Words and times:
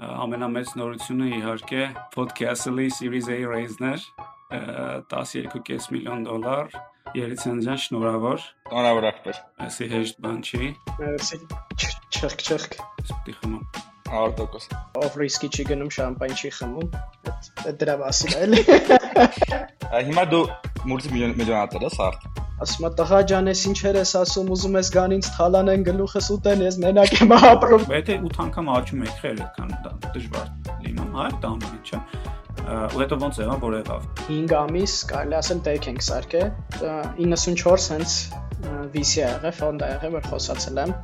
ամենամեծ 0.00 0.70
նորությունը 0.80 1.26
իհարկե 1.36 1.80
Podcast-ը 2.14 2.86
Series 2.96 3.26
A 3.28 3.36
raise-ներ 3.44 4.04
12.5 5.12 5.88
միլիոն 5.92 6.22
դոլար 6.24 6.72
Երիցանյան 7.18 7.80
շնորհավոր 7.84 8.40
Շնորհավոր 8.70 9.06
ախպեր 9.10 9.40
Այսի 9.66 9.88
հեշտ 9.92 10.22
բան 10.24 10.40
չի 10.40 10.70
Մերսի 11.02 11.40
չխ 12.16 12.36
չխ 12.40 12.66
Սպիտի 13.04 13.36
խմում 13.42 13.62
Արտոկոս 14.20 14.68
Ով 15.04 15.18
ռիսկի 15.20 15.50
չի 15.52 15.66
գնում 15.70 15.92
շամպայն 15.98 16.36
չի 16.40 16.52
խմում 16.60 16.88
Այդ 17.66 17.80
դրա 17.84 17.96
մասին 18.00 18.36
էլի 18.40 18.64
Հիմա 20.08 20.24
դու 20.32 20.44
մուլտիմիլիոնատոր 20.88 21.86
ես 21.90 22.00
արդ 22.08 22.49
Ասում 22.60 22.84
եմ 22.84 22.96
տղա 22.98 23.18
ջան, 23.30 23.46
ես 23.48 23.60
ինչեր 23.70 23.96
ես 23.96 24.10
ասում, 24.20 24.48
ուզում 24.52 24.74
ես 24.76 24.88
գան 24.92 25.12
ինձ 25.16 25.28
թալանեն 25.32 25.84
գլուխս 25.86 26.26
ուտեն, 26.34 26.64
ես 26.66 26.76
մենակ 26.82 27.14
եմ 27.16 27.32
ապրում։ 27.36 27.86
Եթե 27.94 28.16
8 28.26 28.42
անգամ 28.44 28.68
աճում 28.74 29.06
եք 29.06 29.22
խեր, 29.22 29.40
այդքան 29.46 29.72
դժվար 30.16 30.50
լինում, 30.84 31.14
հա, 31.16 31.28
դա 31.40 31.52
ամեն 31.54 31.72
ինչը։ 31.78 32.02
Ու 32.60 33.00
հետո 33.00 33.18
ոնց 33.24 33.40
եղավ, 33.40 33.64
որ 33.64 33.76
եղավ։ 33.78 34.04
5 34.28 34.54
ամիս, 34.60 34.98
կարելի 35.08 35.38
ասել 35.40 35.64
տեք 35.70 35.88
ենք 35.88 36.04
սարքել։ 36.10 36.52
94 37.16 37.88
հենց 37.96 38.18
VC 38.92 39.24
ա 39.24 39.32
եղել, 39.40 39.56
ֆոնդ 39.64 39.80
ա 39.80 39.90
եղել, 39.96 40.14
որ 40.20 40.28
խոսացել 40.28 40.84
եմ։ 40.84 40.94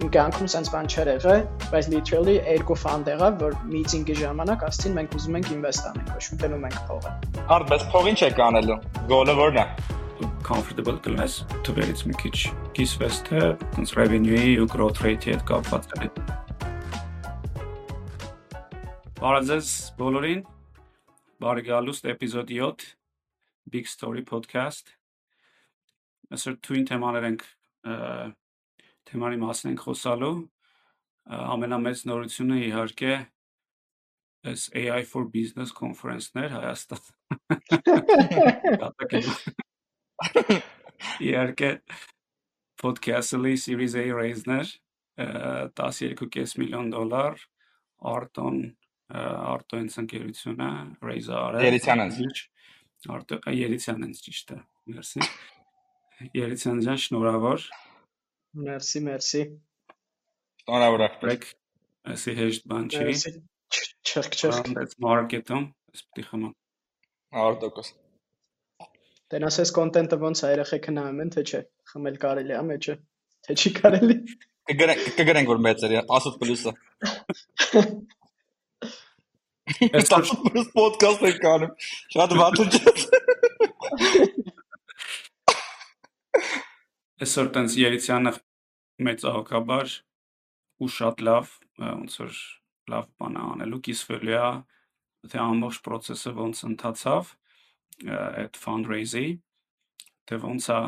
Իմ 0.00 0.10
կյանքում 0.14 0.48
sense 0.48 0.70
բան 0.72 0.86
չէր 0.94 1.08
եղել, 1.10 1.42
բայց 1.74 1.88
literally 1.92 2.36
երկու 2.38 2.76
ֆանդ 2.86 3.10
եղավ, 3.10 3.34
որ 3.42 3.58
meeting-ի 3.74 4.16
ժամանակ 4.22 4.64
ասցին 4.70 4.96
մենք 4.96 5.16
ուզում 5.18 5.40
ենք 5.42 5.50
invest 5.58 5.90
անենք, 5.90 6.14
ոչ 6.16 6.24
ուտենում 6.38 6.68
ենք 6.70 6.78
փողը։ 6.88 7.16
Արդ, 7.58 7.72
բայց 7.74 7.88
փողին 7.92 8.20
չեք 8.22 8.44
անելու։ 8.46 8.78
Գոլը 9.10 9.36
ո՞րն 9.36 9.60
է 9.60 9.66
comfortable 10.46 10.98
կլնես 11.04 11.34
թվերից 11.66 12.04
մի 12.08 12.14
քիչ 12.20 12.36
կիսվես 12.76 13.18
թե 13.28 13.40
ոնց 13.78 13.92
revenue-ի 13.98 14.54
ու 14.62 14.68
growth 14.72 15.00
rate-ի 15.04 15.34
հետ 15.34 15.44
կապված 15.50 15.84
է։ 15.96 16.08
Բարեձեզ 19.20 19.70
բոլորին։ 20.00 20.42
Բարի 21.44 21.62
գալուստ 21.70 22.08
էպիզոդ 22.14 22.52
7 22.56 22.86
Big 23.72 23.86
Story 23.88 24.22
podcast։ 24.26 24.94
Այսօր 26.32 26.56
twin 26.64 26.84
թեմաներ 26.88 27.26
ենք 27.30 27.44
թեմանի 29.10 29.40
մասին 29.44 29.72
ենք 29.72 29.84
խոսալու։ 29.86 30.36
Ամենամեծ 31.54 32.04
նորությունը 32.10 32.60
իհարկե 32.68 33.14
այս 34.50 34.68
AI 34.82 35.02
for 35.04 35.24
Business 35.32 35.70
conference-ներ 35.76 36.54
Հայաստան։ 36.58 37.04
Իհարկե 41.26 41.70
podcast-ը 42.80 43.54
Series 43.60 43.96
A 43.96 44.04
raise-ներ 44.16 44.72
12.5 45.20 46.56
միլիոն 46.60 46.90
դոլար 46.94 47.40
Արտոն 48.10 48.60
Արտոյնց 49.10 49.96
ընկերությունը 50.02 50.68
raise 51.04 51.32
արել 51.36 51.66
Երիցյանենց 51.66 52.20
Արտո 53.16 53.40
Երիցյանենց 53.56 54.22
ճիշտ 54.26 54.52
է 54.56 54.58
մերսի 54.94 55.24
Երիցյան 56.36 56.82
ջան 56.86 57.00
շնորհավոր 57.06 57.66
Մերսի 58.66 59.02
մերսի 59.08 59.42
Շնորհավոր 60.62 61.06
ախպեր 61.08 61.48
Այսի 62.14 62.36
հեշտ 62.40 62.70
բան 62.72 62.92
չի 62.92 63.34
չխ 64.10 64.30
That's 64.76 64.96
market-ում 65.04 65.66
սպիտի 65.96 66.28
խմում 66.30 66.54
Արտոկոս 67.44 67.92
Տենաս 69.30 69.56
էս 69.62 69.70
կոնտենտը 69.76 70.16
ոնց 70.18 70.40
է 70.42 70.48
երեխեքը 70.50 70.92
նայում 70.96 71.18
են 71.22 71.28
թե 71.30 71.42
չէ։ 71.46 71.58
Խմել 71.90 72.16
կարելի 72.24 72.54
է 72.56 72.62
մեջը։ 72.70 72.94
Թե 73.46 73.54
չի 73.60 73.70
կարելի։ 73.76 74.16
Կգրենք 74.70 75.04
կգրենք 75.20 75.52
որ 75.52 75.60
մեծ 75.66 75.84
է 75.86 75.90
10 76.10 76.34
պլյուսը։ 76.40 76.72
Այս 80.00 80.10
10 80.10 80.32
պլյուս 80.42 80.72
ոդկաստ 80.80 81.22
եք 81.30 81.46
անում։ 81.52 81.72
Շատ 82.16 82.34
վատ 82.40 82.58
է։ 82.64 82.66
Այսօր 87.22 87.50
տենց 87.54 87.76
Երիցյանը 87.84 88.32
մեծ 89.06 89.26
աղոկաբար 89.30 89.94
ու 90.82 90.90
շատ 90.98 91.22
լավ 91.30 91.54
ոնց 91.86 92.18
որ 92.24 92.32
լավ 92.90 93.06
բան 93.20 93.34
անելու 93.46 93.80
կիսվելու 93.86 94.38
է 94.40 94.48
թե 95.30 95.38
ամբողջ 95.44 95.78
process-ը 95.86 96.32
ոնց 96.40 96.64
ընթացավ 96.70 97.36
այդ 98.08 98.60
fundraise-ի 98.64 99.26
թե 100.30 100.38
ոնց 100.44 100.68
է 100.76 100.80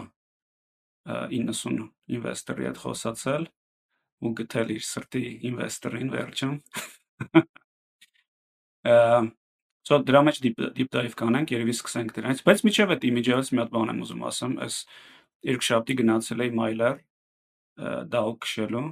90 1.34 1.88
ինվեստորի 2.16 2.68
հետ 2.68 2.80
խոսացել 2.84 3.44
ու 4.22 4.32
գտել 4.38 4.68
իր 4.76 4.84
սրտի 4.86 5.24
ինվեստորին 5.50 6.12
վերջում 6.16 6.56
So 9.82 9.98
դրա 9.98 10.20
մեջ 10.28 10.36
deep 10.42 10.60
deep 10.76 10.90
dive 10.94 11.16
կանենք, 11.18 11.52
երևի 11.56 11.72
սկսենք 11.74 12.12
դրանից, 12.14 12.42
բայց 12.46 12.60
միջև 12.68 12.92
այդ 12.94 13.06
image-ից 13.08 13.48
մի 13.50 13.60
հատ 13.62 13.72
բան 13.74 13.90
եմ 13.92 14.02
ուզում 14.04 14.20
ասեմ, 14.28 14.52
այս 14.62 14.76
երկշաբթի 15.50 15.96
գնացել 15.98 16.44
էի 16.44 16.52
Myler 16.58 17.00
դաու 18.12 18.36
քշելու 18.46 18.84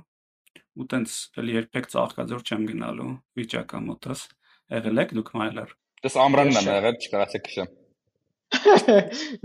ու 0.81 0.89
տենց 0.91 1.15
էլի 1.43 1.55
երբեք 1.61 1.87
ծաղկաձոր 1.95 2.43
չեմ 2.43 2.67
գնալու 2.73 3.13
վիճակա 3.39 3.83
մոտս 3.87 4.25
եղել 4.75 5.05
եք 5.05 5.15
դուք 5.21 5.31
Myler 5.39 5.77
Դες 6.01 6.19
ամրանն 6.25 6.59
եմ 6.59 6.73
եղել, 6.75 6.99
չկարացեք 7.07 7.47
քշեմ 7.47 7.71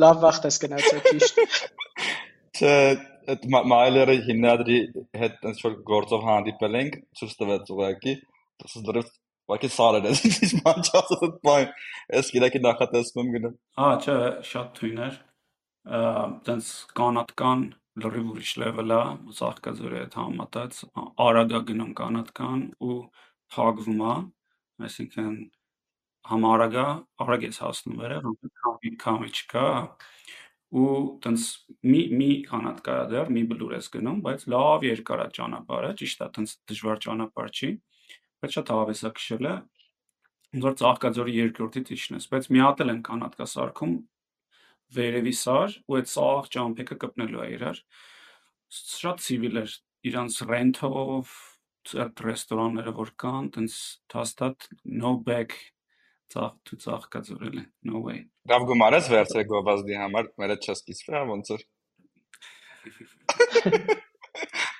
Լավ 0.06 0.24
վախտ 0.24 0.48
ես 0.50 0.62
գնացել 0.66 1.04
ճիշտ։ 1.10 1.44
Չէ, 2.56 2.72
այդ 3.36 3.46
մայլերը 3.74 4.16
հիմնադրի 4.30 4.80
հետ 5.22 5.46
այնց 5.52 5.62
որ 5.66 5.78
գործով 5.92 6.26
հանդիպել 6.30 6.80
ենք, 6.82 6.98
ցույց 7.20 7.38
տվեց 7.42 7.72
ուղակի, 7.76 8.16
դες 8.64 8.76
դրով 8.90 9.14
Ուղղակի 9.46 9.70
սարեր 9.70 10.06
ես 10.10 10.22
ինչ 10.26 10.48
մանչած 10.66 11.10
այդ 11.16 11.34
բան։ 11.46 11.74
Ես 12.18 12.30
գիրակի 12.34 12.62
նախատեսում 12.66 13.20
եմ 13.22 13.28
գնա։ 13.36 13.50
Հա, 13.78 13.90
չէ, 14.02 14.16
շատ 14.52 14.72
թույն 14.80 15.02
էր։ 15.06 15.20
Այդպես 16.00 16.70
կանատկան 17.00 17.62
լրիվ 18.06 18.32
ուրիշ 18.32 18.54
level-ա, 18.64 19.02
ծաղկաձորի 19.40 20.00
հետ 20.02 20.18
համատած, 20.22 20.80
արագա 21.26 21.62
գնում 21.70 21.92
կանատկան 22.00 22.64
ու 22.90 22.98
փակվում 23.56 24.02
է, 24.02 24.16
այսինքն 24.90 25.38
համարագա 26.26 26.86
արագ 27.26 27.46
ես 27.46 27.60
հասնում 27.62 27.98
վերև, 28.02 28.30
քամի 28.62 28.92
քամի 29.02 29.32
չկա 29.36 29.66
ու 30.76 30.88
տենց 31.24 31.44
մի 31.86 32.02
մի 32.20 32.30
կանատ 32.50 32.80
կա 32.86 32.96
դեռ 33.12 33.30
մի 33.36 33.44
բլուր 33.52 33.76
ես 33.78 33.90
գնում, 33.94 34.18
բայց 34.26 34.46
լավ 34.52 34.86
երկար 34.88 35.22
է 35.26 35.28
ճանապարհը, 35.38 35.92
ճիշտ 36.02 36.26
է, 36.26 36.30
տենց 36.38 36.56
դժվար 36.72 37.02
ճանապարհ 37.06 37.52
չի, 37.56 37.70
բայց 38.42 38.58
շատ 38.58 38.72
հավես 38.76 39.04
է 39.06 39.12
քշելը։ 39.20 39.54
Ոնց 40.56 40.66
որ 40.66 40.76
ծաղկաձորի 40.82 41.34
երկրորդից 41.36 41.92
իջնես, 41.96 42.28
բայց 42.32 42.50
մի 42.56 42.62
հատ 42.66 42.84
էլ 42.86 42.92
են 42.96 43.02
կանատ 43.06 43.38
կա 43.40 43.48
սարքում 43.54 43.96
վերևի 44.96 45.34
սար 45.36 45.78
ու 45.86 45.98
այդ 46.00 46.12
սաղ 46.12 46.50
ճամփեքը 46.56 46.98
կպնելու 47.06 47.44
է 47.46 47.48
իրար։ 47.56 47.82
Շատ 48.76 49.24
civil 49.26 49.62
էր 49.62 49.76
իրանց 50.10 50.40
rent-ով 50.50 51.34
ռեստորանները 52.26 52.94
որ 52.98 53.12
կան, 53.22 53.50
տենց 53.56 53.76
հաստատ 54.16 54.70
no 55.02 55.16
back 55.22 55.58
Ծաղ 56.34 56.54
դու 56.68 56.78
ծաղկաձորել 56.84 57.58
է։ 57.62 57.64
No 57.90 58.02
way։ 58.06 58.20
Լավ 58.50 58.66
գումար 58.70 58.96
ես 58.98 59.10
վերցրել 59.14 59.46
գովազդի 59.52 59.98
համար, 60.02 60.30
մերը 60.42 60.56
չես 60.66 60.80
կիսվրա 60.90 61.22
ոնց 61.32 61.52
որ։ 61.54 61.62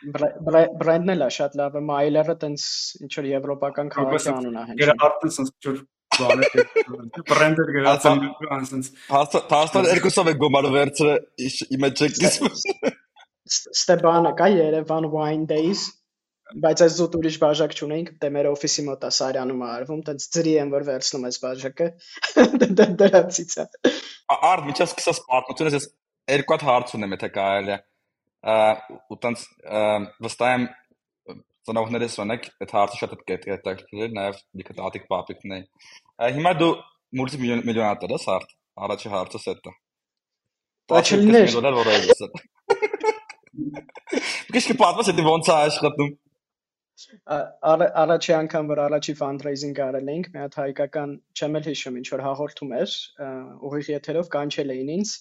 Բրենդն 0.06 1.14
էլ 1.16 1.26
է 1.26 1.30
շատ 1.36 1.58
լավ, 1.62 1.78
մայլերը 1.90 2.36
տենց 2.44 2.66
ինչ 3.06 3.12
որ 3.20 3.28
եվրոպական 3.32 3.92
քաղաքի 3.96 4.32
անուն 4.34 4.58
է 4.62 4.66
հենց։ 4.70 4.82
Գրարտն 4.82 5.36
sense 5.38 5.54
ինչ 5.56 5.66
որ 5.70 5.78
բաներ 6.16 6.52
բրենդեր 7.32 7.72
գրածան 7.76 8.22
sense 8.70 8.92
Հաստատ 9.10 9.90
երկուսով 9.92 10.32
է 10.32 10.36
գումարը 10.44 10.72
վերցրել 10.76 11.48
իմը 11.78 11.90
չեք 11.96 12.20
կիսվում։ 12.22 12.56
Ստեբանը 13.76 14.32
կա 14.40 14.48
Երևան 14.56 15.10
Wine 15.16 15.46
Days 15.50 15.82
Բայց 16.46 16.82
այս 16.86 16.96
զուտ 17.00 17.16
ուրիշ 17.18 17.38
բաժակ 17.42 17.72
չունենք, 17.74 18.10
դե 18.22 18.30
մեր 18.36 18.48
օֆիսի 18.52 18.84
մոտ 18.86 19.06
է 19.08 19.10
Սարյանում 19.18 19.62
արվում, 19.66 20.02
տենց 20.06 20.26
ծրի 20.36 20.52
եմ 20.62 20.74
որ 20.76 20.84
վերցնում 20.90 21.24
այս 21.30 21.40
բաժակը։ 21.42 21.88
Դրանցից 23.02 23.56
է։ 23.64 23.66
Արդ 24.36 24.68
միջած 24.70 24.92
սկսած 24.94 25.22
պատմությունը 25.26 25.74
ես 25.74 25.88
երկու 26.36 26.56
հատ 26.56 26.66
հարց 26.70 26.94
ունեմ, 27.00 27.16
եթե 27.16 27.30
կարելի 27.36 27.74
է։ 27.76 27.80
Ու 29.10 29.18
տենց 29.26 29.46
վստահ 30.26 30.54
եմ 30.56 30.68
ծնողներս 31.66 32.18
ունեք 32.22 32.46
այդ 32.62 32.76
հարցը 32.78 33.00
շատ 33.02 33.16
հետաքրքիր, 33.32 34.12
նաև 34.20 34.42
մի 34.54 34.68
քիչ 34.68 34.78
ատիկ 34.86 35.08
պապիկն 35.10 35.56
է։ 35.56 35.60
Հիմա 36.36 36.52
դու 36.62 36.74
մուլտիմիլիոնատոր 37.20 38.14
ես 38.16 38.28
արդ։ 38.36 38.54
Առաջի 38.86 39.12
հարցս 39.16 39.48
է 39.50 39.56
դա։ 39.66 39.74
Դա 40.94 41.02
չլիներ։ 41.10 41.50
Դոլար 41.56 41.78
որպես։ 41.80 42.20
Գիշկի 44.56 44.76
պատմած 44.82 45.10
է 45.10 45.26
ոնց 45.26 45.50
է 45.50 45.56
աշխատում։ 45.56 46.14
առաջի 47.76 48.34
անգամ 48.40 48.68
որ 48.72 48.82
առաջի 48.86 49.16
fundraising 49.22 49.80
արել 49.86 50.12
էինք, 50.16 50.28
մի 50.36 50.44
հատ 50.46 50.58
հայկական, 50.62 51.16
չեմ 51.36 51.58
էլ 51.60 51.70
հիշում, 51.70 51.98
ինչ 52.02 52.08
որ 52.16 52.24
հաղորդում 52.26 52.76
էր, 52.82 52.98
ուղիղ 53.70 53.90
եթերով 53.96 54.30
կանչել 54.36 54.76
էին 54.76 54.92
ինձ 54.96 55.16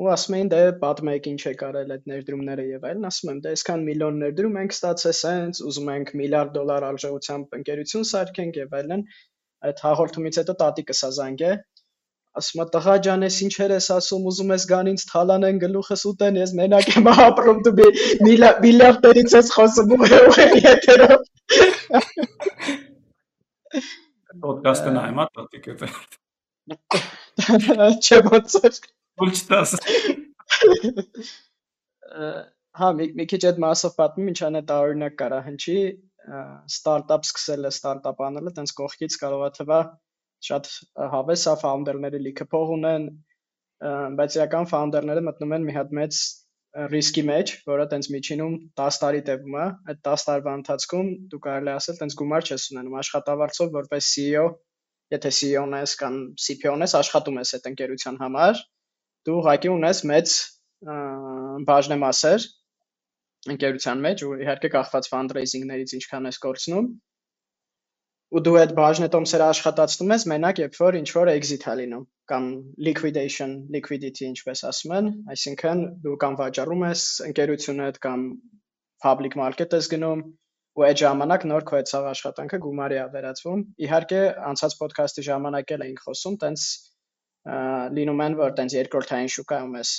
ու 0.00 0.08
ասում 0.08 0.34
էին 0.36 0.50
դե 0.52 0.58
պատմեք 0.82 1.26
ինչ 1.30 1.40
է 1.48 1.50
կարել 1.62 1.90
այդ 1.94 2.06
ներդրումները 2.10 2.62
եւ 2.68 2.84
այլն 2.90 3.08
ասում 3.08 3.30
եմ 3.32 3.40
դե 3.44 3.50
այսքան 3.56 3.82
միլիոն 3.88 4.20
ներդրում 4.22 4.54
ենք 4.60 4.76
ստացել 4.76 5.16
սենց 5.18 5.60
ուզում 5.68 5.90
ենք 5.94 6.12
միլիարդ 6.20 6.54
դոլար 6.56 6.86
արժողությամբ 6.88 7.58
ընկերություն 7.58 8.06
սարքենք 8.12 8.60
եւ 8.62 8.76
այլն 8.78 9.04
այդ 9.68 9.82
հաղորդումից 9.86 10.38
հետո 10.40 10.54
տատիկս 10.62 11.04
ազանգե 11.08 11.50
ասում 12.40 12.62
է 12.62 12.66
տղա 12.74 12.94
ջան 13.06 13.24
ես 13.26 13.36
ինչեր 13.46 13.72
ես 13.76 13.88
ասում 13.96 14.28
ուզում 14.30 14.52
ես 14.54 14.64
գան 14.70 14.86
ինձ 14.92 15.02
թալանեն 15.10 15.58
գլուխս 15.64 16.04
ուտեն 16.12 16.38
ես 16.40 16.54
մենակ 16.60 16.86
եմ 16.92 17.10
ապրում 17.12 17.60
դու 17.66 17.88
միլիարդերից 18.28 19.36
ես 19.36 19.52
խոսում 19.56 19.92
ու 19.96 20.08
եթերով 20.62 21.20
Պոդքասթը 24.42 24.90
նայում 24.96 25.20
ա 25.22 25.26
տատիկը 25.36 25.74
դե։ 25.82 25.88
չէ 28.06 28.18
ոնց 28.28 28.56
է 28.58 28.70
Ոչ 29.22 29.36
տաս։ 29.50 29.74
հա 32.80 32.88
մի, 32.98 33.06
մի 33.18 33.26
քիչ 33.32 33.42
այդ 33.50 33.60
մասով 33.64 33.94
պատմում 33.98 34.30
ինչ 34.32 34.40
անե 34.48 34.62
տարօրինակ 34.70 35.18
կարա 35.22 35.40
հնչի 35.48 35.76
ստարտափ 36.72 37.28
սկսելը 37.28 37.72
ստարտափ 37.76 38.24
անելը 38.28 38.54
տենց 38.58 38.74
կողքից 38.80 39.18
կարող 39.22 39.44
է 39.48 39.50
թվա 39.58 39.80
շատ 40.48 40.70
հավես 41.12 41.44
է 41.52 41.54
ֆաունդերները 41.62 42.20
լիքը 42.26 42.46
փող 42.52 42.72
ունեն 42.76 43.06
բայց 44.18 44.38
իրական 44.38 44.68
ֆաունդերները 44.70 45.22
մտնում 45.26 45.54
են 45.56 45.66
մի 45.68 45.76
հատ 45.76 45.94
մեծ 45.98 46.18
ռիսկի 46.92 47.22
մեջ, 47.28 47.50
որը 47.68 47.84
տենց 47.92 48.08
միջինում 48.14 48.52
10 48.80 48.98
տարի 49.02 49.22
տևում 49.28 49.56
է, 49.60 49.64
այդ 49.92 49.98
10 50.08 50.22
տարվա 50.28 50.52
ընթացքում 50.58 51.08
դու 51.32 51.40
կարելի 51.46 51.72
ասել 51.72 51.98
տենց 51.98 52.16
գումար 52.20 52.46
չես 52.48 52.64
ունենում 52.72 52.96
աշխատավարձով 53.02 53.74
որպես 53.76 54.08
CEO, 54.12 54.46
եթե 55.12 55.32
CEO-ն 55.38 55.76
ես 55.82 55.94
կամ 56.00 56.16
CPO-ն 56.46 56.86
ես, 56.86 56.94
աշխատում 57.02 57.40
ես 57.42 57.54
այդ 57.58 57.68
ընկերության 57.72 58.18
համար, 58.22 58.62
դու 59.28 59.36
ուղղակի 59.42 59.72
ունես 59.72 60.02
մեծ 60.12 60.36
բաժնեմասեր 61.68 62.48
ընկերության 63.52 64.02
մեջ 64.06 64.24
ու 64.26 64.32
իհարկե 64.46 64.70
կախված 64.72 65.08
fundraising-ներից 65.12 65.94
ինչքան 65.98 66.28
ես 66.30 66.40
կորցնում 66.46 66.88
ու 68.32 68.40
դու 68.40 68.54
այդ 68.62 68.70
բաժնետոմսերը 68.76 69.46
աշխատացնում 69.52 70.12
ես 70.14 70.22
մենակ 70.32 70.60
երբ 70.62 70.76
որ 70.80 70.96
ինչ 71.02 71.08
որ 71.12 71.30
exit 71.34 71.66
է 71.68 71.74
լինում 71.82 72.04
կամ 72.32 72.44
liquidation, 72.86 73.50
liquidity 73.74 74.28
ինչպես 74.30 74.62
ասում 74.70 74.94
են, 74.98 75.10
այսինքն 75.34 75.82
դու 76.06 76.14
կամ 76.22 76.38
վաճառում 76.40 76.84
ես 76.86 77.02
ընկերությունդ 77.28 77.98
կամ 78.06 78.22
public 79.04 79.36
market 79.36 79.76
ես 79.76 79.90
գնում 79.92 80.22
ու 80.72 80.86
այդ 80.88 81.02
ժամանակ 81.02 81.44
նոր 81.50 81.66
քո 81.68 81.76
այդ 81.78 81.90
ցավ 81.92 82.08
աշխատանքը 82.12 82.58
գումարի 82.64 82.98
է 83.02 83.04
վերածվում։ 83.12 83.62
Իհարկե, 83.84 84.20
անցած 84.48 84.76
ոդքասթի 84.80 85.24
ժամանակ 85.28 85.74
էլ 85.76 85.84
էինք 85.86 86.02
խոսում, 86.06 86.38
տենց 86.44 86.66
լինում 87.98 88.22
են, 88.24 88.36
որ 88.40 88.54
տենց 88.62 88.76
երկրորդային 88.78 89.32
շուկայում 89.36 89.76
ես 89.82 89.90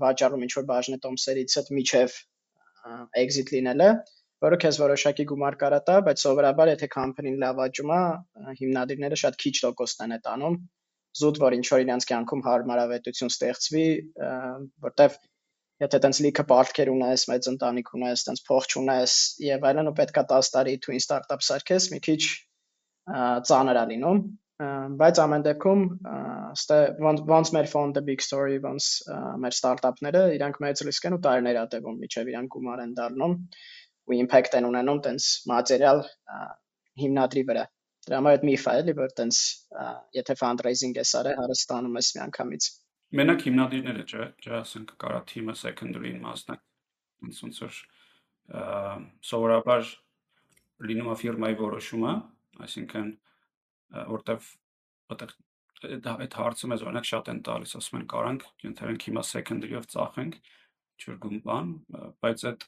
վաճառում 0.00 0.46
ինչ 0.46 0.52
որ 0.56 0.66
բաժնե 0.70 0.98
տոմսերից 1.04 1.56
հետ 1.60 1.72
միջև 1.76 2.16
exit 3.26 3.52
լինելը, 3.52 3.90
որը 4.44 4.58
քեզ 4.62 4.78
որոշակի 4.82 5.24
գումար 5.30 5.56
կարա 5.60 5.78
տա, 5.86 5.96
բայց 6.06 6.24
սովորաբար 6.26 6.72
եթե 6.74 6.88
company-ն 6.92 7.38
լավ 7.42 7.62
աճում 7.66 7.92
է, 7.96 8.00
հիմնադիրները 8.60 9.18
շատ 9.22 9.38
քիչ 9.42 9.54
տոկոսն 9.64 10.16
են 10.16 10.24
տանում, 10.26 10.58
զուտ 11.20 11.40
որ 11.44 11.56
ինչ 11.56 11.66
որ 11.72 11.84
իրենց 11.86 12.08
կյանքում 12.10 12.44
հարմարավետություն 12.46 13.32
ստեղծվի, 13.32 13.86
որտեվ 14.86 15.18
եթե 15.86 16.00
տենց 16.04 16.20
լիքը 16.26 16.44
պարտքեր 16.50 16.90
ունես, 16.92 17.24
մեծ 17.32 17.48
ընտանիք 17.52 17.92
ունես, 17.96 18.24
տենց 18.28 18.42
փող 18.48 18.68
չունես 18.72 19.14
եւ 19.46 19.66
այլն 19.70 19.90
ու 19.92 19.96
պետքա 20.00 20.24
10 20.32 20.52
տարի 20.56 20.76
twin 20.84 21.02
startup 21.04 21.44
սարքես, 21.48 21.88
մի 21.92 22.00
քիչ 22.06 22.20
ծանր 23.48 23.80
է 23.80 23.86
լինում 23.92 24.20
բայց 24.56 25.18
ամեն 25.20 25.42
դեպքում 25.44 25.80
ստե 26.56 26.76
ոնց 27.04 27.50
մեր 27.56 27.66
ֆոնդը 27.72 28.02
big 28.06 28.22
story 28.24 28.54
ոնց 28.64 28.86
մեր 29.42 29.56
ստարտափները 29.56 30.22
իրանք 30.36 30.60
մեծ 30.64 30.82
ռիսկ 30.88 31.08
են 31.10 31.16
ու 31.16 31.20
տարիներ 31.26 31.58
ա 31.60 31.64
տևում 31.74 31.98
միջև 32.04 32.30
իրանք 32.32 32.54
գումար 32.56 32.82
են 32.86 32.94
դառնում 32.96 33.34
ու 34.06 34.16
impact 34.16 34.56
են 34.58 34.68
ունենում 34.70 35.00
տենց 35.06 35.28
մատերիալ 35.50 36.02
հիմնադրի 37.02 37.42
վրա 37.50 37.64
դրա 38.06 38.20
համար 38.20 38.36
այդ 38.36 38.46
միֆ 38.48 38.66
է 38.70 38.74
էլի 38.80 38.94
որ 39.00 39.14
տենց 39.20 39.40
եթե 40.18 40.36
fundraising 40.42 40.98
ես 41.00 41.14
արել 41.20 41.40
հարստանում 41.42 41.98
ես 42.00 42.10
միանգամից 42.16 42.68
մենակ 43.20 43.46
հիմնադիրները 43.46 44.04
չէ 44.06 44.26
չէ 44.42 44.54
ասենք 44.60 44.94
կարա 45.02 45.20
թիմը 45.30 45.54
secondary-ին 45.62 46.20
մասնակ 46.26 46.62
ոնց 47.26 47.42
ոնց 47.46 47.60
որ 47.66 47.80
սովորաբար 49.30 49.90
լինում 50.90 51.10
է 51.12 51.16
ֆիրմայի 51.22 51.58
որոշումը 51.62 52.14
այսինքն 52.66 53.10
որտեվ 54.16 54.48
այդտեղ 55.14 55.34
դա 56.06 56.12
այդ 56.24 56.36
հարցը 56.40 56.68
մեզ 56.72 56.82
օրինակ 56.86 57.06
շատ 57.06 57.28
են 57.32 57.40
տալիս, 57.46 57.72
ասում 57.78 57.98
են 58.00 58.06
կարանք 58.12 58.44
ենթարենք 58.64 59.06
հիմա 59.06 59.22
secondary-ով 59.28 59.88
ծախենք 59.92 60.38
ինչ-որ 60.96 61.40
բան, 61.46 61.72
բայց 62.24 62.44
այդ 62.50 62.64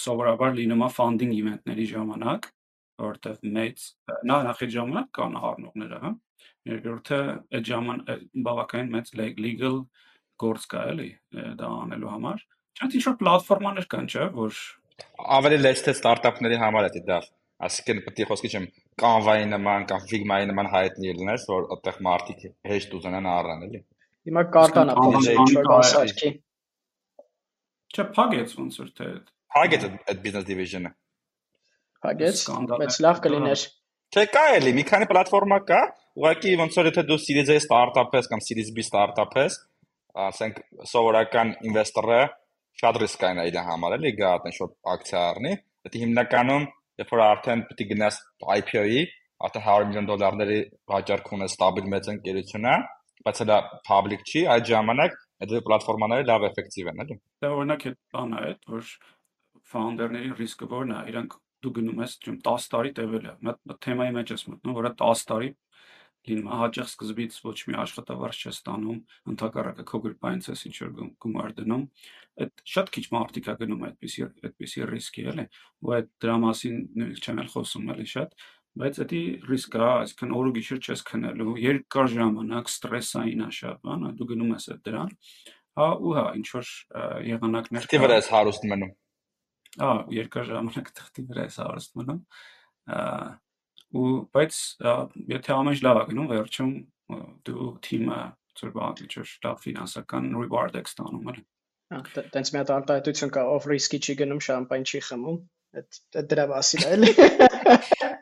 սովորաբար 0.00 0.56
լինում 0.58 0.84
է 0.86 0.90
funding 0.96 1.32
event-ների 1.36 1.86
ժամանակ, 1.92 2.48
որտեվ 3.00 3.48
մեծ 3.56 3.86
նա 4.30 4.36
նախի 4.48 4.68
ժամանակ 4.76 5.10
կան 5.18 5.38
առնողները, 5.50 6.00
հա։ 6.04 6.12
Երկրորդը 6.70 7.18
այդ 7.58 7.70
ժաման 7.70 8.00
բավականին 8.46 8.94
մեծ 8.94 9.12
legal 9.20 9.82
գործ 10.40 10.66
կա 10.72 10.84
էլի 10.94 11.10
դա 11.60 11.72
անելու 11.84 12.12
համար։ 12.14 12.46
Չէ՞ 12.80 12.88
ինչ-որ 13.00 13.16
պլատֆորմաներ 13.20 13.90
կան, 13.92 14.08
չէ՞, 14.08 14.28
որ 14.36 14.60
ավելի 15.36 15.58
լեզ 15.64 15.84
թե 15.84 15.94
ստարտափների 15.96 16.58
համար 16.60 16.88
է 16.90 17.02
դա 17.08 17.20
Այսինքն 17.60 17.98
պետք 18.06 18.20
է 18.22 18.26
խոսքի 18.28 18.50
չեմ 18.56 18.66
Canva-ի 19.00 19.48
նման 19.50 19.82
կամ 19.90 20.04
Figma-ի 20.10 20.46
նման 20.48 20.68
հայտնի 20.72 21.10
լինես, 21.18 21.42
որ 21.50 21.66
այդտեղ 21.74 21.98
մարդիկ 22.06 22.44
հեշտ 22.70 22.94
ուզենան 22.98 23.28
առան, 23.32 23.64
էլի։ 23.66 23.80
Հիմա 24.30 24.44
կարտան 24.54 24.92
է 24.92 24.94
փոխել 25.00 25.40
ինչ-որ 25.42 25.68
բասարկի։ 25.68 26.30
Չէ, 27.90 28.06
փագեց 28.14 28.56
ոնց 28.60 28.80
որ 28.80 28.90
թե 28.98 29.06
Փագեց 29.50 29.84
այդ 29.90 30.20
business 30.22 30.46
division-ը։ 30.46 30.90
Փագեց, 32.04 32.42
բայց 32.70 32.98
լավ 33.04 33.22
կլիներ։ 33.24 33.62
Չէ, 34.10 34.22
կա 34.34 34.44
էլի, 34.58 34.74
մի 34.78 34.84
քանի 34.90 35.08
պլատֆորմա 35.10 35.58
կա, 35.70 35.80
ուղղակի 36.20 36.52
ոնց 36.60 36.78
որ 36.80 36.88
եթե 36.90 37.04
դու 37.08 37.18
Series 37.22 37.50
A 37.54 37.56
startup 37.64 38.14
ես 38.14 38.30
կամ 38.30 38.42
Series 38.46 38.70
B 38.76 38.84
startup 38.86 39.34
ես, 39.38 39.58
ասենք 40.26 40.60
սովորական 40.90 41.52
ինվեստորը 41.70 42.20
շատ 42.80 43.00
ռիսկային 43.02 43.42
է 43.42 43.46
իր 43.50 43.58
համար, 43.68 43.96
էլի 43.98 44.12
գա 44.20 44.30
այդպես 44.36 44.58
շոտ 44.60 44.76
ակցիա 44.94 45.22
առնի, 45.30 45.54
դա 45.86 45.92
հիմնականում 46.04 46.66
երբ 47.02 47.12
որ 47.14 47.22
արդեն 47.26 47.64
պետք 47.70 47.82
է 47.84 47.88
գնաս 47.90 48.20
IPO-ի, 48.60 49.02
արդեն 49.46 49.66
100 49.66 49.90
միլիոն 49.90 50.08
դոլարների 50.10 50.60
վաճառք 50.90 51.30
ունես 51.36 51.54
ստաբիլ 51.56 51.90
մեծ 51.94 52.10
ընկերությունա, 52.14 52.74
բայց 53.26 53.42
դա 53.50 53.58
public 53.88 54.26
չի, 54.30 54.46
այդ 54.54 54.70
ժամանակ 54.70 55.16
այդ 55.40 55.54
պլատֆորմաները 55.66 56.26
լավ 56.30 56.46
էֆեկտիվ 56.50 56.90
են, 56.90 57.02
էլի։ 57.04 57.16
Դա 57.40 57.50
օրինակ 57.56 57.86
է 57.90 57.92
բանը 58.14 58.42
է, 58.50 58.52
որ 58.70 58.92
ֆաունդերների 59.70 60.30
ռիսկը 60.40 60.68
որն 60.70 60.92
է, 60.96 61.00
իրանք 61.10 61.36
դու 61.60 61.72
գնում 61.76 62.04
ես, 62.04 62.14
չեմ 62.24 62.36
10 62.46 62.68
տարի 62.74 62.92
տևել 63.00 63.26
է։ 63.30 63.34
Մի 63.46 63.76
թեմայի 63.84 64.14
մեջ 64.16 64.32
ես 64.34 64.46
մտնում, 64.50 64.76
որը 64.80 64.92
10 65.00 65.24
տարի 65.30 65.50
լինում 66.28 66.48
է 66.52 66.56
հաճախ 66.60 66.88
սկզբից 66.90 67.36
ոչ 67.46 67.56
մի 67.68 67.76
աշխատավարձ 67.80 68.40
չես 68.40 68.56
ստանում, 68.60 68.98
ընդհակառակը 69.32 69.84
քո 69.88 70.00
գրպանից 70.04 70.48
ես 70.50 70.64
ինչ 70.68 70.74
որ 70.84 70.90
գումար 71.24 71.54
դնում, 71.60 71.84
այդ 72.44 72.62
շատ 72.74 72.92
քիչ 72.96 73.04
մարդիկ 73.14 73.48
է 73.48 73.54
գնում 73.60 73.86
այդպիսի 73.88 74.24
այդպիսի 74.28 74.84
ռիսկի 74.90 75.24
էլի, 75.32 75.46
ու 75.80 75.94
այդ 75.96 76.10
դրա 76.20 76.36
մասին 76.44 76.76
նույնիսկ 77.00 77.30
չեմ 77.30 77.40
էլ 77.40 77.50
խոսում 77.54 77.90
էլի 77.94 78.06
շատ, 78.12 78.36
բայց 78.78 78.98
դա 79.00 79.20
ռիսկ 79.50 79.76
է, 79.76 79.82
այսինքն 79.90 80.34
օր 80.38 80.48
ու 80.50 80.54
գիշեր 80.56 80.80
չես 80.86 81.02
քնելու, 81.10 81.54
երկար 81.64 82.10
ժամանակ 82.14 82.70
ստրեսային 82.70 83.44
է 83.46 83.48
շատ, 83.56 83.80
բան, 83.86 84.06
դու 84.20 84.28
գնում 84.30 84.54
ես 84.54 84.68
այդ 84.70 84.82
դրան, 84.86 85.12
հա 85.80 85.88
ու 86.00 86.14
հա 86.16 86.24
ինչ 86.38 86.46
որ 86.54 86.72
եղանակներ 87.30 87.86
թղթի 87.86 88.02
վրա 88.04 88.18
ես 88.20 88.30
հարուստ 88.34 88.66
մնում։ 88.70 88.92
Հա, 89.80 89.92
երկար 90.20 90.48
ժամանակ 90.50 90.90
թղթի 91.00 91.24
վրա 91.30 91.46
ես 91.46 91.60
հարուստ 91.60 92.00
մնում 92.00 92.20
ու 94.00 94.10
բայց 94.34 94.58
եթե 95.30 95.54
ամեն 95.56 95.76
ինչ 95.76 95.80
լավ 95.86 96.00
է 96.00 96.04
գնում 96.10 96.28
վերջում 96.30 96.74
դու 97.46 97.70
թիմը 97.86 98.18
ինչ 98.60 99.14
որ 99.18 99.32
լավ 99.46 99.62
ֆինանսական 99.66 100.28
reward 100.36 100.78
եք 100.78 100.90
ստանում 100.90 101.32
էլի 101.32 101.44
Տենց 101.90 102.50
մի 102.54 102.58
հատ 102.60 102.68
արտահայտություն 102.70 103.30
կա, 103.34 103.42
ով 103.50 103.64
ռիսկի 103.66 103.98
չի 103.98 104.14
գնում, 104.20 104.40
շամպայն 104.46 104.84
չի 104.86 105.00
խմում։ 105.08 105.38
Այդ 105.80 106.28
դրա 106.30 106.44
մասին 106.50 106.84
է, 106.86 106.90
էլի։ 106.94 107.14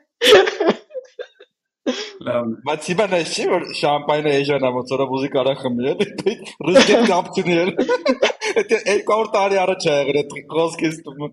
Բայց 2.69 2.89
հիմա 2.93 3.07
նա 3.13 3.21
չի 3.25 3.45
որ 3.53 3.67
շամպայնը 3.81 4.33
էժանա 4.39 4.73
ոնց 4.79 4.95
որ 4.95 5.05
ուզի 5.19 5.31
կարա 5.35 5.55
խմի, 5.63 5.93
էլի։ 5.93 6.35
Ռիսկի 6.69 6.99
կապցունի 7.13 7.59
էլ։ 7.65 7.75
Դա 7.79 8.81
200 9.13 9.31
տարի 9.37 9.61
առաջ 9.65 9.87
է 9.89 9.95
եղել 9.99 10.19
այդ 10.23 10.35
խոսքից 10.55 10.99
դու։ 11.09 11.31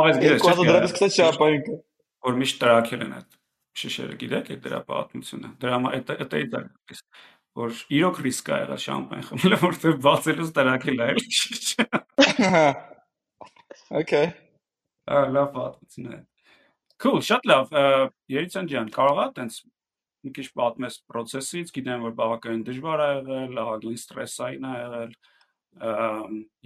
Ավես 0.00 0.18
գիտես, 0.22 0.42
2000 0.44 0.68
դրամից 0.70 0.92
կսա 0.96 1.14
շամպայն 1.20 1.62
կա 1.68 1.78
որ 2.26 2.40
միշտ 2.40 2.60
տրակել 2.60 3.04
են 3.06 3.12
այդ 3.16 3.36
շշերը, 3.80 4.16
գիտեք, 4.20 4.48
այդ 4.54 4.62
դրա 4.66 4.80
պատմությունը։ 4.90 5.50
Դրա 5.62 5.78
այդ 5.90 6.12
այդ 6.16 6.34
այդ 6.40 6.56
որ 7.60 7.80
իրոք 7.96 8.20
ռիսկ 8.26 8.50
է 8.50 8.58
եղել 8.60 8.80
շամպայն 8.84 9.24
խմելը, 9.28 9.58
որտեղ 9.64 9.96
բացելուց 10.06 10.52
տրակել 10.58 11.00
է 11.00 11.06
այլ 11.06 11.22
շշը։ 11.40 11.86
Okay։ 14.00 14.26
Ահա 15.10 15.30
լավ 15.34 15.48
պատմություն 15.56 16.12
է։ 16.14 16.18
Cool, 17.00 17.20
շատ 17.24 17.46
լավ։ 17.48 17.70
Երիցան 18.34 18.66
ջան, 18.70 18.88
կարողա 18.92 19.26
տենց 19.38 19.58
մի 20.26 20.32
քիչ 20.36 20.46
պատմես 20.60 20.96
process-ից, 21.08 21.72
գիտեմ 21.76 22.06
որ 22.06 22.14
բավականին 22.18 22.64
դժվար 22.66 23.02
է 23.04 23.08
եղել, 23.10 23.60
ահագին 23.62 24.00
ստրեսային 24.00 24.66
է 24.68 24.72
եղել, 24.80 25.14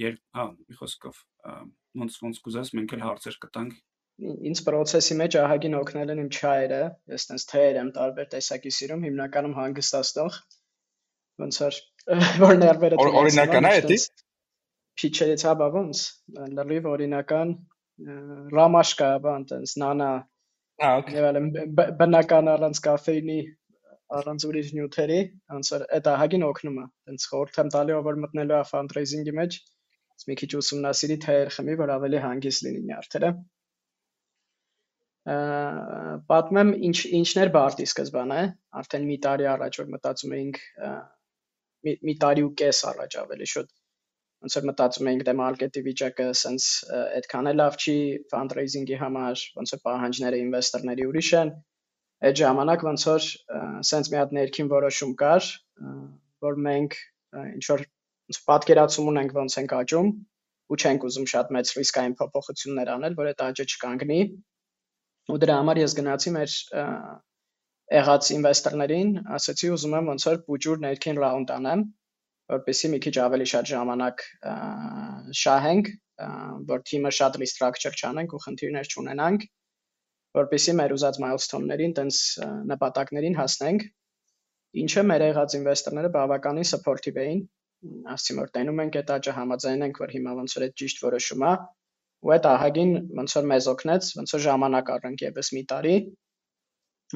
երբ 0.05 0.21
հա, 0.39 0.47
մի 0.59 0.79
խոսքով 0.81 1.21
ոնց 2.03 2.19
ոնց 2.25 2.41
կուզես 2.47 2.73
մենք 2.79 2.97
էլ 2.97 3.05
հարցեր 3.05 3.39
կտանք 3.45 3.79
ինձ 4.49 4.61
process-ի 4.67 5.15
մեջ 5.19 5.37
ահագին 5.41 5.79
օգնել 5.79 6.11
են 6.15 6.21
իմ 6.25 6.29
չայերը, 6.35 6.83
ես 7.15 7.25
տենց 7.31 7.47
թեյեր 7.51 7.79
եմ 7.81 7.89
տարբեր 7.95 8.29
տեսակի 8.35 8.71
սիրում, 8.75 9.07
հիմնականում 9.09 9.57
հանգստացնող, 9.59 10.37
ոնց 11.43 11.59
որ 11.65 11.81
որ 12.45 12.61
ներվերը 12.63 13.01
օրինական 13.23 13.69
է 13.71 13.73
դա 13.87 13.99
փիչերից 15.03 15.45
հա 15.49 15.55
բա 15.59 15.69
ոնց 15.75 16.03
լրիվ 16.59 16.87
օրինական 16.95 17.55
ռամաշկա 18.59 19.11
բան 19.25 19.45
տենց 19.51 19.75
նանա 19.85 20.13
Ահա, 20.83 21.31
բնական 21.99 22.49
առանց 22.51 22.79
կաֆեինի, 22.83 23.37
առանց 24.19 24.47
ուրիշ 24.49 24.71
նյութերի, 24.75 25.19
ոնց 25.55 25.69
որ 25.75 25.85
այդ 25.99 26.09
ահագին 26.13 26.47
օգնում 26.49 26.81
է։ 26.83 26.87
Տենց 27.09 27.27
խորհուրդ 27.31 27.61
եմ 27.63 27.71
տալի, 27.75 27.95
ով 27.95 28.09
որ 28.09 28.19
մտնելու 28.25 28.57
է 28.59 28.63
ֆանդրեյզինգի 28.71 29.35
մեջ, 29.39 29.59
մի 30.31 30.37
քիչ 30.41 30.51
ուսումնասիրի 30.59 31.19
թեյեր 31.25 31.53
խմի, 31.55 31.77
որ 31.83 31.93
ավելի 31.95 32.23
հանգիստ 32.25 32.67
լինի 32.67 32.83
նյարդերը։ 32.91 33.31
Պատմեմ 36.35 36.75
ինչ 36.91 36.99
ինչներ 37.21 37.55
բարտի 37.55 37.87
սկզբանե, 37.91 38.43
արդեն 38.83 39.09
մի 39.09 39.17
տարի 39.25 39.49
առաջ 39.55 39.81
որ 39.85 39.89
մտածում 39.95 40.35
էինք 40.41 40.61
մի, 41.87 41.95
մի 42.09 42.15
տարի 42.25 42.45
ու 42.45 42.53
կես 42.61 42.83
առաջ 42.91 43.19
ավելի 43.25 43.51
շուտ 43.55 43.73
ոնց 44.45 44.55
որ 44.59 44.65
մտածում 44.69 45.09
էինք 45.09 45.23
դե 45.25 45.33
մարքեթի 45.39 45.83
վիճակը 45.85 46.25
սենց 46.37 46.65
այդքան 46.95 47.47
էլ 47.51 47.57
լավ 47.61 47.77
չի 47.81 47.95
ֆանդրեյզինգի 48.33 48.99
համար, 49.01 49.45
ոնց 49.57 49.73
որ 49.75 49.81
պահանջները 49.89 50.41
ինվեստորների 50.45 51.07
ուրիշ 51.09 51.31
են։ 51.41 51.53
Այդ 52.29 52.41
ժամանակ 52.41 52.85
ոնց 52.89 53.07
որ 53.09 53.29
սենց 53.89 54.11
մի 54.13 54.21
հատ 54.21 54.37
ներքին 54.39 54.71
որոշում 54.75 55.15
կար, 55.25 55.49
որ 56.45 56.61
մենք 56.69 56.99
ինչ 57.55 57.65
որ 57.73 57.87
պատկերացում 58.53 59.11
ունենք 59.15 59.35
ոնց 59.41 59.59
ենք 59.65 59.75
աճում 59.81 60.13
ու 60.75 60.79
չենք 60.85 61.09
ուզում 61.09 61.27
շատ 61.33 61.51
մեծ 61.57 61.73
ռիսկային 61.81 62.15
փոփոխություններ 62.21 62.93
անել, 62.95 63.17
որ 63.21 63.33
այդ 63.33 63.43
աճը 63.49 63.67
չկանգնի։ 63.73 64.21
Ու 65.33 65.41
դրա 65.41 65.57
համար 65.61 65.81
ես 65.85 65.97
գնացի 65.99 66.31
մեր 66.37 66.55
եղած 67.95 68.31
ինվեստորներին, 68.37 69.11
ասացի 69.39 69.71
ուզում 69.75 69.97
եմ 69.99 70.09
ոնց 70.15 70.25
որ 70.29 70.41
բուջուր 70.49 70.81
ներքին 70.85 71.21
ռաունդ 71.25 71.53
անեմ 71.55 71.85
որպեսզի 72.53 72.91
մի 72.93 72.99
քիչ 73.05 73.15
ավելի 73.25 73.47
շատ 73.51 73.69
ժամանակ 73.71 74.25
շահենք, 75.41 75.91
որ 76.71 76.83
թիմը 76.91 77.13
շատ 77.19 77.39
restructure 77.43 77.95
չանենք 77.95 78.35
ու 78.37 78.41
խնդիրներ 78.45 78.91
չունենանք, 78.93 79.47
որպեսզի 80.39 80.75
մեր 80.81 80.95
ուզած 80.97 81.21
milestone-ներին, 81.25 81.95
տենց 81.99 82.21
նպատակներին 82.75 83.39
հասնենք։ 83.39 83.87
Ինչը 84.85 85.05
մեր 85.09 85.25
եղած 85.25 85.57
ինվեստորները 85.61 86.11
բավականին 86.15 86.69
supportive 86.69 87.21
էին, 87.25 87.41
ասում 88.15 88.41
որ 88.43 88.53
տենում 88.59 88.81
ենք 88.85 88.99
այդ 89.01 89.11
աճը 89.15 89.35
համաձայն 89.39 89.85
ենք, 89.87 90.01
որ 90.05 90.15
հիմա 90.15 90.37
ոնց 90.41 90.57
որ 90.59 90.65
այդ 90.67 90.77
ճիշտ 90.83 91.03
որոշում 91.05 91.45
է, 91.45 91.53
ու 92.25 92.33
այդ 92.35 92.49
ահագին 92.51 92.93
ոնց 93.21 93.35
որ 93.39 93.49
մեզ 93.53 93.69
օգնեց, 93.75 94.11
ոնց 94.19 94.35
որ 94.35 94.43
ժամանակ 94.45 94.93
առանք 94.95 95.25
եւս 95.25 95.51
մի 95.55 95.63
տարի, 95.73 95.97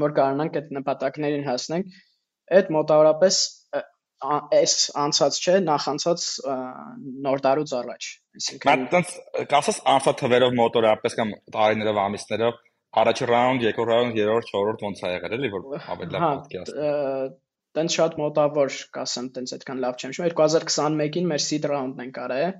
որ 0.05 0.15
կարողանանք 0.19 0.59
այդ 0.61 0.73
նպատակներին 0.79 1.47
հասնենք։ 1.49 1.97
Այդ 2.59 2.71
մոտավորապես 2.79 3.39
այս 4.19 4.73
անցած 4.99 5.37
չէ, 5.39 5.57
նախանցած 5.67 6.23
նոր 7.27 7.43
տարուց 7.47 7.75
առաջ, 7.79 8.07
այսինքն 8.39 8.69
Բայց 8.69 8.87
տենց 8.95 9.13
կասես 9.53 9.79
անցած 9.95 10.17
թվերով 10.23 10.57
մոտորապես 10.59 11.17
կամ 11.19 11.35
տարիներով, 11.55 12.01
ամիսներով 12.05 12.55
առաջ 12.99 13.23
ռաունդ, 13.31 13.67
երկրորդ 13.69 13.93
ռաունդ, 13.93 14.19
երրորդ, 14.19 14.51
չորրորդ 14.51 14.85
ոնց 14.89 14.99
է 14.99 15.13
եղել 15.13 15.37
էլի 15.39 15.51
որ 15.55 15.63
ավելի 15.95 16.13
լավ 16.15 16.21
պատկի 16.25 16.61
ասեմ։ 16.63 17.37
Տենց 17.79 17.91
շատ 17.99 18.13
մոտավոր 18.19 18.69
կասեմ, 18.97 19.27
տենց 19.39 19.49
այդքան 19.59 19.83
լավ 19.85 19.95
չեմ 19.99 20.13
շում։ 20.17 20.29
2021-ին 20.35 21.27
մեր 21.31 21.43
seed 21.45 21.69
round-ն 21.69 22.05
ենք 22.09 22.17
արել։ 22.25 22.55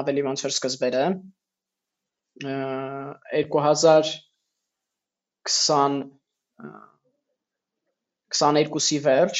Ավելի 0.00 0.22
ոնց 0.26 0.38
որ 0.44 0.52
սկզբերը 0.56 1.04
2020 2.44 4.10
22-ի 8.30 8.98
վերջ 9.06 9.36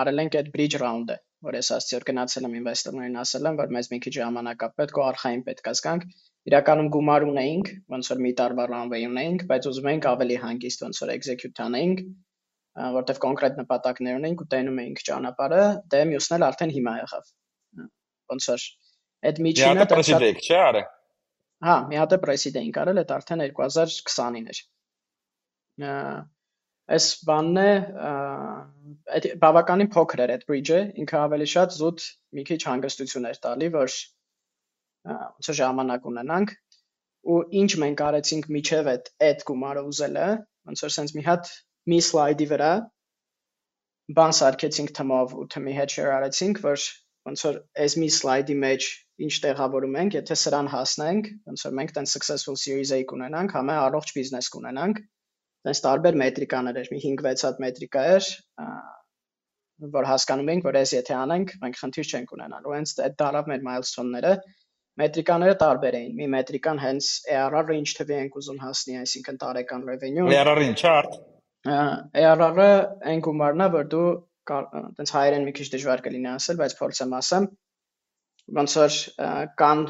արել 0.00 0.22
ենք 0.22 0.36
այդ 0.40 0.48
bridge 0.54 0.78
round-ը, 0.82 1.16
որ 1.46 1.56
ես 1.58 1.70
ասացի, 1.76 1.96
որ 1.96 2.06
գնացել 2.10 2.46
եմ 2.46 2.54
ինվեստորներին 2.60 3.18
ասել 3.22 3.48
եմ, 3.50 3.58
որ 3.60 3.72
մեզ 3.76 3.90
մի 3.92 3.98
քիչ 4.06 4.12
ժամանակ 4.16 4.64
է 4.66 4.68
պետք, 4.80 5.00
ու 5.00 5.04
արխային 5.06 5.42
պետք 5.46 5.70
է 5.70 5.74
զգանք։ 5.76 6.06
Իրականում 6.46 6.90
գումար 6.96 7.26
ունեինք, 7.26 7.70
ոնց 7.96 8.10
որ 8.12 8.20
մի 8.26 8.32
տարվա 8.40 8.66
runway 8.70 9.02
ունեինք, 9.06 9.46
բայց 9.50 9.68
ուզում 9.70 9.90
էինք 9.92 10.08
ավելի 10.12 10.36
հանգիստ 10.46 10.84
ոնց 10.86 11.00
որ 11.02 11.12
execute 11.16 11.62
անեինք, 11.66 12.02
որտեվ 12.76 13.20
կոնկրետ 13.24 13.58
նպատակներ 13.62 14.18
ունեինք 14.20 14.42
ու 14.44 14.48
տենում 14.52 14.80
էինք 14.84 15.02
ճանապարհը, 15.08 15.64
դե 15.92 16.02
մյուսն 16.12 16.36
էլ 16.36 16.46
արդեն 16.46 16.74
հիմա 16.76 16.94
եղավ։ 17.00 17.30
Ոնց 18.36 18.48
որ 18.52 18.66
այդ 19.26 19.42
միջինը 19.46 19.86
դա 19.90 20.00
շատ 20.10 20.42
չէ 20.46 20.58
արը։ 20.66 20.82
Հա, 21.66 21.76
մի 21.88 21.98
հատ 22.02 22.12
է 22.12 22.18
պրեսիդ 22.26 22.58
էինք 22.60 22.80
արել, 22.82 23.00
այդ 23.00 23.12
արդեն 23.16 23.42
2020-ին 23.46 24.50
էր 24.52 24.60
այս 26.94 27.06
բանն 27.28 27.60
է 27.62 27.70
այդ 29.16 29.24
բավականին 29.42 29.90
փոքր 29.94 30.22
էր 30.24 30.32
այդ 30.36 30.44
bridge-ը, 30.50 30.80
ինքը 31.02 31.16
ավելի 31.22 31.48
շատ 31.52 31.76
զուտ 31.76 32.04
մի 32.38 32.44
քիչ 32.50 32.58
հանգստություն 32.70 33.30
էր 33.30 33.40
տալի, 33.46 33.70
որ 33.76 33.96
ոնց 35.06 35.50
ժամանակ 35.60 36.06
ունենանք 36.10 36.52
ու 37.34 37.38
ինչ 37.62 37.70
մենք 37.82 38.02
արեցինք 38.08 38.46
միջև 38.56 38.90
այդ 38.92 39.10
այդ 39.28 39.42
գումարը 39.50 39.82
ուզելը, 39.90 40.28
ոնց 40.70 40.84
որ 40.86 40.94
sense 40.96 41.16
մի 41.18 41.24
հատ 41.26 41.50
մի 41.90 41.98
slide-ի 42.10 42.46
վրա 42.52 42.70
բան 44.18 44.36
սարքեցինք 44.38 44.94
թմով 45.00 45.34
ու 45.42 45.48
թմի 45.56 45.74
հետ 45.80 45.96
share 45.96 46.14
արեցինք, 46.20 46.62
որ 46.62 46.86
ոնց 47.26 47.42
որ 47.48 47.58
այս 47.82 47.98
մի 48.02 48.08
slide-ի 48.20 48.56
մեջ 48.62 48.88
ինչ 49.26 49.32
տեղավորում 49.42 49.98
ենք, 50.02 50.16
եթե 50.20 50.36
սրան 50.38 50.70
հասնենք, 50.70 51.30
ոնց 51.50 51.66
որ 51.66 51.76
մենք 51.80 51.94
տեն 51.96 52.08
successful 52.12 52.58
series 52.62 52.92
A 52.94 53.00
կունենանք, 53.10 53.54
համը 53.58 53.78
առողջ 53.86 54.12
բիզնես 54.18 54.50
կունենանք, 54.54 55.00
տես 55.66 55.82
տարբեր 55.86 56.18
մետրիկաներ 56.22 56.76
էր, 56.82 56.90
մի 56.94 57.00
5-6 57.04 57.46
հատ 57.46 57.62
մետրիկա 57.64 58.04
էր, 58.16 58.28
որ 59.96 60.06
հասկանում 60.08 60.50
ենք, 60.54 60.66
որ 60.66 60.78
այս 60.80 60.92
եթե 60.96 61.14
անենք, 61.16 61.50
մենք 61.62 61.80
խնդիր 61.80 62.12
չենք 62.16 62.30
ունենալ։ 62.36 62.68
Ու 62.70 62.74
հենց 62.76 62.92
այդ 63.06 63.16
դարավ 63.20 63.50
մեր 63.50 63.64
milestone-ները, 63.66 64.30
մետրիկաները 65.02 65.56
տարբեր 65.60 65.96
էին։ 65.98 66.14
Մի 66.16 66.28
մետրիկան 66.32 66.80
հենց 66.80 67.08
ARR-ը 67.36 67.76
ինչ 67.76 67.88
թվի 67.98 68.16
ենք 68.16 68.38
ուզում 68.40 68.60
հասնի, 68.62 68.96
այսինքն 69.02 69.40
տարեկան 69.42 69.84
revenue։ 69.90 70.30
ARR-ը 70.36 70.64
ինչ 70.70 70.80
արդ։ 70.92 71.18
ARR-ը 72.22 72.70
այն 73.12 73.22
գումարն 73.26 73.66
է, 73.66 73.68
որ 73.76 73.90
դու 73.92 74.08
տենց 74.46 75.12
հայերեն 75.16 75.46
մի 75.46 75.54
քիչ 75.58 75.66
դժվար 75.74 76.02
կլինի 76.06 76.30
ասել, 76.32 76.58
բայց 76.62 76.76
փորձեմ 76.80 77.14
ասեմ։ 77.18 77.48
Ոնց 78.56 78.76
որ 78.78 78.98
կան 79.60 79.82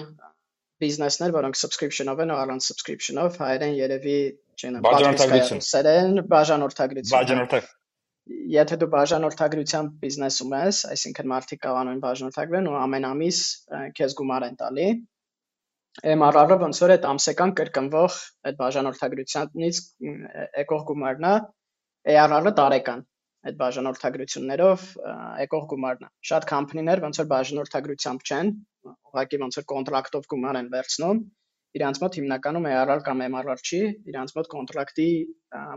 բիզնեսներ, 0.82 1.34
որոնք 1.36 1.58
subscription-ով 1.60 2.22
են, 2.24 2.32
առանց 2.36 2.68
subscription-ով, 2.72 3.36
հայերեն 3.42 3.76
երևի 3.76 4.18
չեն 4.56 4.78
բաժանորդագրություն 4.86 5.64
սերեն 5.70 6.22
բաժանորդագրություն 6.32 7.16
բաժանորդակ 7.16 7.74
եթե 8.26 8.76
դու 8.82 8.88
բաժանորդագրությամբ 8.92 9.90
բիզնեսում 10.02 10.54
ես, 10.56 10.78
այսինքն 10.92 11.28
մարդիկ 11.32 11.66
են 11.80 12.00
բաժանորդագրեն 12.04 12.70
ու 12.70 12.78
ամեն 12.82 13.06
ամիս 13.10 13.42
քեզ 13.98 14.16
գումար 14.18 14.46
են 14.46 14.56
տալի, 14.62 14.86
MRR-ը 16.04 16.56
ոնց 16.60 16.80
որ 16.82 16.92
այդ 16.96 17.06
ամսական 17.10 17.52
կրկնվող 17.60 18.16
այդ 18.50 18.58
բաժանորդագրությունից 18.62 19.78
եկող 20.60 20.82
գումարն 20.90 21.28
է, 21.30 21.36
ARR-ը 22.16 22.52
տարեկան 22.58 23.06
այդ 23.46 23.56
բաժանորդագրություններով 23.62 24.84
եկող 25.46 25.64
գումարն 25.72 26.06
է։ 26.06 26.10
Շատ 26.30 26.46
կամփանիներ 26.50 27.02
ոնց 27.06 27.20
որ 27.22 27.28
բաժանորդագրությամբ 27.32 28.26
չեն, 28.26 28.52
ուղղակի 28.92 29.40
ոնց 29.46 29.58
որ 29.60 29.66
կոնտրակտով 29.72 30.28
գումար 30.34 30.60
են 30.60 30.70
վերցնում, 30.74 31.22
իրանց 31.76 31.98
մոտ 32.02 32.18
հիմնականում 32.20 32.66
ARR 32.72 33.02
կամ 33.06 33.22
MRR 33.26 33.60
չի, 33.60 33.80
իրանց 34.10 34.34
մոտ 34.36 34.50
կոնտրակտի 34.52 35.08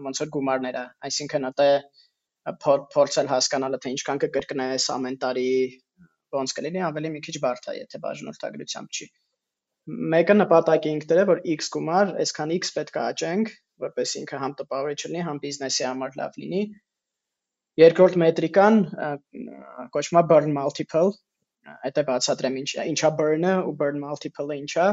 ոնց 0.05 0.21
որ 0.23 0.29
գումարներ 0.35 0.77
է, 0.79 0.83
այսինքն 1.09 1.47
դա 1.59 1.69
փորձել 2.63 3.29
հասկանալը 3.29 3.79
թե 3.83 3.91
ինչքան 3.95 4.21
կկրկնես 4.23 4.85
ամեն 4.95 5.17
տարի 5.23 5.49
ոնց 6.39 6.53
կլինի, 6.59 6.81
ավելի 6.89 7.11
մի 7.15 7.21
քիչ 7.25 7.35
բարդ 7.43 7.67
է, 7.69 7.75
եթե 7.79 8.01
բաժանորդագրությամբ 8.05 8.99
չի։ 8.99 9.07
Մեկը 10.13 10.35
նպատակ 10.37 10.87
էինք 10.89 11.05
դրել, 11.09 11.27
որ 11.29 11.39
X 11.55 11.69
գումար, 11.73 12.11
այսքան 12.23 12.53
X 12.55 12.73
պետք 12.77 12.99
է 12.99 13.01
աճենք, 13.09 13.51
որպես 13.83 14.15
ինքը 14.19 14.41
համ 14.43 14.53
տպավորիչ 14.59 14.99
լինի, 15.07 15.23
համ 15.29 15.39
բիզնեսի 15.45 15.85
համար 15.89 16.17
լավ 16.19 16.37
լինի։ 16.43 16.61
Երկրորդ 17.79 18.17
մետրիկան 18.23 18.77
կոչվում 19.95 20.19
է 20.19 20.23
burn 20.29 20.53
multiple, 20.57 21.13
այդ 21.89 22.01
է 22.01 22.03
բացատրեմ 22.09 22.59
ինչ 22.61 22.69
ինչա 22.91 23.11
burn-ը 23.19 23.55
ու 23.69 23.75
burn 23.81 24.01
multiple-ը 24.03 24.59
ինչա 24.59 24.87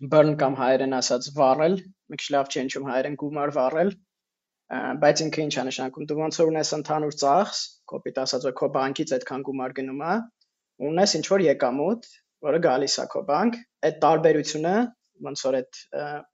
burn 0.00 0.34
կամ 0.40 0.56
հայերեն 0.58 0.96
ասած 0.98 1.30
վառել, 1.36 1.76
մի 2.10 2.18
քիչ 2.20 2.28
լավ 2.34 2.50
չի 2.50 2.60
հնչում 2.60 2.88
հայերեն 2.90 3.16
գումար 3.20 3.52
վառել, 3.54 3.92
բայց 5.04 5.22
ինքը 5.24 5.42
ինչ 5.44 5.54
է 5.54 5.64
նշանակում, 5.68 6.06
դու 6.10 6.18
ոնց 6.18 6.38
որ 6.40 6.50
ունես 6.50 6.72
ընդհանուր 6.78 7.16
ծախս, 7.22 7.60
կոպիտ 7.92 8.20
ասած 8.24 8.46
որ 8.48 8.54
քո 8.58 8.68
բանկից 8.74 9.14
այդքան 9.14 9.44
գումար 9.48 9.74
գնում 9.78 10.02
է, 10.02 10.14
ունես 10.90 11.14
ինչ 11.18 11.26
որ 11.30 11.44
եկամուտ, 11.46 12.08
որը 12.48 12.60
գալիս 12.64 12.96
է 13.04 13.06
քո 13.14 13.22
բանկ, 13.30 13.58
այդ 13.88 13.98
տարբերությունը 14.04 14.74
ոնց 15.24 15.42
որ 15.46 15.56
այդ 15.60 15.80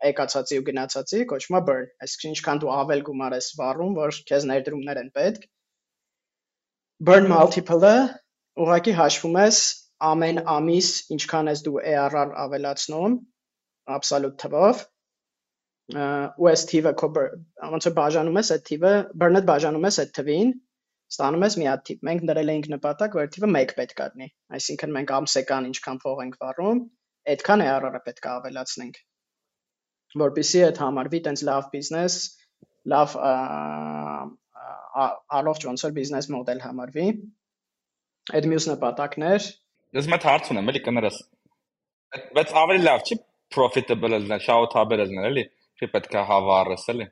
եկածածի 0.09 0.59
ու 0.61 0.65
գնացածի 0.71 1.21
կոչվում 1.31 1.59
է 1.59 1.63
burn, 1.69 1.89
այսինքն 2.07 2.31
ինչքան 2.31 2.61
դու 2.63 2.71
ավել 2.81 3.03
գումար 3.11 3.37
ես 3.37 3.49
վառում, 3.61 3.93
որ 3.99 4.21
քեզ 4.31 4.47
ներդրումներ 4.51 5.01
են 5.03 5.11
պետք։ 5.21 5.45
Burn 7.11 7.29
multiple-ը 7.29 7.95
ուղղակի 8.61 8.95
հաշվում 9.01 9.37
ես 9.41 9.61
ամեն 10.11 10.41
ամիս 10.55 10.89
ինչքան 11.17 11.53
ես 11.53 11.63
դու 11.67 11.77
ARR 11.93 12.33
ավելացնում 12.47 13.21
absolute 13.99 14.41
թվով 14.45 14.83
ու 16.41 16.49
այս 16.51 16.67
թիվը 16.71 16.95
ոնց 17.03 17.87
որ 17.91 17.95
բաժանում 18.01 18.41
ես 18.41 18.51
այդ 18.57 18.67
թիվը 18.71 18.93
burn-ը 19.23 19.41
բաժանում 19.51 19.87
ես 19.91 20.01
այդ 20.05 20.13
թվին 20.19 20.53
ստանում 21.11 21.45
ես 21.45 21.57
մի 21.59 21.67
հատ 21.67 21.81
թիվ։ 21.87 22.03
Մենք 22.07 22.25
դրել 22.31 22.51
էինք 22.53 22.67
նպատակ, 22.71 23.15
որ 23.19 23.31
թիվը 23.35 23.49
1 23.61 23.73
պետք 23.79 24.03
է 24.03 24.07
լինի։ 24.11 24.29
Այսինքն 24.57 24.93
մենք 24.97 25.13
ամսեկան 25.17 25.65
ինչքան 25.71 25.99
փող 26.05 26.21
ենք 26.25 26.37
վառում, 26.43 26.83
այդքան 27.35 27.65
ARR-ը 27.67 28.01
պետք 28.07 28.29
է 28.29 28.31
ավելացնենք։ 28.31 29.01
Որպեսզի 30.21 30.63
այդ 30.67 30.79
համարվի 30.85 31.21
տենց 31.27 31.43
լավ 31.51 31.67
բիզնես, 31.75 32.19
լավ 32.95 33.17
առողջ 35.41 35.67
ոնց 35.71 35.85
որ 35.87 35.97
բիզնես 35.99 36.31
մոդել 36.35 36.63
համարվի։ 36.67 37.09
Այդ 38.39 38.49
մյուս 38.51 38.71
նպատակներ։ 38.71 39.51
Ես 39.99 40.09
մտ 40.15 40.27
հարց 40.31 40.51
ունեմ, 40.55 40.71
էլի 40.71 40.83
կներես։ 40.87 41.21
Բայց 42.39 42.55
ավելի 42.61 42.87
լավ 42.87 43.07
չի 43.07 43.17
profitable 43.55 44.13
լինել, 44.17 44.43
շահութաբեր 44.47 45.03
լինել, 45.11 45.29
էլի։ 45.31 45.45
Չի 45.81 45.89
պետք 45.95 46.17
է 46.21 46.25
հավառես, 46.31 46.87
էլի։ 46.95 47.07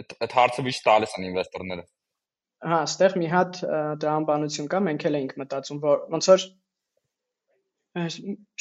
Այդ 0.00 0.14
այդ 0.26 0.36
հարցը 0.38 0.64
միշտ 0.68 0.84
տալիս 0.88 1.16
են 1.18 1.26
ինվեստորները։ 1.30 1.84
Հա, 2.64 2.76
այստեղ 2.84 3.16
մի 3.20 3.26
հատ 3.34 3.58
տրամաբանություն 4.02 4.68
կա, 4.72 4.80
մենք 4.88 5.06
էլ 5.08 5.18
էինք 5.20 5.34
մտածում, 5.40 5.80
որ 5.84 6.04
ոնց 6.14 6.28
որ 6.32 6.46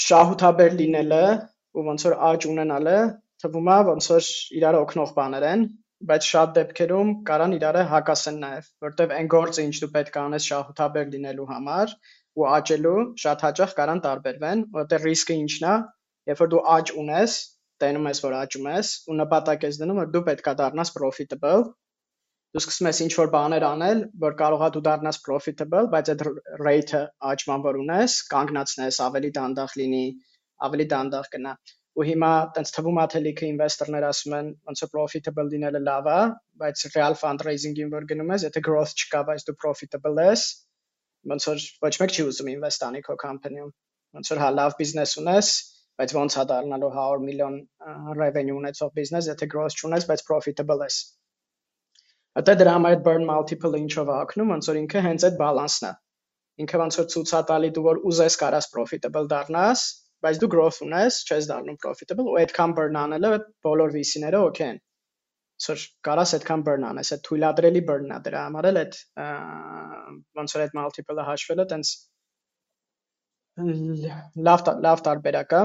շահութաբեր 0.08 0.76
լինելը 0.82 1.22
ու 1.74 1.86
ոնց 1.88 2.06
որ 2.10 2.16
աճ 2.30 2.48
ունենալը 2.54 2.98
թվում 3.44 3.70
է 3.74 3.78
ոնց 3.90 4.10
որ 4.14 4.28
իրար 4.60 4.78
օգնող 4.82 5.14
բաներ 5.18 5.46
են, 5.50 5.64
բայց 6.10 6.28
շատ 6.34 6.54
դեպքերում 6.58 7.10
կարան 7.30 7.56
իրարը 7.58 7.84
հակասեն 7.94 8.38
նաև, 8.44 8.70
որտեվ 8.86 9.14
այն 9.18 9.30
գործը, 9.34 9.66
ինչ 9.70 9.76
դու 9.84 9.92
պետք 9.96 10.20
է 10.20 10.22
անես 10.24 10.48
շահութաբեր 10.52 11.10
լինելու 11.16 11.50
համար 11.54 11.96
ու 12.34 12.48
աճելու, 12.58 13.02
շատ 13.24 13.46
հաճախ 13.48 13.76
կարան 13.80 14.02
տարբերվեն, 14.04 14.64
որտեղ 14.78 15.08
ռիսկը 15.10 15.38
ինչն 15.44 15.68
է, 15.70 15.76
երբ 16.32 16.44
որ 16.44 16.52
դու 16.54 16.64
աճ 16.78 16.94
ունես, 17.04 17.38
տենում 17.84 18.10
ես, 18.10 18.24
որ 18.24 18.36
աճում 18.40 18.68
ես 18.74 18.92
ու 19.10 19.18
նպատակ 19.22 19.66
ես 19.68 19.80
դնում, 19.84 20.04
որ 20.04 20.12
դու 20.14 20.26
պետք 20.30 20.52
է 20.54 20.54
դառնաս 20.64 20.94
profitable 20.98 21.64
դու 22.54 22.62
սկսում 22.62 22.88
ես 22.88 22.98
ինչ-որ 23.04 23.30
բաներ 23.34 23.64
անել, 23.66 24.02
որ 24.22 24.34
կարողա 24.38 24.66
դու 24.74 24.82
դառնաս 24.86 25.18
profitable, 25.26 25.88
բայց 25.94 26.10
այդ 26.14 26.20
rate-ը 26.62 27.00
աճման 27.30 27.64
որ 27.64 27.80
ունես, 27.82 28.18
կանգնացնես, 28.30 29.00
ավելի 29.06 29.32
դանդաղ 29.38 29.74
լինի, 29.80 30.04
ավելի 30.68 30.86
դանդաղ 30.92 31.32
գնա։ 31.34 31.54
Ու 31.98 32.06
հիմա 32.10 32.30
տենց 32.54 32.74
թվում 32.76 33.00
է 33.02 33.08
թե 33.14 33.22
լիքը 33.24 33.50
ինվեստորներ 33.54 34.06
ասում 34.12 34.36
են, 34.38 34.54
ոնց 34.70 34.86
է 34.86 34.90
profitable 34.94 35.50
լինելը 35.50 35.82
լավ 35.88 36.12
է, 36.14 36.20
բայց 36.62 36.86
real 36.94 37.18
fundraising-ին 37.24 37.92
որ 37.94 38.08
գնում 38.14 38.34
ես, 38.38 38.46
եթե 38.50 38.64
growth 38.70 38.94
չկա, 39.02 39.26
բայց 39.34 39.46
դու 39.50 39.58
profitable 39.66 40.26
ես, 40.30 40.46
ոնց 41.34 41.50
որ 41.50 41.68
ոչ 41.90 41.94
մեկ 42.04 42.14
չի 42.14 42.28
ուզում 42.30 42.54
invest 42.54 42.86
անի 42.86 43.02
քո 43.10 43.18
company-ում։ 43.26 43.74
Ոնց 44.14 44.34
որ 44.34 44.42
հա 44.46 44.50
լավ 44.62 44.78
բիզնես 44.78 45.18
ունես, 45.24 45.54
բայց 46.02 46.14
ոնց 46.18 46.38
է 46.42 46.44
դառնալու 46.52 46.92
100 46.94 47.26
միլիոն 47.28 47.58
revenue 48.20 48.56
ունեցող 48.60 48.94
բիզնես, 48.98 49.28
եթե 49.34 49.50
growth 49.54 49.76
չունես, 49.80 50.08
բայց 50.10 50.24
profitable 50.30 50.80
ես։ 50.84 51.02
Հետո 52.40 52.56
դրա 52.60 52.72
համար 52.78 52.96
այդ 52.96 53.04
burn 53.06 53.28
multiple-ը 53.30 53.82
ինչով 53.84 54.08
է 54.10 54.16
ակնում, 54.20 54.54
ոնց 54.54 54.70
որ 54.72 54.80
ինքը 54.80 55.04
հենց 55.08 55.26
այդ 55.28 55.36
բալանսն 55.42 55.86
է։ 55.90 55.92
Ինքը 56.64 56.80
ոնց 56.82 56.98
որ 57.00 57.06
ցույց 57.14 57.34
է 57.34 57.42
տալի 57.52 57.70
դու 57.76 57.84
որ 57.90 58.00
ուզես 58.10 58.38
կարաս 58.42 58.70
profitable 58.74 59.30
դառնաս, 59.34 59.84
բայց 60.26 60.40
դու 60.42 60.50
growth 60.54 60.80
ունես, 60.86 61.20
չես 61.30 61.50
դառնում 61.52 61.78
profitable 61.84 62.26
ու 62.34 62.40
այդքան 62.42 62.74
burn 62.80 62.98
անելը 63.04 63.32
բոլոր 63.68 63.94
VC-ները 63.94 64.42
okay 64.48 64.68
են։ 64.74 64.82
Սոր 65.64 65.86
կարաս 66.10 66.34
այդքան 66.40 66.64
burn 66.68 66.88
անես, 66.90 67.14
այդ 67.14 67.24
թույլատրելի 67.28 67.82
burn-ն 67.90 68.16
է 68.16 68.20
դրա 68.28 68.44
համար 68.48 68.68
էլ 68.72 68.80
այդ 68.82 68.98
ոնց 70.40 70.56
որ 70.58 70.64
այդ 70.66 70.76
multiple-ը 70.80 71.28
հաշվելը 71.30 71.66
տենց 71.74 71.94
լավ 74.50 74.70
լավ 74.88 75.04
տարբերակ 75.08 75.56
է 75.60 75.62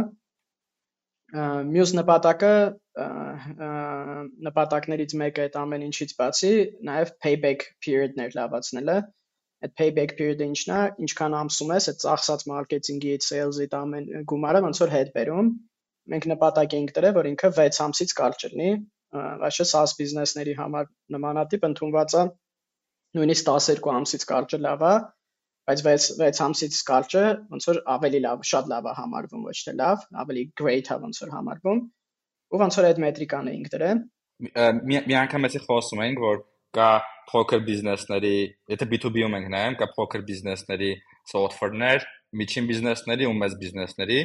մյուս 1.28 1.90
նպատակը 1.99 2.52
նպատակներից 4.49 5.14
մեկը 5.23 5.42
այդ 5.44 5.56
ամեն 5.62 5.85
ինչից 5.88 6.14
բացի 6.20 6.52
նաև 6.88 7.11
payback 7.25 7.66
period-ներ 7.84 8.36
լավացնելը 8.38 8.97
այդ 9.67 9.75
payback 9.80 10.14
period-ը 10.21 10.49
ինչն 10.49 10.73
է 10.73 10.80
ինչքան 11.04 11.36
ամսում 11.43 11.75
ես 11.76 11.88
այդ 11.93 12.00
ծախսած 12.04 12.45
մարքեթինգից 12.52 13.28
sales-ից 13.28 13.76
ամեն 13.80 14.08
գումարը 14.32 14.64
ոնց 14.69 14.80
որ 14.84 14.95
հետ 14.97 15.12
բերում 15.19 15.52
մենք 16.14 16.28
նպատակ 16.32 16.76
էինք 16.78 16.95
դրել 16.97 17.14
որ 17.19 17.30
ինքը 17.34 17.52
6 17.60 17.82
ամսից 17.88 18.17
կարճ 18.23 18.49
լինի 18.49 18.71
այսինքն 19.19 19.71
SaaS 19.73 19.95
բիզնեսների 19.99 20.54
համար 20.58 20.88
նմանատիպ 21.14 21.69
ընդունված 21.69 22.17
է 22.23 22.25
նույնիսկ 23.19 23.49
12 23.52 23.93
ամսից 23.99 24.26
կարճը 24.32 24.60
լավ 24.64 24.84
է 24.88 24.95
բայց 25.69 25.83
6 25.85 26.19
6 26.25 26.43
ամսից 26.45 26.76
կարճը 26.89 27.25
ոնց 27.52 27.67
որ 27.69 27.81
ավելի 27.95 28.21
լավ, 28.25 28.45
շատ 28.50 28.69
լավ 28.73 28.87
է 28.89 28.93
համարվում, 28.99 29.43
ոչ 29.49 29.57
թե 29.67 29.75
լավ, 29.78 30.04
ավելի 30.23 30.45
great 30.61 30.89
է 30.89 30.97
ոնց 31.02 31.21
որ 31.25 31.33
համարվում։ 31.37 31.83
Ու 32.49 32.61
ոնց 32.63 32.78
որ 32.78 32.89
այդ 32.89 33.00
մետրիկան 33.04 33.50
էինք 33.52 33.69
դրել։ 33.75 34.00
Մի 34.89 35.17
անգամ 35.19 35.49
էսի 35.49 35.61
խոսում 35.67 36.02
էինք, 36.07 36.23
որ 36.25 36.41
կա 36.78 36.91
poker 37.28 37.61
բիզնեսների, 37.69 38.37
եթե 38.73 38.89
B2B-ում 38.93 39.37
ենք 39.39 39.50
նայում, 39.52 39.76
կա 39.83 39.89
poker 39.97 40.25
բիզնեսների 40.28 40.91
software-ներ, 41.33 42.07
միջին 42.41 42.69
բիզնեսների 42.71 43.28
ու 43.28 43.37
մեծ 43.43 43.57
բիզնեսների։ 43.63 44.19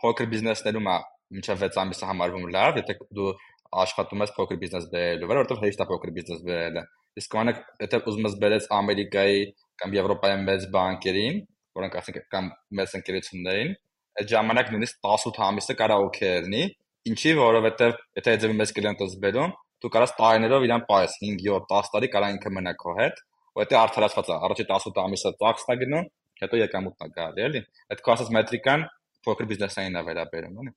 Poker 0.00 0.28
բիզնեսներում 0.32 0.90
է 0.90 0.96
մինչև 1.36 1.64
6 1.64 1.80
ամիսը 1.80 2.08
համարվում 2.10 2.46
լավ, 2.56 2.80
եթե 2.80 2.96
դու 3.16 3.32
աշխատում 3.80 4.24
ես 4.24 4.32
poker 4.36 4.58
բիզնես 4.60 4.86
բերելու 4.92 5.28
վրա, 5.30 5.42
որովհետև 5.44 5.66
հեշտ 5.66 5.82
է 5.84 5.86
poker 5.90 6.12
բիզնես 6.16 6.40
բերելը։ 6.46 6.82
Իսկ 7.20 7.34
կանակ 7.34 7.60
եթե 7.84 8.00
ուզում 8.10 8.26
ես 8.26 8.34
բերես 8.42 8.66
Ամերիկայի 8.80 9.38
կամ 9.80 9.96
Եվրոպայի 9.96 10.36
մեծ 10.48 10.66
բանկերին, 10.74 11.40
որոնք 11.80 11.96
ասենք 12.00 12.20
կամ 12.34 12.50
մեծ 12.80 12.94
ընկերություններին, 13.00 13.72
այդ 14.20 14.30
ժամանակ 14.34 14.70
նույնիսկ 14.74 15.10
18 15.10 15.42
ամիսը 15.48 15.76
կարա 15.80 15.98
օքեյ 16.04 16.38
լինի, 16.46 16.62
ինչի 17.10 17.34
որովհետև 17.40 17.98
եթե 18.20 18.34
այդ 18.36 18.46
մեծ 18.60 18.72
կլիենտ 18.76 19.04
ես 19.06 19.18
բերում, 19.24 19.52
դու 19.80 19.92
կարաս 19.96 20.14
տարիներով 20.20 20.66
իրան 20.68 20.86
պայես 20.90 21.18
5, 21.24 21.44
7, 21.46 21.68
10 21.72 21.92
տարի 21.94 22.10
կարա 22.14 22.32
ինքը 22.36 22.52
մնա 22.56 22.74
քո 22.80 22.96
հետ, 23.00 23.22
դա 23.70 23.80
արդարացված 23.80 24.30
է, 24.30 24.36
առաջի 24.46 24.66
18 24.70 25.00
ամիսը 25.04 25.32
ծախսն 25.40 25.72
է 25.74 25.76
գնում, 25.80 26.06
հետո 26.40 26.60
եկամուտն 26.60 27.06
է 27.06 27.14
գալի, 27.16 27.42
էլի։ 27.46 27.62
Այդ 27.92 28.02
քո 28.04 28.12
ասած 28.14 28.30
մետրիկան 28.36 28.84
փոքր 29.26 29.48
բիզնեսային 29.50 29.98
է 30.00 30.02
վերաբերում, 30.06 30.60
էլի։ 30.62 30.72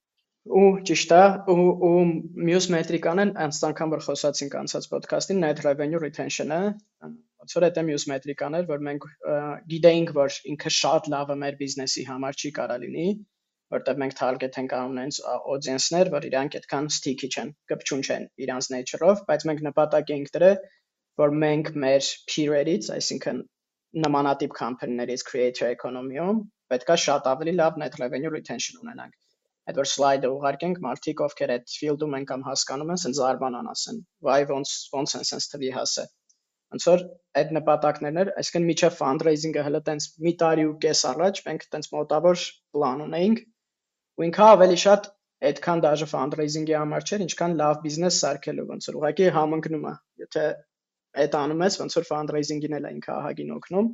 Ու 0.60 0.72
ճիշտ 0.90 1.14
է, 1.16 1.22
ու 1.54 1.68
ու 1.88 2.00
մյուս 2.50 2.66
մետրիկան 2.74 3.24
են 3.24 3.30
անց 3.46 3.60
անգամ 3.70 3.94
որ 3.94 4.02
խոսացինք 4.08 4.58
անցած 4.64 4.88
ոդքասթին 4.92 5.40
net 5.44 5.62
revenue 5.64 6.02
retention-ը, 6.04 6.60
ոնց 7.44 7.56
որ 7.58 7.66
դա 7.76 7.82
մյուս 7.88 8.04
մետրիկան 8.10 8.54
էր, 8.56 8.66
որ 8.70 8.84
մենք 8.88 9.06
գիտեինք, 9.72 10.12
որ 10.16 10.36
ինքը 10.54 10.70
շատ 10.76 11.08
լավը 11.14 11.36
մեր 11.42 11.58
բիզնեսի 11.60 12.04
համար 12.08 12.38
չի 12.40 12.52
կարա 12.58 12.78
լինի, 12.84 13.08
որտեղ 13.76 14.00
մենք 14.04 14.16
target 14.20 14.60
ենք 14.62 14.76
անում 14.78 15.02
այնց 15.04 15.18
audience-ներ, 15.34 16.12
որ 16.14 16.28
իրանք 16.30 16.56
այդքան 16.60 16.88
sticky 16.98 17.30
չեն, 17.34 17.52
կպչուն 17.74 18.06
չեն 18.08 18.28
իրանց 18.46 18.70
nature-ով, 18.76 19.24
բայց 19.28 19.46
մենք 19.50 19.64
նպատակ 19.68 20.14
ենք 20.16 20.32
դրել, 20.38 20.58
որ 21.24 21.36
մենք 21.44 21.74
մեր 21.84 22.12
peer-երից, 22.32 22.90
այսինքն 22.96 23.44
նմանատիպ 24.08 24.56
company-ներից 24.62 25.28
creator 25.28 25.68
economy-ում 25.74 26.40
պետքա 26.72 27.00
շատ 27.08 27.30
ավելի 27.34 27.58
լավ 27.60 27.84
net 27.84 28.00
revenue 28.00 28.32
retention 28.34 28.80
ունենանք 28.86 29.20
այդ 29.70 29.78
որ 29.80 29.88
slide-ը 29.90 30.32
ուղարկենք 30.38 30.80
մարդիկ 30.84 31.22
ովքեր 31.28 31.52
այդ 31.54 31.76
field-ում 31.82 32.16
են 32.18 32.26
կամ 32.32 32.42
հասկանում 32.48 32.90
են, 32.90 32.98
ասեն 33.00 33.14
զարմանան 33.20 33.70
ասեն, 33.74 34.00
վայ 34.28 34.40
ոնց 34.50 34.74
ոնց 34.96 35.14
են 35.20 35.28
sense 35.30 35.52
թվի 35.54 35.70
հասել 35.78 36.10
ոնց 36.74 36.86
որ 36.90 37.04
այդ 37.40 37.52
նպատակներն 37.58 38.20
էր, 38.24 38.30
այսինքն 38.42 38.68
միջև 38.70 38.96
fundraising-ը 39.00 39.66
հələ 39.68 39.82
տենց 39.90 40.08
մի 40.26 40.34
տարի 40.44 40.64
ու 40.70 40.78
կես 40.86 41.02
առաջ 41.14 41.42
մենք 41.48 41.66
տենց 41.74 41.90
մոտավոր 41.94 42.46
պլան 42.74 43.04
ունեինք 43.08 43.44
ու 44.18 44.26
ինքը 44.28 44.46
ավելի 44.54 44.80
շատ 44.84 45.10
այդքան 45.44 45.84
դաժե 45.84 46.08
fundraising-ի 46.14 46.76
համար 46.78 47.06
չէր, 47.08 47.24
ինչքան 47.28 47.56
լավ 47.60 47.80
բիզնես 47.84 48.20
սարքելու 48.24 48.68
ոնց 48.70 48.88
որ 48.90 48.98
ուղղակի 49.00 49.30
համընկնում 49.38 49.88
է։ 49.90 49.94
Եթե 50.24 50.44
այդ 51.24 51.38
անում 51.40 51.64
ես, 51.68 51.78
ոնց 51.84 51.98
որ 52.00 52.08
fundraising-ին 52.10 52.78
էլ 52.80 52.88
ինքը 52.94 53.12
ահագին 53.14 53.52
օգնում, 53.58 53.90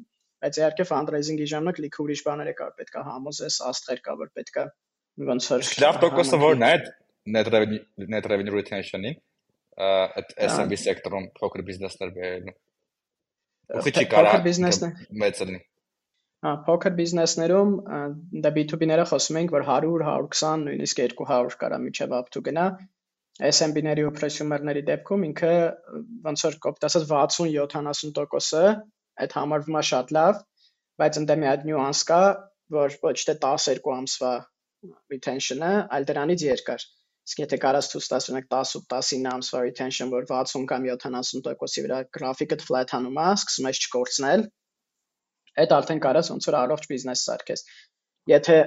բայց 0.46 0.60
իհարկե 0.60 0.86
fundraising-ի 0.92 1.48
ժամանակ 1.54 1.82
լիքը 1.84 2.04
ուրիշ 2.06 2.22
բաներ 2.30 2.52
կա, 2.60 2.68
պետք 2.80 3.00
է 3.00 3.06
համոզես, 3.10 3.58
աստղեր 3.70 4.04
կա, 4.06 4.16
որ 4.20 4.32
պետք 4.40 4.60
է 4.62 4.68
ոնց 5.32 5.50
որ 5.52 5.66
լավ 5.84 6.00
տոկոսը 6.06 6.40
որն 6.40 6.66
է 6.70 6.74
net 7.36 7.50
revenue 7.52 8.08
net 8.14 8.30
revenue 8.32 8.56
retention-ին 8.56 9.18
այդ 9.80 10.34
SMB 10.48 10.80
սեկտորում 10.84 11.28
փոքր 11.40 11.66
բիզնեսներ 11.70 12.14
բերելու 12.16 12.56
Ուղղի 13.70 13.92
չի 14.00 14.06
կարա 14.12 14.32
մեծ 15.24 15.42
լինի։ 15.46 15.60
Հա, 16.46 16.52
փոքր 16.66 16.94
բիզնեսներում 16.98 17.72
դա 18.44 18.52
B2B-ները 18.56 19.06
խոսում 19.10 19.40
ենք, 19.42 19.52
որ 19.56 19.66
100, 19.68 19.90
120, 20.08 20.62
նույնիսկ 20.70 21.02
200 21.14 21.58
կարա 21.64 21.80
միջև 21.86 22.16
up 22.20 22.32
to 22.36 22.42
գնա։ 22.46 22.68
SMB-ների 23.50 24.06
ու 24.08 24.14
prosumer-ների 24.16 24.84
դեպքում 24.88 25.26
ինքը 25.30 25.52
ոնց 26.28 26.46
որ 26.48 26.56
կոպտ 26.66 26.88
ասած 26.90 27.06
60-70%-ը 27.12 28.64
այդ 29.24 29.36
համարվում 29.40 29.80
է 29.80 29.84
շատ 29.90 30.14
լավ, 30.16 30.42
բայց 31.00 31.20
ընդ 31.22 31.34
մի 31.44 31.50
հատ 31.50 31.68
նյուանս 31.70 32.02
կա, 32.10 32.22
որ 32.76 32.98
ոչ 33.04 33.16
թե 33.30 33.36
12 33.46 33.92
ամսվա 34.00 34.34
retention-ը, 35.14 35.72
այլ 35.96 36.10
դրանից 36.10 36.46
երկար։ 36.50 36.88
իսկ 37.30 37.42
եթե 37.44 37.58
կարաս 37.62 37.88
ցույց 37.92 38.06
տաս 38.10 38.28
ունեք 38.32 38.48
10 38.54 38.76
ու 38.80 38.82
19 38.90 39.28
ամսվա 39.30 39.60
retention, 39.68 40.10
որ 40.14 40.26
60 40.30 40.64
կամ 40.72 40.88
70%-ի 40.90 41.84
վրա 41.86 42.00
գրաֆիկը 42.18 42.58
flat-անում 42.66 43.20
է, 43.22 43.26
սկսում 43.38 43.68
ես 43.70 43.82
չկորցնել, 43.86 44.46
այդ 45.64 45.76
արդեն 45.78 46.02
կարաս 46.06 46.32
ոնց 46.34 46.48
որ 46.50 46.58
առողջ 46.60 46.88
բիզնես 46.90 47.26
սարքես։ 47.30 47.64
Եթե 48.34 48.58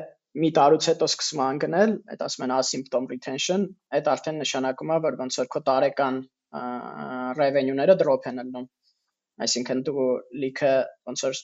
մի 0.42 0.50
տարուց 0.58 0.88
հետո 0.92 1.08
սկսում 1.10 1.42
է 1.42 1.44
անգնել, 1.48 1.96
այդ 2.14 2.22
ասում 2.26 2.44
են 2.46 2.54
asymptom 2.58 3.10
retention, 3.10 3.66
այդ 3.98 4.12
արդեն 4.14 4.40
նշանակում 4.42 4.92
է, 4.94 4.98
որ 5.06 5.18
ոնց 5.22 5.38
որ 5.42 5.50
քո 5.52 5.62
տարեկան 5.68 6.22
revenue-ները 7.42 7.98
drop 7.98 8.30
են 8.30 8.42
ելնում։ 8.42 8.66
Այսինքն 9.42 9.78
դու 9.88 10.06
լիքը 10.42 10.72
ոնց 11.10 11.22
որ 11.26 11.38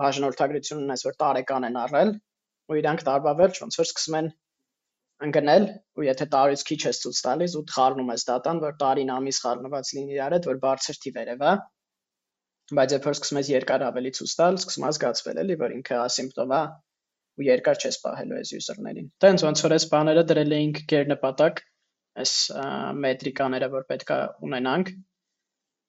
բաժանորդագրություն 0.00 0.84
ունես, 0.86 1.04
որ 1.08 1.16
տարեկան 1.22 1.66
են 1.68 1.78
առել, 1.82 2.12
ու 2.70 2.78
իրանք 2.80 3.02
տարվա 3.08 3.32
վերջ 3.42 3.60
ոնց 3.64 3.78
որ 3.82 3.88
սկսում 3.90 4.18
են 4.22 4.30
ընկնել, 5.26 5.64
ու 5.98 6.06
եթե 6.06 6.26
տարից 6.32 6.62
քիչ 6.68 6.78
ես 6.88 7.00
ցույց 7.02 7.18
տալիս 7.26 7.54
ու 7.58 7.62
խառնում 7.74 8.12
ես 8.12 8.24
դատան, 8.28 8.60
որ 8.62 8.74
տարին 8.82 9.12
ամիս 9.16 9.38
խառնված 9.44 9.92
լինի 9.96 10.16
իրար 10.16 10.36
հետ, 10.36 10.48
որ 10.50 10.58
բարձր 10.64 10.98
թիվեր 11.04 11.30
է, 11.32 11.36
վա։ 11.42 11.52
Բայց 12.78 12.94
որ 13.06 13.16
սկսում 13.16 13.40
ես 13.42 13.50
երկար 13.52 13.84
ավելի 13.88 14.12
ցույց 14.18 14.34
տալ, 14.40 14.58
սկսում 14.62 14.86
է 14.88 14.92
զգացվել 14.96 15.40
էլի, 15.42 15.56
որ 15.62 15.74
ինքը 15.76 15.96
ասիմպտոմ 16.02 16.54
է, 16.56 16.62
ու 17.38 17.46
երկար 17.48 17.80
չես 17.82 17.98
պահելու 18.02 18.38
այս 18.42 18.52
user-ներին։ 18.58 19.08
Տենց 19.24 19.44
ոնց 19.46 19.64
որ 19.66 19.74
այս 19.76 19.86
բաները 19.92 20.24
դրել 20.32 20.54
էինք 20.58 20.80
գերնպատակ, 20.92 21.62
այս 22.22 22.32
մետրիկաները, 23.02 23.68
որ 23.72 23.86
պետքա 23.92 24.18
ունենանք, 24.48 24.92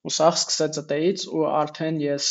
ու 0.04 0.14
սա 0.14 0.30
սկսեց 0.36 0.80
ըտեից 0.84 1.26
ու 1.32 1.44
արդեն 1.64 2.00
ես 2.04 2.30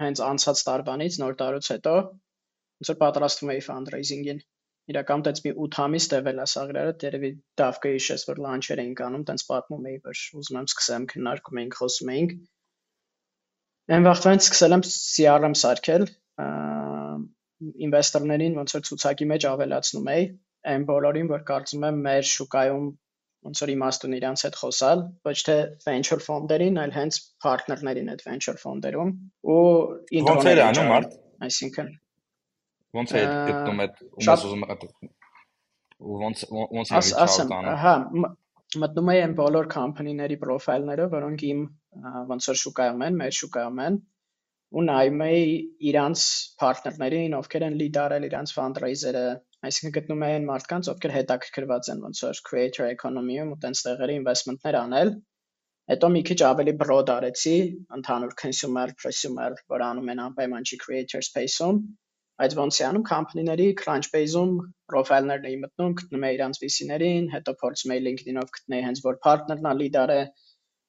հենց 0.00 0.22
անցած 0.24 0.62
տարվանից 0.70 1.18
նոր 1.20 1.34
տարուց 1.40 1.70
հետո 1.74 1.94
ոնց 2.00 2.90
որ 2.90 2.98
պատրաստվում 3.02 3.52
էի 3.54 3.62
fundraising-ին 3.66 4.40
իրական 4.90 5.24
տենց 5.26 5.40
մի 5.44 5.52
8 5.64 5.80
ամիս 5.84 6.06
տևել 6.12 6.40
է 6.42 6.46
սա 6.50 6.62
գրերը, 6.70 6.94
երևի 7.06 7.30
դավ 7.60 7.76
կհիշես, 7.84 8.24
որ 8.30 8.40
լանչեր 8.46 8.82
էինք 8.84 9.02
անում, 9.06 9.26
տենց 9.30 9.44
պատմում 9.50 9.86
էի, 9.90 9.98
որ 10.06 10.22
ուզում 10.40 10.58
եմ 10.60 10.68
սկսեմ, 10.70 11.06
քննարկում 11.12 11.60
էինք, 11.62 11.76
խոսում 11.80 12.12
էինք։ 12.14 12.34
Այն 13.90 14.08
վաղտվանից 14.10 14.48
սկսել 14.48 14.76
եմ 14.76 14.84
CRM 14.90 15.54
սարքել, 15.60 16.04
ինվեստորներին 17.86 18.58
ոնց 18.60 18.74
որ 18.76 18.84
ցուցակի 18.88 19.30
մեջ 19.30 19.46
ավելացնում 19.50 20.10
էի, 20.14 20.26
այն 20.70 20.84
բոլորին, 20.90 21.30
որ 21.30 21.46
կարծում 21.50 21.86
եմ 21.90 22.02
մեր 22.06 22.28
շուկայում 22.30 22.86
ոնց 23.48 23.62
որ 23.64 23.72
իմաստ 23.72 24.06
ունի 24.06 24.18
իրանց 24.20 24.44
հետ 24.46 24.56
խոսալ, 24.60 25.02
ոչ 25.28 25.36
թե 25.48 25.56
venture 25.86 26.20
fund-երին, 26.24 26.78
այլ 26.82 26.94
հենց 26.96 27.20
partner-ներին 27.44 28.12
այդ 28.14 28.24
venture 28.26 28.60
fund-երում 28.60 29.12
ու 29.54 29.60
է 30.20 30.54
անում 30.66 30.90
մարդ, 30.92 31.16
այսինքն 31.48 31.92
ոնց 32.98 33.16
է 33.16 33.24
գտնում 33.30 33.82
այդ 33.84 33.98
ումս 34.20 34.46
ուզում 34.50 34.64
ու 36.00 36.20
ոնց 36.20 36.44
ոնց 36.50 36.90
է 36.90 37.00
reach-out 37.00 37.52
Հա, 37.84 37.94
մտնում 38.82 39.10
եմ 39.16 39.34
բոլոր 39.40 39.68
company-ների 39.74 40.38
պրոֆայլները, 40.40 41.06
որոնք 41.14 41.44
իմ 41.50 41.60
ոնց 42.30 42.48
որ 42.50 42.58
շուկայում 42.62 43.04
են, 43.06 43.20
մեր 43.20 43.36
շուկայում 43.40 43.80
են, 43.86 44.00
ու 44.70 44.84
նայում 44.86 45.22
էի 45.26 45.46
իրանց 45.90 46.24
partner-ներին, 46.62 47.38
ովքեր 47.40 47.64
են 47.68 47.78
lead 47.80 47.96
արել 48.04 48.26
իրանց 48.28 48.52
fundraiser-ը, 48.58 49.24
այսինքն 49.70 49.94
գտնում 49.96 50.22
էի 50.26 50.36
այն 50.36 50.46
մարդկանց, 50.50 50.90
ովքեր 50.94 51.14
հետաքրքրված 51.16 51.90
են 51.94 52.04
ոնց 52.06 52.22
որ 52.26 52.42
creator 52.50 52.86
economy-ում 52.90 53.50
ու 53.54 53.58
տենց 53.64 53.82
տեղերի 53.86 54.18
investment-ներ 54.20 54.78
անել։ 54.80 55.10
Հետո 55.90 56.10
մի 56.14 56.22
քիչ 56.30 56.38
ավելի 56.46 56.74
broad 56.80 57.10
արեցի, 57.10 57.56
ընդհանուր 57.98 58.36
consumer, 58.44 58.86
prosumer, 59.02 59.50
որ 59.74 59.84
անում 59.90 60.12
են 60.14 60.22
անպայման 60.28 60.70
չի 60.70 60.78
creator 60.84 61.24
space-ում, 61.26 61.82
բայց 62.40 62.54
ոնց 62.56 62.76
է 62.80 62.84
անում 62.88 63.02
company-ների 63.08 63.66
Crunchbase-ում 63.80 64.52
profile-ներն 64.92 65.48
էի 65.50 65.56
մտնում, 65.64 65.96
գտնում 66.00 66.24
էի 66.28 66.36
իրանց 66.38 66.60
VC-ներին, 66.62 67.26
հետո 67.34 67.54
փորձում 67.60 67.92
էի 67.96 68.04
LinkedIn-ով 68.06 68.52
գտնել 68.56 68.86
հենց 68.86 69.02
որ 69.06 69.18
partner-նա 69.26 69.72
lead 69.80 69.98
արե, 70.00 70.20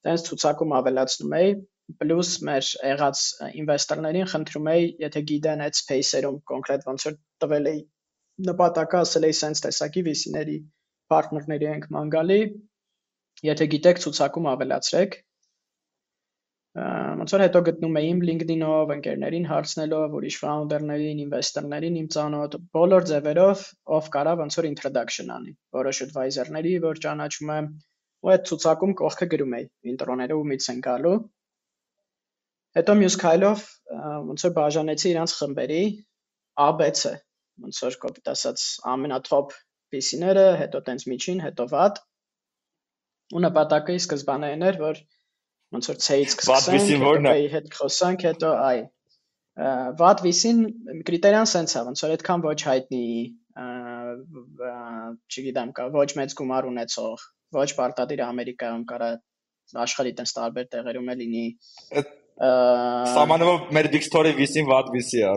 տենց 0.06 0.24
ցուցակում 0.28 0.74
ավելացնում 0.78 1.36
էի 1.42 1.52
պլյուս 2.00 2.30
մեր 2.48 2.68
եղած 2.88 3.22
ինվեստորներին 3.62 4.28
խնդրում 4.32 4.68
էի, 4.72 4.84
եթե 5.02 5.22
գիտեն 5.30 5.64
այդ 5.66 5.78
space-երում 5.78 6.38
կոնկրետ 6.52 6.86
ոնց 6.88 7.06
որ 7.08 7.16
տվել 7.44 7.68
էի 7.72 7.80
նպատակը 8.48 8.98
ասել 9.02 9.26
էի 9.28 9.36
sense 9.38 9.64
տեսակի 9.66 10.04
VC-ների 10.08 10.56
partner-ների 11.12 11.68
ենք 11.72 11.88
մանգալի, 11.96 12.40
եթե 13.50 13.68
գիտեք 13.74 14.02
ցուցակում 14.06 14.48
ավելացրեք 14.52 15.18
ոնց 16.72 17.34
որ 17.36 17.44
հետո 17.44 17.60
գտնում 17.68 17.98
էի 18.00 18.08
իմ 18.12 18.20
LinkedIn-ով, 18.28 18.92
ընկերներին 18.96 19.48
հարցնելով, 19.50 20.14
ուրիշ 20.18 20.38
founder-ներին, 20.42 21.20
investor-ներին 21.26 21.98
իմ 22.02 22.08
ծանոթ, 22.16 22.56
բոլոր 22.78 23.06
ձևերով, 23.12 23.66
ով 23.98 24.08
կարա 24.16 24.32
ոնց 24.40 24.58
որ 24.62 24.68
introduction 24.70 25.34
անի, 25.36 25.52
որոշ 25.78 26.02
advisor-ների, 26.06 26.74
որ 26.86 27.02
ճանաչում 27.04 27.52
եմ, 27.58 27.68
ու 28.24 28.32
այդ 28.36 28.48
ցուցակում 28.52 28.96
կողքը 29.02 29.30
գրում 29.36 29.56
էի, 29.60 29.68
ինտրոները 29.92 30.40
ումից 30.44 30.70
են 30.72 30.82
գալու, 30.88 31.16
Հետո 32.76 32.92
մյուս 32.96 33.14
քայլով 33.20 33.62
ոնց 34.26 34.42
որ 34.46 34.52
բաժանեցի 34.56 35.08
իրանց 35.10 35.32
խմբերի 35.38 35.80
ABC, 36.66 37.02
ոնց 37.64 37.80
որ 37.84 37.96
կոպիտ 38.04 38.30
ասած 38.32 38.62
ամենաթոփ 38.92 39.58
PC-ները, 39.92 40.44
հետո 40.60 40.80
տենց 40.86 41.04
միջին, 41.12 41.42
հետո 41.46 41.66
վատ։ 41.72 42.00
Ու 43.36 43.42
նպատակը 43.44 43.96
ի 43.98 44.00
սկզբանե 44.00 44.50
էր, 44.70 44.78
որ 44.84 45.02
ոնց 45.72 45.88
որ 45.92 46.00
C-ից 46.06 46.34
սկսենք, 46.34 46.88
հետո 47.02 47.32
A-ի 47.32 47.46
հետ 47.52 47.70
խոսանք, 47.78 48.24
հետո 48.28 48.52
I։ 48.72 48.82
Վատ 50.00 50.22
VC-ն 50.24 50.60
կրիտերիան 51.08 51.48
սենց 51.52 51.74
է, 51.76 51.82
ոնց 51.88 52.04
որ 52.04 52.14
այդքան 52.16 52.44
ոչ 52.46 52.58
հայտնի, 52.68 53.04
չգիտեմ, 55.32 55.72
կա 55.76 55.88
ոչ 55.96 56.08
մեծ 56.20 56.36
գումար 56.40 56.68
ունեցող, 56.72 57.26
ոչ 57.58 57.68
պարտադիր 57.80 58.24
Ամերիկայում 58.28 58.84
կարա 58.92 59.10
աշխարհի 59.82 60.12
տես 60.20 60.36
տարբեր 60.38 60.68
տեղերում 60.72 61.10
է 61.12 61.16
լինի 61.22 61.46
Սամանով 63.12 63.68
մեր 63.76 63.88
story 64.06 64.32
VC-ին 64.38 64.68
վատ 64.70 64.88
VC 64.96 65.20
է։ 65.20 65.34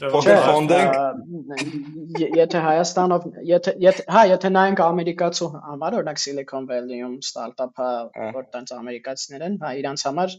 Փոքր 0.00 0.38
ֆոնդ 0.46 0.72
ենք։ 0.72 2.22
Եթե 2.38 2.60
Հայաստանով, 2.64 3.24
եթե 3.44 3.74
եթե 3.84 4.04
հա, 4.14 4.22
եթե 4.30 4.50
նայենք 4.54 4.80
ամերիկացու 4.86 5.48
համար, 5.66 5.96
օրինակ 5.98 6.22
Silicon 6.22 6.68
Valley-ում 6.70 7.18
ստարտափը, 7.20 7.90
որ 8.38 8.48
տենց 8.56 8.72
ամերիկացիներ 8.78 9.44
են, 9.48 9.58
հա, 9.60 9.74
իրանց 9.82 10.06
համար 10.08 10.36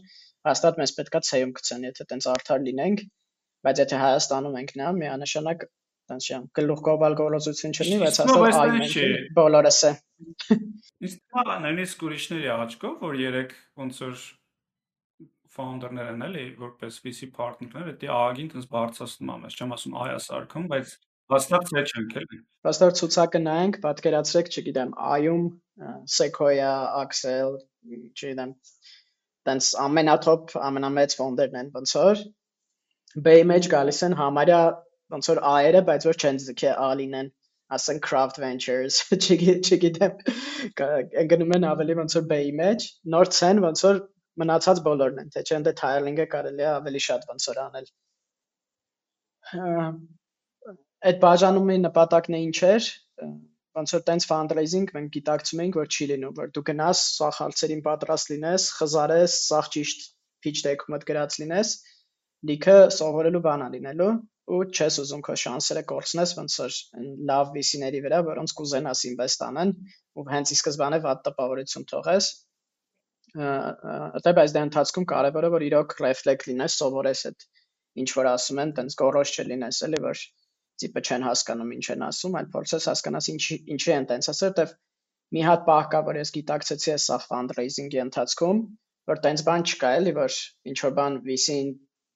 հաստատ 0.50 0.82
մեզ 0.82 0.94
պետքա 0.98 1.22
ցեյում 1.30 1.54
գցեն, 1.60 1.86
եթե 1.86 2.08
տենց 2.10 2.28
արդար 2.34 2.66
լինենք, 2.66 3.06
բայց 3.64 3.82
եթե 3.84 4.02
Հայաստանում 4.02 4.58
ենք 4.64 4.76
նա, 4.82 4.92
միանշանակ 4.98 5.66
տենց 6.10 6.28
շան 6.28 6.48
գլուխ 6.58 6.80
գովալ 6.90 7.14
գոլոզություն 7.22 7.76
չլինի, 7.78 8.00
բայց 8.02 8.18
հաստատ 8.24 8.58
այ 8.58 8.72
մենք 8.74 9.36
բոլորս 9.38 9.78
է։ 9.88 9.92
Իսկ 11.08 11.38
հա, 11.38 11.44
նույնիսկ 11.64 12.04
ուրիշների 12.08 12.50
աչքով, 12.58 12.98
որ 13.06 13.20
երեք 13.22 13.54
ոնց 13.80 14.02
որ 14.04 14.26
founder-ներ 15.56 16.12
են 16.12 16.24
էլի, 16.28 16.44
որպես 16.60 17.00
VC 17.04 17.28
partner-ներ, 17.38 17.90
դա 18.02 18.20
ԱԱԳ-ին 18.20 18.50
տես 18.54 18.70
բարձրացնում 18.74 19.34
ամ, 19.34 19.44
ես 19.48 19.58
չեմ 19.58 19.74
ասում 19.76 19.98
այ 20.04 20.14
ասարկում, 20.14 20.66
բայց 20.74 20.94
հաստատ 21.34 21.70
չէ 21.72 21.82
չենք 21.90 22.16
էլի։ 22.20 22.40
Հաստատ 22.68 22.98
ցուցակը 23.00 23.40
նայենք, 23.44 23.78
պատկերացրեք, 23.84 24.50
չգիտեմ, 24.54 24.90
Այում 25.14 25.44
Sequoia, 26.16 26.72
Axel, 27.02 27.56
չգիտեմ, 27.88 28.52
տենց 29.48 29.70
ամենաթոփ 29.84 30.56
ամենամեծ 30.68 31.16
ֆոնդերն 31.20 31.60
են 31.60 31.70
ոնց 31.78 31.94
որ 32.00 32.20
B-ի 33.24 33.46
մեջ 33.50 33.70
գալիս 33.74 34.00
են 34.08 34.18
համարյա 34.18 34.60
ոնց 35.14 35.30
որ 35.30 35.40
A-երը, 35.54 35.82
բայց 35.88 36.06
որ 36.08 36.20
չեն 36.20 36.40
ձգե 36.44 36.70
A 36.84 36.90
լինեն 37.00 37.28
ասեն 37.74 38.00
craft 38.06 38.40
ventures 38.42 39.00
չգիտեմ 39.14 40.16
գնում 41.32 41.54
են 41.58 41.68
ավելի 41.70 41.98
ոնց 42.00 42.16
որ 42.18 42.26
B-ի 42.32 42.52
մեջ 42.60 42.88
նոր 43.14 43.30
ցեն 43.38 43.62
ոնց 43.64 43.84
որ 43.88 44.00
մնացած 44.42 44.82
բոլորն 44.84 45.22
են, 45.22 45.32
թե 45.34 45.42
չէ 45.44 45.56
ընդ 45.60 45.70
tiling-ը 45.80 46.26
կարելի 46.34 46.64
է 46.64 46.70
ավելի 46.74 47.02
շատ 47.06 47.26
ոնց 47.30 47.48
որ 47.50 47.60
անել։ 47.64 47.88
Այդ 51.10 51.18
բաժանումի 51.24 51.76
նպատակն 51.84 52.36
է 52.38 52.40
ինչ 52.48 52.58
էր, 52.70 52.88
ոնց 53.78 53.94
որ 53.94 54.02
տենց 54.08 54.26
fundraising 54.30 54.92
մենք 54.96 55.10
գիտակցում 55.16 55.62
ենք, 55.64 55.78
որ 55.80 55.88
չի 55.94 56.06
լինում, 56.10 56.34
որ 56.38 56.52
դու 56.56 56.64
գնաս 56.70 57.02
սախ 57.14 57.40
հարցերին 57.42 57.82
պատրաստ 57.86 58.30
լինես, 58.34 58.68
խզարես, 58.78 59.34
սախ 59.48 59.70
ճիշտ 59.74 60.06
pitch 60.44 60.62
deck-ումդ 60.66 61.06
գրած 61.08 61.38
լինես, 61.42 61.74
լիքը 62.50 62.78
սովորելու 62.98 63.42
բան 63.44 63.66
լինելու 63.74 64.12
ու 64.54 64.62
չես 64.76 64.98
ուզում 65.00 65.22
քո 65.24 65.34
շանսերը 65.40 65.82
կորցնես 65.90 66.32
ոնց 66.38 66.56
որ 66.60 66.74
լավ 67.30 67.52
VC-ների 67.54 68.00
վրա, 68.04 68.18
որոնց 68.26 68.52
կուզենաս 68.58 69.04
ինվեստ 69.10 69.44
անեն 69.46 69.70
ու 70.20 70.24
հենց 70.28 70.52
ի 70.52 70.58
սկզբանե 70.58 70.98
վատ 71.06 71.22
տպավորություն 71.28 71.86
թողես 71.92 72.28
Դե 73.34 74.32
բայց 74.38 74.54
դե 74.54 74.62
ընթացքում 74.68 75.06
կարևորը 75.10 75.50
որ 75.54 75.66
իրոք 75.68 75.94
ռեֆլեկտ 76.04 76.48
լինես, 76.50 76.78
սովորես 76.80 77.22
այդ 77.30 77.46
ինչ 78.04 78.08
որ 78.18 78.28
ասում 78.30 78.60
են, 78.64 78.72
տենց 78.78 78.96
գորոշ 79.00 79.32
չլինես, 79.34 79.80
էլի 79.88 80.00
որ 80.04 80.22
տիպը 80.82 81.02
չեն 81.08 81.26
հասկանում 81.28 81.72
ինչ 81.74 81.86
են 81.94 82.04
ասում, 82.08 82.36
այլ 82.40 82.48
փորձես 82.54 82.86
հասկանաս 82.90 83.28
ինչ 83.34 83.42
ինչի 83.74 83.92
են 83.94 84.06
տենց 84.10 84.30
ասել, 84.34 84.52
որտեվ 84.54 84.74
մի 85.34 85.42
հատ 85.48 85.66
պահ 85.68 85.84
կա, 85.94 86.00
որ 86.08 86.18
ես 86.20 86.32
գիտակցեցի 86.34 86.94
այս 86.94 87.06
սա 87.10 87.18
fundraising-ի 87.24 88.00
ընթացքում, 88.04 88.62
որ 89.10 89.20
տենց 89.26 89.44
բան 89.48 89.66
չկա, 89.70 89.90
էլի 89.98 90.14
որ 90.18 90.38
ինչ 90.70 90.78
որ 90.84 90.94
բան 90.98 91.18
VC-ին 91.28 91.70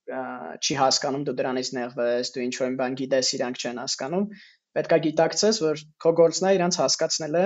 չի 0.09 0.77
հասկանում 0.83 1.25
դու 1.29 1.37
դրանից 1.39 1.71
նեղվես, 1.79 2.31
դու 2.35 2.45
ինչ 2.47 2.55
որ 2.63 2.77
բան 2.79 2.99
գիտես, 3.01 3.33
իրանք 3.39 3.63
չեն 3.63 3.81
հասկանում, 3.83 4.27
պետքա 4.79 4.99
գիտակցես, 5.07 5.61
որ 5.67 5.83
քո 6.05 6.13
գործն 6.21 6.49
է 6.49 6.53
իրանց 6.59 6.79
հասկացնելը, 6.83 7.45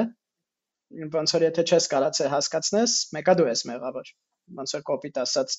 ոնց 0.93 1.35
որ 1.37 1.47
եթե 1.49 1.65
չես 1.69 1.89
կարացել 1.93 2.31
հասկացնես, 2.33 2.97
մեկա 3.17 3.35
դու 3.39 3.49
ես 3.49 3.65
մեղավոր։ 3.71 4.11
Ոնց 4.59 4.75
որ 4.77 4.85
կոպիտ 4.91 5.21
ասած 5.23 5.57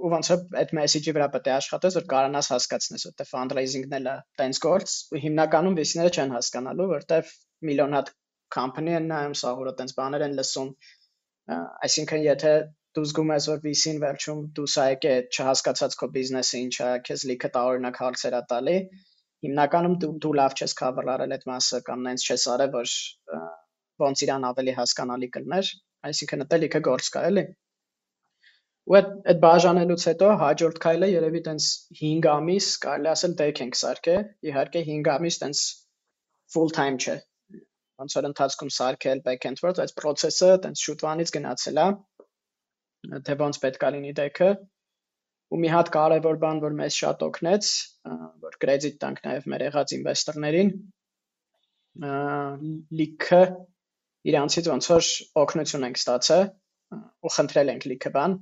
ու 0.00 0.10
ոնց 0.14 0.30
որ 0.32 0.60
այդ 0.60 0.72
մեսեջի 0.78 1.12
վրա 1.16 1.26
պետք 1.34 1.48
է 1.50 1.52
աշխատես, 1.58 1.96
որ 1.98 2.06
կարողանաս 2.12 2.48
հասկացնես, 2.54 3.06
որտեղ 3.10 3.28
fundraising-ն 3.30 3.96
էլ 3.98 4.06
է 4.08 4.14
տենց 4.40 4.60
գործ, 4.64 4.94
ու 5.12 5.20
հիմնականում 5.24 5.76
վիսիները 5.80 6.12
չեն 6.16 6.34
հասկանալու, 6.36 6.86
որտեղ 6.94 7.32
միլիոն 7.68 7.96
հատ 7.98 8.12
company 8.56 8.96
են 8.96 9.10
նայում, 9.10 9.36
սաղուրը 9.40 9.74
տենց 9.80 9.94
բաներ 9.98 10.24
են 10.26 10.36
լսում։ 10.40 10.70
Այսինքն 11.88 12.24
եթե 12.24 12.54
դու 12.96 13.04
զգում 13.10 13.32
ես, 13.34 13.46
որ 13.50 13.60
VC-ին 13.66 14.00
վերջում 14.02 14.40
դու 14.56 14.68
սա 14.74 14.86
եկե 14.94 15.12
չհասկացած 15.30 15.96
քո 16.00 16.08
բիզնեսը 16.16 16.62
ինչ 16.64 16.74
է, 16.86 16.90
քեզ 17.06 17.26
լիքը 17.30 17.50
տարօրինակ 17.56 18.00
հարցեր 18.02 18.36
ա 18.40 18.42
տալի, 18.50 18.76
հիմնականում 19.46 19.96
դու 20.04 20.12
դու 20.24 20.32
լավ 20.40 20.54
չես 20.60 20.76
cover 20.80 21.06
արել 21.14 21.34
այդ 21.36 21.44
մասը 21.50 21.80
կամ 21.88 22.06
նենց 22.06 22.26
չես 22.28 22.46
արել, 22.54 22.72
որ 22.76 22.94
ոնց 24.04 24.24
իրան 24.26 24.46
ավելի 24.50 24.74
հասկանալի 24.80 25.28
կլներ, 25.36 25.72
այսինքն 26.10 26.46
դա 26.50 26.58
լիքը 26.64 26.80
գործ 26.90 27.10
կա, 27.14 27.24
էլի։ 27.30 27.44
Ու 28.90 28.96
այդ 28.98 29.10
այդ 29.30 29.40
բաժանելուց 29.44 30.04
հետո 30.08 30.28
հաջորդ 30.42 30.78
քայլը 30.84 31.08
երևի 31.10 31.40
տենց 31.48 31.66
5 32.00 32.28
ամիս 32.34 32.68
կարելի 32.84 33.10
ասել 33.10 33.34
դեք 33.40 33.60
ենք 33.64 33.76
սարքել։ 33.80 34.22
Իհարկե 34.50 34.82
5 34.88 35.10
ամիս 35.14 35.38
տենց 35.42 35.60
full 36.54 36.72
time 36.78 36.96
չէ։ 37.04 37.16
Ոնց 38.00 38.16
որ 38.16 38.28
ընթացքում 38.30 38.72
սարքել 38.76 39.22
back-end 39.28 39.62
work, 39.64 39.78
այս 39.84 39.94
process-ը 40.00 40.50
տենց 40.64 40.84
շուտվանից 40.86 41.32
գնացել 41.36 41.80
է։ 41.84 41.88
Թե 43.28 43.36
ոնց 43.44 43.60
պետքա 43.64 43.90
լինի 43.96 44.12
դեքը։ 44.20 44.48
Ու 45.50 45.58
մի 45.64 45.70
հատ 45.74 45.88
կարևոր 45.94 46.36
բան, 46.44 46.60
որ 46.62 46.76
մեզ 46.78 46.96
շատ 47.02 47.22
օգնեց, 47.26 47.70
որ 48.46 48.56
կրեդիտ 48.64 48.98
տանք 49.02 49.22
նաև 49.26 49.48
մեր 49.50 49.64
եղած 49.66 49.94
ինվեստորներին, 49.96 50.70
լիքը 53.00 53.42
իրանցից 54.30 54.70
ոնց 54.70 54.88
որ 54.92 55.10
օգնություն 55.42 55.86
ենք 55.90 56.00
ստացել 56.00 56.44
ու 57.26 57.32
խնդրել 57.34 57.72
ենք 57.74 57.86
լիքը 57.90 58.12
բան 58.14 58.36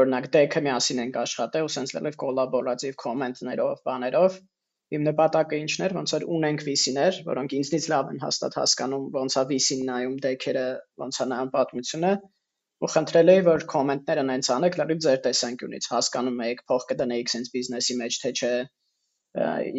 օրինակ 0.00 0.26
դեքը 0.34 0.60
միասին 0.66 1.00
ենք 1.04 1.16
աշխատել 1.22 1.66
ու 1.68 1.72
սենց 1.74 1.92
լրիվ 1.94 2.16
կոլաբորատիվ 2.22 2.96
կոմենտներով, 3.04 3.82
բաներով 3.86 4.38
իմ 4.94 5.04
նպատակը 5.08 5.60
ինչն 5.64 5.84
էր, 5.86 5.94
ոնց 5.98 6.14
որ 6.14 6.24
ունենք 6.34 6.64
VC-ներ, 6.66 7.20
որոնք 7.28 7.54
ինձնից 7.58 7.86
լավ 7.92 8.10
են 8.14 8.20
հաստատ 8.24 8.56
հասկանում 8.58 9.04
ոնց 9.14 9.36
է 9.38 9.44
VC-ն 9.50 9.84
նայում 9.90 10.16
դեքերը, 10.24 10.66
ոնց 11.04 11.20
է 11.24 11.26
նայում 11.30 11.52
պատմությունը, 11.54 12.12
ու 12.84 12.90
խնդրել 12.94 13.32
էի, 13.34 13.42
որ 13.48 13.64
կոմենտները 13.72 14.24
նենց 14.30 14.50
անեք 14.54 14.78
լրիվ 14.80 14.98
ձեր 15.04 15.20
տեսանկյունից, 15.24 15.88
հասկանում 15.94 16.42
եք, 16.44 16.62
փող 16.70 16.86
կդնեիք 16.90 17.32
սենց 17.34 17.50
բիզնեսի 17.54 17.96
մեջ, 18.00 18.18
թե 18.24 18.32
չէ, 18.34 18.52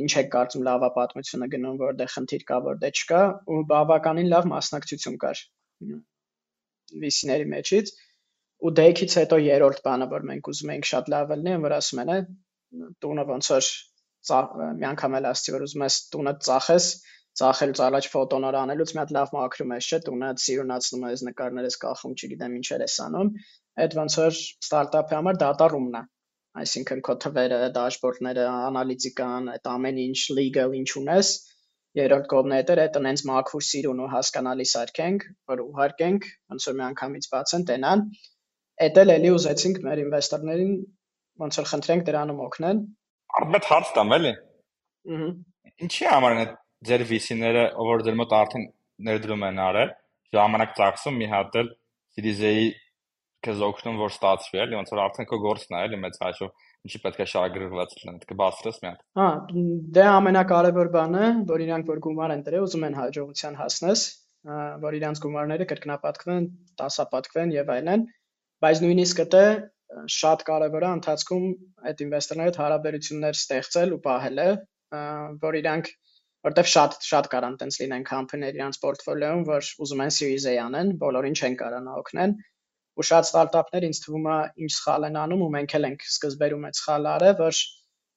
ինչ 0.01 0.11
եք 0.21 0.31
կարծում 0.35 0.65
լավա 0.67 0.89
պատմությունը 0.95 1.49
գնում, 1.53 1.77
որտեղ 1.85 2.09
խնդիր 2.15 2.45
կա, 2.49 2.57
որտեղ 2.65 2.99
չկա, 3.01 3.21
ու 3.55 3.59
բավականին 3.71 4.31
լավ 4.33 4.49
մասնակցություն 4.51 5.19
կար 5.21 5.43
VC-ների 7.05 7.47
մեջից 7.53 7.93
ու 8.65 8.71
դեյքից 8.79 9.15
հետո 9.19 9.39
երրորդ 9.45 9.81
բանը, 9.85 10.07
որ 10.11 10.25
մենք 10.31 10.49
ուզում 10.51 10.71
ենք 10.75 10.87
շատ 10.89 11.09
լավ 11.13 11.33
լինի, 11.35 11.55
որ 11.65 11.75
ասում 11.75 12.01
են, 12.03 12.27
տունը 13.03 13.25
ոնց 13.31 13.49
որ 13.51 13.69
մի 14.79 14.87
անգամ 14.89 15.17
էլ 15.19 15.27
ասցի, 15.31 15.53
որ 15.55 15.65
ուզում 15.65 15.83
ես 15.85 15.97
տունը 16.15 16.33
ծախես, 16.47 16.87
ծախելուց 17.39 17.81
առաջ 17.85 18.09
ֆոտոնոր 18.15 18.57
անելուց 18.61 18.93
մի 18.95 19.01
հատ 19.01 19.13
լավ 19.15 19.33
մաքրում 19.35 19.73
ես, 19.75 19.87
չէ՞, 19.89 19.99
տունը 20.05 20.29
սիրունացնում 20.45 21.07
ես, 21.11 21.23
նկարներ 21.29 21.67
ես 21.69 21.77
կախում, 21.85 22.13
չգիտեմ 22.15 22.53
ինչեր 22.59 22.83
ես 22.85 22.97
անում, 23.05 23.31
այդ 23.85 23.97
ոնց 23.99 24.17
որ 24.21 24.37
ստարտափի 24.39 25.17
համար 25.19 25.41
դատարումն 25.45 25.97
է 25.99 26.03
այսինքն 26.55 27.01
քո 27.05 27.15
թվերը, 27.25 27.57
դաշբորդները, 27.75 28.45
անալիտիկան, 28.69 29.49
այդ 29.55 29.67
ամեն 29.75 29.97
ինչ 30.05 30.19
legal 30.39 30.77
ինչ 30.79 30.89
ունես, 31.01 31.31
երրորդ 31.99 32.29
կողմն 32.31 32.55
է 32.55 32.61
դա, 32.69 32.77
այդ 32.85 32.99
այնց 33.01 33.23
մաքուր 33.31 33.65
սիրուն 33.71 33.99
ու 34.05 34.07
հասկանալի 34.15 34.67
սարքենք, 34.71 35.25
որ 35.51 35.63
ուղարկենք, 35.65 36.29
ոնց 36.53 36.69
որ 36.69 36.77
մի 36.79 36.85
անգամից 36.85 37.27
բացեն, 37.35 37.67
տենան, 37.71 38.07
Էդ 38.75 38.97
էլ 38.99 39.11
էլի 39.13 39.29
ուզեցինք 39.31 39.77
մեր 39.85 39.99
ինվեստորներին 40.01 40.71
ոնց 41.43 41.57
որ 41.61 41.67
խնդրենք 41.69 42.01
դրանում 42.09 42.39
օգնել։ 42.45 42.79
Արմետ 43.39 43.67
հարց 43.71 43.91
տամ 43.95 44.09
էլի։ 44.15 44.31
Ահա։ 45.15 45.29
Ինչի 45.85 46.09
համար 46.11 46.35
են 46.35 46.41
այդ 46.41 46.51
ձեր 46.85 47.03
VC-ները, 47.09 47.63
որ 47.89 48.03
ձեր 48.05 48.17
մոտ 48.21 48.35
արդեն 48.39 48.65
ներդրում 49.09 49.45
են 49.49 49.61
արել, 49.65 49.93
ժամանակ 50.35 50.75
ծախսում 50.79 51.19
մի 51.21 51.29
հատ 51.35 51.57
էլ 51.61 51.71
Series 52.15 52.41
A-ի 52.49 52.67
քեզ 53.45 53.63
օգնում 53.65 53.97
որ 54.01 54.13
ստացվի, 54.15 54.59
էլի 54.65 54.77
ոնց 54.79 54.91
որ 54.95 55.01
արդեն 55.05 55.27
քո 55.29 55.39
գործն 55.45 55.75
է, 55.75 55.81
էլի 55.85 55.97
մեծ 56.05 56.19
հաշվով 56.25 56.65
ինչի 56.85 57.01
պետք 57.05 57.19
է 57.21 57.27
շահագրգռված 57.31 57.95
լինեն, 57.99 58.19
կբացրես 58.29 58.79
մի 58.81 58.87
հատ։ 58.89 59.01
Հա, 59.19 59.27
դե 59.97 60.05
ամենակարևոր 60.15 60.89
բանը, 60.95 61.25
որ 61.51 61.63
իրանք 61.65 61.89
որ 61.91 62.01
գումար 62.05 62.33
են 62.35 62.43
դրել, 62.45 62.65
ուզում 62.65 62.85
են 62.89 62.97
հաջողության 62.99 63.57
հասնես, 63.61 64.05
որ 64.85 64.97
իրանք 64.99 65.21
գումարները 65.25 65.67
կրկնապատկվեն, 65.71 66.47
տասապատկվեն 66.81 67.53
եւ 67.55 67.71
այլն 67.75 68.05
բայց 68.65 68.81
նույնիսկ 68.85 69.21
դա 69.33 69.45
շատ 70.15 70.43
կարևոր 70.47 70.85
է 70.85 70.89
ընթացքում 70.97 71.45
այդ 71.89 72.03
ինվեստորների 72.05 72.49
հետ 72.49 72.59
հարաբերություններ 72.61 73.37
ստեղծել 73.39 73.93
ու 73.95 73.99
պահելը, 74.05 74.47
որ 75.43 75.57
իրանք 75.59 75.91
որտեվ 76.45 76.67
շատ 76.71 76.97
շատ 77.09 77.29
կարան 77.33 77.55
տենց 77.61 77.79
լինեն 77.81 78.03
company-ներ 78.09 78.59
իրանց 78.59 78.81
պորտֆոլիոյում, 78.83 79.45
որ 79.49 79.69
ուզում 79.85 80.03
են 80.05 80.13
Series 80.17 80.45
A 80.51 80.53
անեն, 80.65 80.91
բոլորին 81.01 81.39
չեն 81.39 81.57
կարողանա 81.61 81.95
օգնեն 82.01 82.35
ու 82.95 83.05
շատ 83.09 83.27
ստարտափներ 83.27 83.85
ինձ 83.89 84.01
թվում 84.05 84.27
է 84.31 84.35
ինչ 84.65 84.71
սխալ 84.75 85.07
են 85.09 85.17
անում 85.21 85.41
ու 85.45 85.49
մենք 85.55 85.73
էլ 85.79 85.87
ենք 85.89 86.05
սկզբերում 86.09 86.67
այդ 86.69 86.77
սխալը 86.79 87.09
արել, 87.15 87.35
որ 87.41 87.57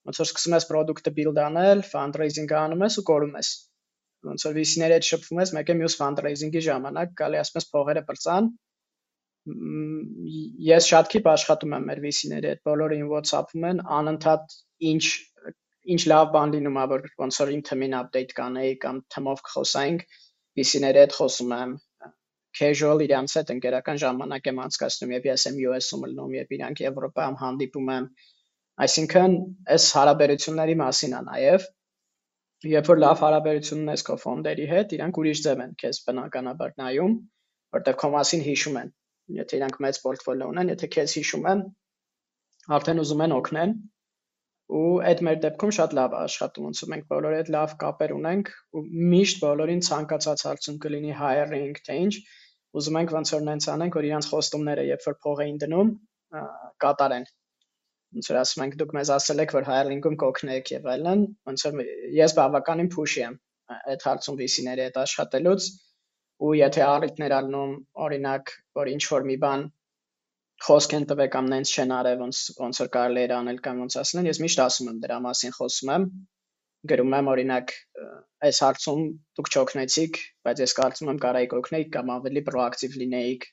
ոնց 0.08 0.20
որ 0.22 0.28
սկսում 0.28 0.54
ես 0.58 0.68
product-ը 0.68 1.12
build 1.16 1.40
անել, 1.44 1.82
fundraising 1.88 2.54
անում 2.60 2.84
ես 2.86 2.98
ու 3.00 3.04
կորում 3.08 3.34
ես։ 3.38 3.50
Ոնց 4.28 4.46
որ 4.48 4.54
VC-ների 4.58 4.96
հետ 4.98 5.08
շփվում 5.08 5.42
ես, 5.42 5.52
մեկը 5.58 5.76
մյուս 5.78 5.96
fundraising-ի 5.98 6.62
ժամանակ 6.68 7.12
գալի 7.18 7.40
ասում 7.42 7.58
ես 7.58 7.68
փողերը 7.74 8.04
բրծան, 8.08 8.48
ես 10.68 10.88
շատ 10.92 11.10
քիչ 11.12 11.22
աշխատում 11.32 11.74
եմ 11.78 11.84
մեր 11.90 12.00
VC-ների 12.04 12.50
հետ, 12.52 12.62
բոլորը 12.68 12.98
ին 12.98 13.10
WhatsApp-ում 13.12 13.68
են, 13.68 13.82
անընդհատ 13.98 14.56
ինչ 14.92 15.04
ինչ 15.94 16.00
լավ 16.12 16.30
բան 16.34 16.54
լինում 16.54 16.78
է, 16.82 16.84
որ 16.92 17.04
ոնց 17.22 17.38
որ 17.42 17.52
իմ 17.54 17.62
թմին 17.68 17.96
update 17.98 18.34
կանեի 18.38 18.72
կամ 18.84 19.00
թմով 19.14 19.42
կխոսայինք, 19.48 20.04
VC-ների 20.58 21.00
հետ 21.02 21.16
խոսում 21.18 21.54
եմ, 21.58 21.72
casual 22.58 23.04
իրանց 23.06 23.34
հետ 23.38 23.52
ընկերական 23.54 24.00
ժամանակ 24.02 24.48
եմ 24.50 24.60
անցկացնում 24.64 25.14
եւ 25.14 25.26
ես 25.28 25.46
եմ 25.48 25.58
US-ում 25.68 26.06
լինում 26.08 26.36
եւ 26.38 26.54
իրանք 26.58 26.82
Եվրոպայում 26.84 27.36
հանդիպում 27.42 27.90
եմ 27.94 28.06
այսինքն 28.88 29.36
այս 29.74 29.88
հարաբերությունների 29.98 30.76
մասին 30.82 31.16
է 31.18 31.20
նաեւ 31.28 31.66
երբ 32.72 32.88
որ 32.90 33.02
լավ 33.04 33.22
հարաբերություն 33.24 33.82
ունես 33.84 34.04
քո 34.08 34.16
ֆոնդերի 34.24 34.66
հետ 34.72 34.94
իրանք 34.98 35.20
ուրիշ 35.22 35.42
ձև 35.46 35.62
են 35.66 35.74
քեզ 35.82 36.00
բնականաբար 36.08 36.72
նայում 36.82 37.14
որտեղ 37.78 37.98
քո 38.02 38.10
մասին 38.16 38.44
հիշում 38.48 38.80
են 38.82 38.90
եթե 39.36 39.58
իրանք 39.58 39.76
մեծ 39.84 40.00
պորտֆոլիո 40.04 40.48
ունեն, 40.52 40.70
եթե 40.72 40.88
քեզ 40.94 41.14
հիշում 41.18 41.46
են, 41.52 41.62
արդեն 42.76 43.00
ուզում 43.02 43.24
են 43.26 43.34
օգնեն 43.36 43.74
ու 44.68 45.00
այդ 45.08 45.20
մեր 45.28 45.38
դեպքում 45.44 45.72
շատ 45.78 45.94
լավ 45.98 46.14
է 46.14 46.18
աշխատում, 46.18 46.66
ոնց 46.68 46.82
որ 46.84 46.90
մենք 46.92 47.06
բոլորի 47.12 47.38
հետ 47.38 47.50
լավ 47.54 47.74
կապեր 47.82 48.14
ունենք 48.18 48.50
ու 48.76 48.82
միշտ 49.14 49.40
բոլորին 49.44 49.82
ցանկացած 49.88 50.44
հարցում 50.48 50.78
կլինի 50.84 51.14
hiring 51.22 51.80
թե 51.88 51.96
ինչ, 52.04 52.14
ուզում 52.78 52.98
ենք 53.00 53.14
ոնց 53.16 53.32
որ 53.38 53.44
նենց 53.48 53.68
անենք, 53.74 53.98
որ 53.98 54.08
իրանց 54.08 54.30
խոստումները 54.32 54.84
երբ 54.88 55.06
որ 55.08 55.18
փող 55.24 55.42
էին 55.46 55.60
դնում, 55.64 55.92
կատարեն 56.84 57.28
ոնց 58.16 58.28
որ 58.30 58.38
ասում 58.40 58.62
ենք 58.64 58.76
դուք 58.80 58.92
մեզ 58.96 59.10
ասել 59.16 59.42
եք 59.44 59.54
որ 59.56 59.66
hiring-ում 59.68 60.16
կօգնեք 60.20 60.70
եւ 60.74 60.86
այլն 60.92 61.24
ոնց 61.48 61.64
որ 61.66 61.88
ես 62.18 62.34
բավականին 62.38 62.90
push 62.94 63.16
եմ 63.20 63.34
այդ 63.76 64.06
հարցում 64.08 64.38
VC-ների 64.40 64.84
հետ 64.86 65.00
աշխատելուց 65.02 65.66
ու 66.48 66.52
եթե 66.60 66.84
առիթներ 66.88 67.34
առնում 67.38 67.74
օրինակ 68.06 68.54
որ 68.80 68.90
ինչ 68.94 69.02
որ 69.12 69.28
մի 69.30 69.36
բան 69.44 69.64
խոսք 70.66 70.94
են 70.98 71.06
տվել 71.10 71.30
կամ 71.34 71.50
նենց 71.52 71.72
չեն 71.74 71.92
արել 71.98 72.18
ոնց 72.24 72.38
ոնց 72.58 72.80
որ 72.82 72.90
կարելի 72.96 73.22
էր 73.24 73.34
անել 73.38 73.60
կամ 73.66 73.82
ոնց 73.84 73.96
ասեն 74.02 74.28
ես 74.28 74.40
միշտ 74.44 74.62
ասում 74.64 74.90
եմ 74.92 74.98
դրա 75.04 75.18
մասին 75.26 75.54
խոսում 75.58 75.92
եմ 75.94 76.06
գրում 76.92 77.14
եմ 77.18 77.30
օրինակ 77.32 77.74
այս 78.48 78.60
հարցում 78.64 79.04
դուք 79.38 79.50
չօգնեցիք 79.54 80.18
բայց 80.48 80.62
ես 80.64 80.74
կարծում 80.78 81.12
եմ 81.12 81.20
կարայիք 81.24 81.54
օգնեիք 81.58 81.88
կամ 81.94 82.12
ավելի 82.16 82.42
պրոակտիվ 82.48 82.98
լինեիք 83.02 83.46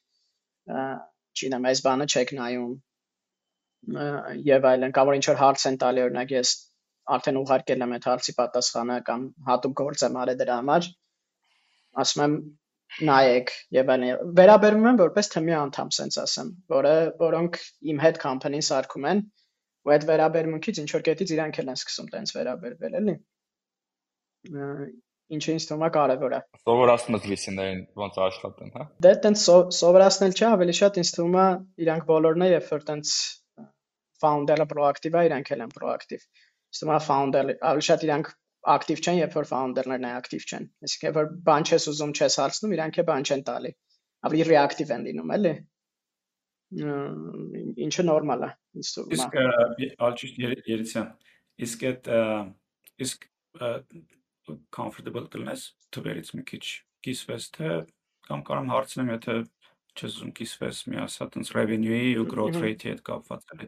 չինեմ 1.41 1.69
այս 1.71 1.81
բանը 1.85 2.09
չեք 2.15 2.35
նայում 2.39 2.73
եւ 4.49 4.67
այլն 4.71 4.93
կամ 4.97 5.09
որ 5.11 5.17
ինչ 5.19 5.25
որ 5.29 5.41
հարց 5.41 5.65
են 5.69 5.79
տալի 5.85 6.03
օրինակ 6.05 6.35
ես 6.35 6.53
արդեն 7.15 7.39
ուղարկել 7.41 7.85
եմ 7.85 7.95
այդ 7.95 8.05
հարցի 8.09 8.33
պատասխանը 8.39 8.99
կամ 9.09 9.25
հատուկ 9.49 9.75
գործ 9.81 10.05
եմ 10.07 10.15
արել 10.21 10.39
դրա 10.41 10.55
համար 10.61 10.87
ասում 12.03 12.23
եմ 12.25 12.37
նայեք 13.03 13.51
եւ 13.75 13.89
այլն 13.95 14.35
վերաբերում 14.39 14.85
եմ 14.91 14.99
որպես 15.01 15.31
թմի 15.33 15.55
անդամ 15.59 15.89
sense 15.95 16.19
ասեմ 16.21 16.51
որը 16.71 16.93
որոնք 17.21 17.57
իմ 17.91 18.03
հետ 18.05 18.19
company-ին 18.23 18.67
սարքում 18.69 19.07
են 19.11 19.23
ու 19.85 19.93
այդ 19.95 20.05
վերաբերմունքից 20.09 20.81
ինչ 20.83 20.89
որ 20.95 21.03
կետից 21.09 21.33
իրանք 21.35 21.59
են 21.63 21.73
սկսում 21.75 22.11
տենց 22.13 22.35
վերաբերվել 22.37 22.99
էլի 23.01 23.15
ինչը 25.35 25.55
ինձ 25.55 25.67
թվում 25.69 25.85
է 25.85 25.89
կարևոր 25.97 26.35
է 26.37 26.39
սովորացնում 26.61 27.17
ես 27.17 27.27
լիսիներին 27.31 27.79
ոնց 28.01 28.19
աշխատեն 28.25 28.73
հա? 28.75 28.83
Դե 29.05 29.13
տենց 29.25 29.43
սովորացնել 29.79 30.35
չէ 30.37 30.47
ավելի 30.51 30.75
շատ 30.79 30.99
ինձ 31.01 31.11
թվում 31.15 31.37
է 31.41 31.47
իրանք 31.85 32.07
բոլորն 32.11 32.45
է 32.45 32.49
երբ 32.51 32.67
որ 32.75 32.85
տենց 32.89 33.13
founder-ը 34.21 34.67
proactive 34.69 35.17
է 35.17 35.25
իրանք 35.29 35.51
էլ 35.55 35.65
են 35.65 35.73
proactive 35.75 36.21
ինձ 36.21 36.81
թվում 36.81 36.93
է 36.95 36.99
founder 37.09 37.53
ավելի 37.55 37.87
շատ 37.89 38.05
իրանք 38.05 38.31
ակտիվ 38.73 39.01
չեն, 39.03 39.17
երբ 39.21 39.35
որ 39.37 39.47
founder-ներն 39.49 40.05
է 40.07 40.11
ակտիվ 40.15 40.45
չեն։ 40.49 40.65
Այսինքն 40.85 41.07
երբ 41.07 41.17
որ 41.19 41.29
բան 41.45 41.67
չես 41.69 41.87
ուզում, 41.91 42.13
չես 42.17 42.37
հարցնում, 42.41 42.73
իրանք 42.75 42.97
է 42.97 43.05
բան 43.09 43.27
չեն 43.29 43.43
տալի։ 43.49 43.71
Ավելի 44.25 44.45
reactive 44.49 44.93
են 44.95 45.05
լինում, 45.05 45.33
էլի։ 45.35 45.53
Ինչը 47.85 48.05
նորմալ 48.09 48.45
է, 48.45 48.49
ինձ 48.81 48.91
թվում 48.95 49.13
է։ 49.13 49.19
Իսկ 49.19 49.37
ալճիշտ 50.07 50.39
Երեցյան, 50.71 51.11
իսկ 51.65 51.85
այդ 51.91 52.09
իսկ 53.05 53.29
comfortable 54.73 55.25
կլնես 55.33 55.67
թվերից 55.95 56.33
մի 56.37 56.43
քիչ 56.49 56.65
կիսվես 57.05 57.47
թե 57.55 57.71
կամ 58.25 58.43
կարամ 58.49 58.73
հարցնեմ, 58.73 59.13
եթե 59.13 59.37
չես 59.95 60.17
ուզում 60.17 60.33
կիսվես 60.41 60.81
մի 60.91 61.01
ասա 61.05 61.29
տենց 61.35 61.53
revenue-ի 61.55 62.13
ու 62.19 62.27
growth 62.33 62.57
rate-ի 62.61 62.91
հետ 62.91 63.01
կապված 63.09 63.45
էլի։ 63.55 63.67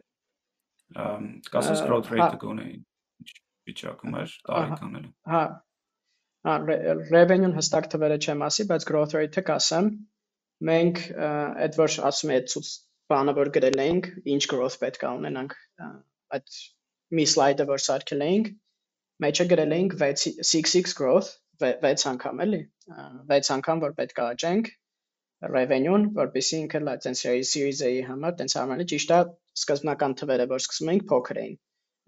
Ամ 1.04 1.28
կասես 1.54 1.84
growth 1.86 2.10
rate-ը 2.12 2.40
գոնե 2.42 2.66
ինչ 2.74 2.84
վիճակում 3.68 4.18
էր 4.22 4.34
տարեկանել։ 4.48 5.08
Հա։ 5.32 5.42
Հա, 6.48 6.54
revenue-ն 7.12 7.56
հստակ 7.58 7.88
թվերը 7.92 8.18
չեմ 8.24 8.44
ասի, 8.46 8.66
բայց 8.70 8.86
growth 8.88 9.14
rate-ը 9.18 9.44
կասեմ։ 9.48 9.90
Մենք 10.68 11.00
այդ 11.64 11.78
որ 11.80 11.96
ասում 12.08 12.32
եմ 12.36 12.46
ցույց 12.52 12.70
բանը 13.12 13.34
որ 13.38 13.50
գրել 13.56 13.82
էինք, 13.84 14.08
ինչ 14.34 14.42
growth 14.52 14.78
պետք 14.82 15.04
է 15.04 15.10
ունենանք 15.18 15.54
այդ 16.38 16.58
մի 17.18 17.24
slide-ը 17.34 17.66
որ 17.68 17.84
սարքել 17.84 18.24
էինք, 18.28 18.50
մեջը 19.24 19.46
գրել 19.52 19.76
էինք 19.78 19.96
6x 20.02 20.96
growth 20.98 21.30
6 21.62 22.04
անգամ 22.12 22.42
էլի 22.44 22.60
6 23.32 23.52
անգամ 23.56 23.80
որ 23.84 23.94
պետք 24.00 24.20
է 24.22 24.26
աճենք 24.26 24.68
revenue-ն, 25.54 26.04
որպեսզի 26.18 26.58
ինքը 26.64 26.80
տենց 27.06 27.22
series 27.22 27.82
A-ի 27.88 28.02
համար 28.08 28.36
տենց 28.38 28.54
համարի 28.58 28.86
ճիշտ 28.92 29.12
է 29.16 29.18
սկզբնական 29.58 30.14
թվերը, 30.20 30.46
որ 30.52 30.62
սկսում 30.64 30.90
էինք 30.92 31.04
փոքր 31.12 31.40
էին։ 31.42 31.58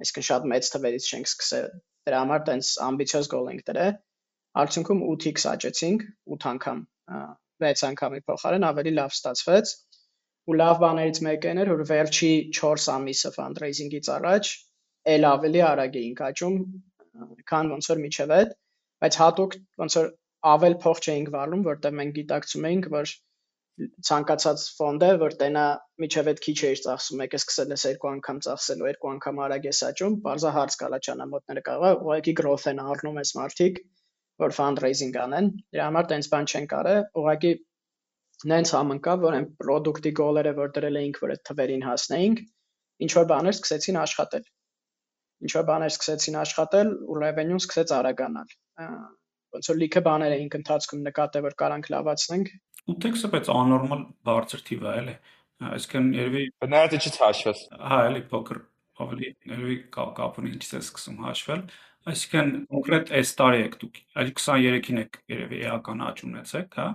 Այսինքն 0.00 0.26
շատ 0.30 0.48
մեծ 0.52 0.70
թվերից 0.74 1.08
չենք 1.10 1.30
սկսել։ 1.30 1.68
Դրա 2.08 2.20
համար 2.24 2.42
տենց 2.48 2.70
ամբիցիոզ 2.86 3.28
գոլ 3.34 3.50
ենք 3.52 3.64
դրել։ 3.70 3.94
Արդյունքում 4.60 5.02
8x 5.06 5.46
աճեցինք 5.50 6.04
8 6.36 6.48
անգամ 6.50 6.78
6 7.64 7.84
անգամի 7.90 8.20
փոխարեն 8.30 8.66
ավելի 8.70 8.92
լավ 8.96 9.14
ստացվեց։ 9.16 9.74
Ու 10.50 10.56
լավ 10.60 10.80
բաներից 10.82 11.20
մեկն 11.26 11.60
էր, 11.62 11.72
որ 11.74 11.82
վերջի 11.90 12.32
4 12.58 12.86
ամիսը 12.96 13.30
fundraising-ից 13.36 14.10
առաջ 14.16 14.52
ել 15.14 15.26
ավելի 15.30 15.60
արագ 15.70 15.98
էինք 16.00 16.22
աճում, 16.30 16.56
քան 17.50 17.70
ոնց 17.74 17.90
որ 17.90 18.00
միջև 18.04 18.34
այդ, 18.36 18.54
բայց 19.04 19.18
հատուկ 19.20 19.56
ոնց 19.82 19.96
որ 20.00 20.08
ավել 20.54 20.76
փող 20.84 21.00
չէինք 21.04 21.30
վառում, 21.36 21.62
որտեղ 21.68 21.94
մենք 22.00 22.16
գիտակցում 22.18 22.66
էինք, 22.70 22.88
որ 22.96 23.12
ցանկացած 24.06 24.64
ֆոնդ 24.76 25.04
է, 25.06 25.10
որ 25.20 25.34
տենա 25.40 25.64
միջև 26.02 26.28
այդ 26.32 26.40
քիչ 26.44 26.56
էիր 26.68 26.80
ծախսում, 26.84 27.22
եկես 27.24 27.44
սկսել 27.44 27.74
ես 27.74 27.84
երկու 27.88 28.10
անգամ 28.10 28.40
ծախսել 28.46 28.82
ու 28.84 28.88
երկու 28.90 29.10
անգամ 29.10 29.40
արագ 29.46 29.68
ես 29.68 29.80
աճում, 29.88 30.16
բարձա 30.26 30.52
հարց 30.56 30.76
կալա 30.82 31.00
ճանամոտները 31.06 31.62
կարող 31.68 31.88
է 31.90 31.98
ուղղակի 32.00 32.34
growth 32.40 32.66
են 32.72 32.82
առնում 32.84 33.20
ես 33.20 33.32
մարդիկ, 33.40 33.80
որ 34.44 34.56
fundraising 34.58 35.18
անեն։ 35.24 35.50
Դրա 35.76 35.88
համար 35.90 36.08
տենց 36.12 36.30
բան 36.34 36.50
չեն 36.50 36.68
կարը, 36.74 36.96
ուղղակի 37.20 37.52
նենց 38.50 38.74
համընկա, 38.76 39.14
որ 39.26 39.38
այն 39.40 39.46
product-ի 39.60 40.12
գոլերը, 40.20 40.54
որ 40.60 40.74
դրել 40.76 41.00
էինք, 41.00 41.22
որ 41.24 41.34
այդ 41.36 41.44
թվերին 41.50 41.86
հասնեինք, 41.90 42.44
ինչ 43.06 43.12
որ 43.20 43.30
բաներ 43.34 43.56
սկսեցին 43.60 44.00
աշխատել։ 44.00 44.44
Ինչ 45.40 45.52
որ 45.56 45.64
բաներ 45.70 45.92
սկսեցին 45.94 46.40
աշխատել 46.40 46.92
ու 47.08 47.20
revenue-ն 47.20 47.64
սկսեց 47.64 47.96
արագանալ 48.00 48.56
ոնց 49.54 49.68
որ 49.70 49.78
լիքը 49.82 50.00
բաներ 50.06 50.32
էինք 50.36 50.56
ընթացքում 50.60 51.00
նկատել 51.06 51.44
որ 51.46 51.54
կարանք 51.62 51.88
լավացնենք 51.92 52.50
8x-ը 52.88 53.30
բայց 53.34 53.50
աննորմալ 53.54 54.02
բարձր 54.28 54.64
թիվ 54.70 54.84
է 54.90 54.94
էլի 55.00 55.14
այսինքն 55.70 56.10
երևի 56.16 56.44
բնարդ 56.64 56.96
իջից 56.98 57.16
հաշվես 57.20 57.62
հա 57.90 58.00
էլի 58.08 58.22
փոքր 58.32 58.60
ավելի 59.04 59.30
երևի 59.50 59.76
կապ 59.96 60.38
ունի 60.40 60.52
ինչից 60.54 60.72
է 60.78 60.80
սկսում 60.80 61.18
հաշվել 61.26 61.64
այսինքն 62.10 62.52
կոնկրետ 62.70 63.12
այս 63.20 63.32
տարի 63.40 63.60
եք 63.66 63.76
դուք 63.82 63.98
այլ 64.20 64.30
23-ին 64.40 65.00
եք 65.02 65.18
երևի 65.34 65.60
էական 65.68 66.04
աճ 66.08 66.22
ունեցեք 66.28 66.78
հա 66.80 66.86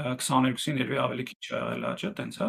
22-ին 0.00 0.80
երևի 0.82 1.00
ավելի 1.04 1.26
քիչ 1.30 1.40
է 1.40 1.54
եղել 1.54 1.86
աճը 1.90 2.10
տենց 2.20 2.40
հա 2.42 2.48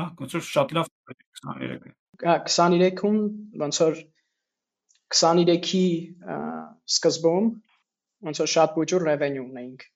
հա 0.00 0.06
ոնց 0.22 0.36
որ 0.38 0.44
շատ 0.48 0.74
լավ 0.78 0.90
23-ը 1.12 1.94
հա 2.26 2.36
23-ում 2.50 3.18
ոնց 3.62 3.80
որ 3.84 4.02
23-ի 5.12 5.86
սկզբում 6.96 7.48
ոնց 8.26 8.42
որ 8.42 8.52
շատ 8.56 8.76
բուջուր 8.78 9.06
revenue 9.12 9.46
ունեինք 9.46 9.86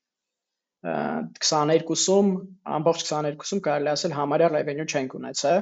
22-ում 0.87 2.29
ամբողջ 2.77 3.03
22-ում 3.09 3.62
կարելի 3.66 3.92
ասել 3.92 4.14
համարյա 4.16 4.53
revenue 4.53 4.87
չենք 4.87 5.16
ունեցել 5.18 5.59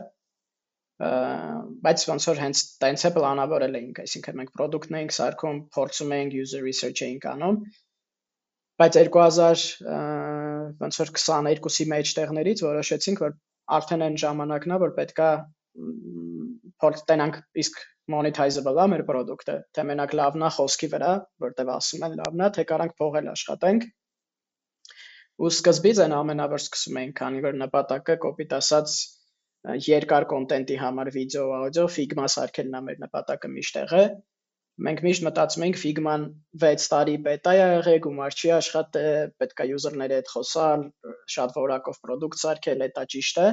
բայց 0.95 2.03
ոնց 2.09 2.27
որ 2.31 2.41
հենց 2.43 2.61
տենց 2.83 3.05
է 3.09 3.11
պլանավորել 3.17 3.79
էինք, 3.79 3.97
այսինքն 4.05 4.37
մենք 4.41 4.53
product-ն 4.59 4.99
էինք 5.01 5.15
սարքում, 5.17 5.57
փորձում 5.75 6.13
էինք 6.19 6.37
user 6.39 6.61
research 6.63 7.03
էինք 7.07 7.27
անում, 7.33 7.57
բայց 8.83 8.99
2000 9.01 9.65
ոնց 10.85 11.01
որ 11.03 11.11
22-ի 11.17 11.89
մեջտեղներից 11.95 12.63
որոշեցինք, 12.69 13.25
որ 13.25 13.35
արդեն 13.79 14.07
այն 14.07 14.21
ժամանակն 14.23 14.77
է, 14.77 14.79
որ 14.85 14.95
պետքա 15.01 15.29
փորձ 16.85 17.05
տենանք 17.11 17.43
իսկ 17.65 17.83
monetizable 18.15 18.79
է 18.85 18.87
մեր 18.93 19.05
product-ը, 19.09 19.59
թե 19.75 19.85
մենակ 19.91 20.15
լավն 20.21 20.47
է 20.47 20.51
խոսքի 20.55 20.89
վրա, 20.95 21.13
որտեվ 21.45 21.71
ասում 21.75 22.07
են 22.07 22.17
լավն 22.21 22.45
է, 22.45 22.49
թե 22.55 22.65
կարանք 22.71 22.97
փողել 23.01 23.31
աշխատենք։ 23.35 23.87
Ու 25.43 25.51
սկզբից 25.51 26.01
այն 26.05 26.13
ամենավեր 26.15 26.63
սկսում 26.63 26.99
էինք, 27.01 27.15
քանի 27.21 27.41
որ 27.45 27.57
նպատակը 27.65 28.15
կոպիտ 28.25 28.53
ասած 28.59 28.99
երկար 29.87 30.27
կոնտենտի 30.31 30.77
համար 30.83 31.11
վիդեո, 31.17 31.49
աուդիո, 31.59 31.87
Figma 31.97 32.29
սարքելն 32.35 32.79
է 32.79 32.83
մեր 32.89 33.03
նպատակը 33.05 33.51
միշտ 33.55 33.79
եղել։ 33.81 34.09
Մենք 34.85 35.03
միշտ 35.07 35.25
մտածում 35.25 35.65
ենք 35.65 35.77
Figma-ն 35.81 36.25
6 36.63 36.87
տարի 36.93 37.13
բետա 37.27 37.53
է 37.55 37.59
եղել, 37.61 37.99
գումար 38.07 38.37
չի 38.39 38.49
աշխատել, 38.55 39.29
պետքա 39.43 39.67
user-ների 39.75 40.19
հետ 40.19 40.33
խոսալ, 40.35 40.89
շատ 41.35 41.55
որակով 41.59 42.01
product 42.07 42.41
սարքել, 42.43 42.87
դա 42.99 43.05
ճիշտ 43.15 43.41
է։ 43.45 43.49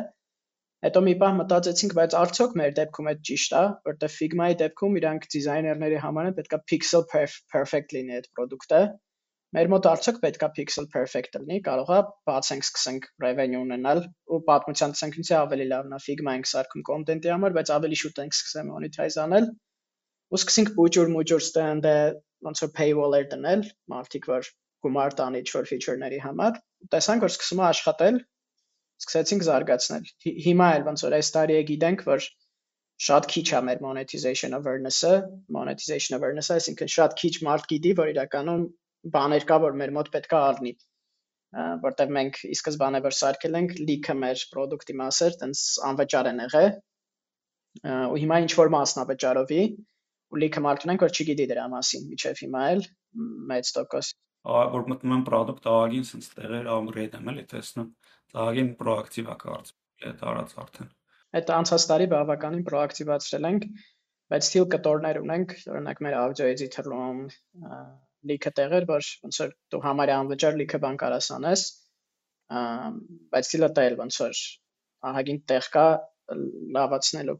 Հետո 0.81 1.01
մի 1.05 1.13
պահ 1.21 1.33
մտածեցինք, 1.37 1.93
բայց 1.97 2.13
արդյոք 2.17 2.53
մեր 2.61 2.71
դեպքում 2.77 3.09
այդ 3.11 3.19
ճիշտ 3.29 3.51
է, 3.57 3.63
որտեղ 3.89 4.13
Figma-ի 4.17 4.55
դեպքում 4.61 4.95
իրանք 5.01 5.27
դիզայներների 5.33 5.99
համար 6.05 6.29
են 6.31 6.37
պետքա 6.39 6.59
pixel 6.71 7.05
perfect 7.13 7.93
լինի 7.97 8.17
այդ 8.17 8.29
product-ը։ 8.37 8.81
Մեր 9.55 9.67
մոտ 9.71 9.87
արդյոք 9.89 10.19
պետքա 10.23 10.47
pixel 10.55 10.85
perfect 10.91 11.33
լինի, 11.35 11.57
կարող 11.65 11.89
է 11.91 11.99
բացենք, 12.29 12.65
սկսենք 12.67 13.07
revenue 13.23 13.59
ունենալ 13.65 13.99
ու 14.31 14.39
պատմության 14.47 14.95
տեսանյունից 14.95 15.31
ավելի 15.39 15.65
լավն 15.71 15.97
է 15.97 15.99
Figma 16.05 16.35
ենք 16.37 16.47
սարքում 16.51 16.85
content-ի 16.87 17.33
համար, 17.33 17.55
բայց 17.57 17.71
ավելի 17.75 17.99
շուտ 18.01 18.21
ենք 18.23 18.37
սկսել 18.37 18.69
monetize 18.69 19.19
անել 19.25 19.49
ու 20.31 20.39
սկսենք 20.39 20.71
բուջուր 20.79 21.11
մուջուր 21.17 21.43
stand-ը 21.49 21.95
ոնց 22.47 22.63
որ 22.63 22.71
paywall-էր 22.79 23.27
դնել, 23.35 23.65
մարդիկ 23.91 24.29
որ 24.31 24.47
գումար 24.85 25.15
տան 25.19 25.37
ինչ-որ 25.41 25.67
feature-ների 25.71 26.19
համար, 26.23 26.61
տեսանք 26.95 27.25
որ 27.27 27.33
սկսում 27.35 27.61
է 27.61 27.65
աշխատել 27.67 28.21
սկսեցինք 29.01 29.45
զարգացնել։ 29.51 30.07
Հիմա 30.47 30.67
էլ 30.77 30.87
ոնց 30.87 31.03
որ 31.05 31.15
այս 31.19 31.31
տարի 31.35 31.57
է 31.59 31.61
գիտենք, 31.71 32.05
որ 32.07 32.27
շատ 33.01 33.27
քիչ 33.33 33.47
է 33.57 33.61
մեր 33.67 33.79
monetization 33.83 34.55
awareness-ը, 34.57 35.13
monetization 35.57 36.17
awareness-ը, 36.17 36.57
այսինքն 36.61 36.91
շատ 36.95 37.15
քիչ 37.21 37.33
մարդ 37.47 37.67
գիտի, 37.71 37.93
որ 37.99 38.11
իրականում 38.13 38.65
բաներ 39.15 39.45
կա, 39.49 39.57
որ 39.65 39.77
մեր 39.81 39.93
մոտ 39.97 40.11
պետք 40.15 40.35
է 40.35 40.39
առնի 40.39 40.73
որտեղ 41.85 42.11
մենք 42.17 42.39
ի 42.47 42.55
սկզբանե 42.55 43.01
որ 43.05 43.15
սարքել 43.17 43.57
ենք 43.59 43.73
լիքը 43.89 44.15
մեր 44.21 44.43
product-ի 44.53 44.95
մասեր 45.01 45.37
տենց 45.41 45.63
անվճար 45.89 46.29
են 46.31 46.43
եղել 46.45 46.69
ու 48.11 48.19
հիմա 48.21 48.37
ինչ 48.45 48.51
որ 48.61 48.71
մասն 48.75 49.01
ավճարովի 49.03 49.61
ու 50.31 50.41
լիքը 50.43 50.63
մարդ 50.67 50.85
ունենք 50.87 51.05
որ 51.07 51.11
չգիտի 51.11 51.47
դրա 51.51 51.65
մասին 51.75 52.07
միջև 52.11 52.43
հիմա 52.45 52.63
էլ 52.71 52.85
մեծ 53.51 53.73
տոկոս 53.79 54.13
որ 54.47 54.87
մտնում 54.91 55.17
եմ 55.17 55.25
product 55.27 55.67
աղագին 55.71 56.07
sense 56.07 56.31
տեղեր 56.37 56.71
upgrade 56.71 57.19
եմ 57.19 57.33
էլի 57.33 57.43
տեսնում 57.51 57.89
Ծաղագին 58.31 58.69
պրոակտիվ 58.79 59.29
է 59.31 59.33
կարծում 59.41 60.09
է 60.09 60.11
տարած 60.21 60.53
արդեն։ 60.63 60.91
Այդ 61.39 61.49
անցած 61.55 61.85
տարի 61.89 62.07
բավականին 62.13 62.63
պրոակտիվացրել 62.69 63.47
ենք, 63.49 63.65
բայց 64.31 64.47
still 64.47 64.67
կտորներ 64.75 65.19
ունենք, 65.21 65.55
օրինակ 65.73 66.01
մեր 66.05 66.15
audio 66.21 66.47
editor-ում 66.51 67.19
լիքը 68.29 68.51
տեղեր, 68.57 68.87
որ 68.89 69.07
ոնց 69.25 69.39
որ 69.41 69.53
դու 69.73 69.81
համարյա 69.85 70.17
անվճար 70.21 70.57
լիքը 70.61 70.79
բան 70.85 70.99
կարաս 71.01 71.29
անես, 71.37 71.63
բայց 72.51 73.53
դա 73.61 73.85
էլ 73.87 73.95
ոնց 74.01 74.19
որ 74.21 74.41
ահագին 75.11 75.39
տեղ 75.51 75.69
կա 75.75 75.85
լավացնելու։ 76.77 77.37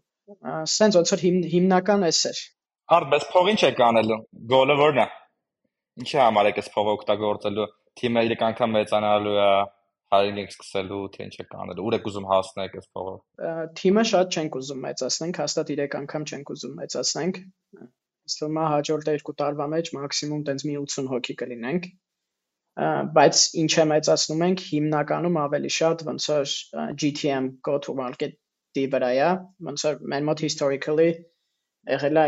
Սենց 0.76 0.98
ոնց 1.00 1.14
որ 1.16 1.24
հիմնական 1.54 2.08
էս 2.08 2.22
էր։ 2.32 2.40
Հարդ, 2.92 3.12
բայց 3.12 3.28
փող 3.34 3.52
ինչ 3.52 3.62
եք 3.68 3.84
անելու։ 3.88 4.18
Գոլը 4.52 4.78
ո՞րն 4.82 5.02
է։ 5.02 5.06
Ինչի 6.02 6.18
համար 6.22 6.50
եք 6.52 6.60
այս 6.62 6.72
փողը 6.76 6.96
օգտագործելու։ 6.98 7.68
Թիմը 8.02 8.24
3 8.32 8.44
անգամ 8.48 8.76
մեծանալու 8.78 9.38
է, 9.44 9.48
հայրեն 10.12 10.40
եք 10.42 10.54
սկսելու, 10.56 11.02
թե 11.14 11.26
ինչ 11.28 11.36
եք 11.44 11.56
անելու, 11.62 11.86
ուր 11.88 11.98
եք 11.98 12.08
ուզում 12.12 12.28
հասնեք 12.32 12.78
այս 12.82 12.88
փողով։ 12.96 13.50
Թիմը 13.80 14.04
շատ 14.12 14.38
չենք 14.38 14.58
ուզում 14.62 14.82
մեծացնենք, 14.86 15.40
հաստատ 15.44 15.72
3 15.72 15.98
անգամ 16.02 16.28
չենք 16.32 16.54
ուզում 16.56 16.74
մեծացնենք։ 16.82 17.40
Ըստ 18.30 18.46
ումա 18.48 18.66
հաջորդ 18.76 19.12
երկու 19.12 19.36
տարվա 19.42 19.68
մեջ 19.74 19.92
մաքսիմում 19.98 20.44
տենց 20.50 20.66
մի 20.70 20.76
80 20.82 21.10
հոգի 21.14 21.36
կլինենք։ 21.42 21.88
Բայց 23.18 23.42
ինչ 23.62 23.72
է 23.84 23.86
մեծացնում 23.92 24.44
ենք 24.48 24.64
հիմնականում 24.68 25.40
ավելի 25.42 25.72
շատ 25.78 26.04
ոնց 26.10 26.28
որ 26.32 26.54
GTM 27.02 27.50
go 27.68 27.78
to 27.88 27.96
market-ի 27.98 28.86
վրա 28.94 29.12
է, 29.26 29.32
ոնց 29.68 29.86
որ 29.88 30.00
մեր 30.14 30.28
մոտ 30.30 30.44
historically 30.46 31.10
եղել 31.90 32.22
է 32.22 32.26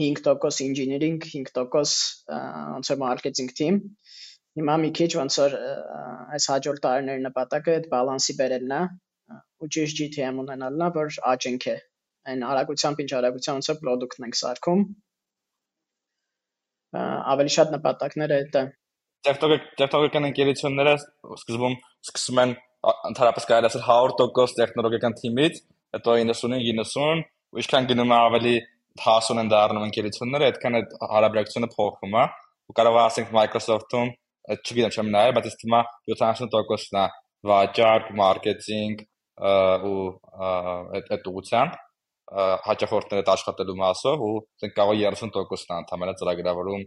5% 0.00 0.64
engineering, 0.68 1.18
5% 1.20 2.34
ոնց 2.74 2.92
որ 2.94 3.00
marketing 3.02 3.50
team։ 3.60 3.80
Հիմա 4.58 4.74
մի 4.84 4.90
քիչ 4.96 5.10
ոնց 5.18 5.38
որ 5.42 5.56
այս 6.36 6.44
հաջորդ 6.52 6.82
տարիների 6.84 7.22
նպատակը 7.24 7.74
այդ 7.78 7.88
բալանսի 7.94 8.36
բերելն 8.40 8.74
է 8.76 8.82
ու 9.64 9.70
ճիշտ 9.76 10.00
GTM 10.00 10.38
ունենալն 10.44 10.86
է, 10.86 10.90
որ 10.94 11.18
աճենք 11.34 11.66
է։ 11.74 11.76
Այն 12.24 12.46
արագությամբ 12.50 13.02
ինչ 13.04 13.10
արագությամբ 13.18 13.68
որ 13.70 13.80
product-ն 13.84 14.26
ենք 14.28 14.38
սարքում։ 14.40 14.84
Ավելի 17.34 17.52
շատ 17.58 17.74
նպատակները 17.74 18.38
դա 18.54 18.62
տեխնոլոգիական 19.24 20.26
ընկերությունները 20.28 20.94
սկզբում 21.00 21.74
սկսում 22.04 22.40
են 22.42 22.50
ընդհանրապես 23.10 23.46
կարելի 23.50 23.68
ասել 23.70 23.84
100% 23.88 24.58
տեխնոլոգիական 24.60 25.14
թիմից, 25.20 25.60
հետո 25.96 26.16
95-90 26.20 27.22
ու 27.54 27.62
ինչքան 27.62 27.88
գնում 27.90 28.12
է 28.12 28.18
ավելի 28.18 28.54
հասուն 29.04 29.40
են 29.42 29.50
դառնում 29.52 29.86
ընկերությունները, 29.88 30.50
այդքան 30.50 30.78
այդ 30.80 30.92
հարաբերակցությունը 31.14 31.70
փոխվում 31.74 32.18
է։ 32.20 32.24
Ու 32.64 32.76
կարող 32.78 32.98
է 32.98 33.02
ասենք 33.04 33.32
Microsoft-ում, 33.38 34.12
չգիտեմ, 34.54 34.92
չեմ 34.94 35.10
նայել, 35.14 35.34
բայց 35.38 35.48
իստիմա 35.50 35.80
70%-ն 36.12 37.00
է 37.00 37.06
վաճառք, 37.50 38.12
մարքեթինգ 38.20 39.02
ու 39.88 40.04
այդ 40.44 41.10
այդ 41.16 41.28
ուղղությամբ 41.32 41.80
հաճախորդները 42.32 43.22
հետ 43.22 43.30
աշխատելու 43.34 43.76
մասով 43.80 44.22
ու 44.24 44.34
ասենք 44.40 44.76
կարող 44.78 45.00
30%-ն 45.00 45.74
է 45.74 45.80
ընդհանրապես 45.84 46.20
ծրագրավորում 46.22 46.84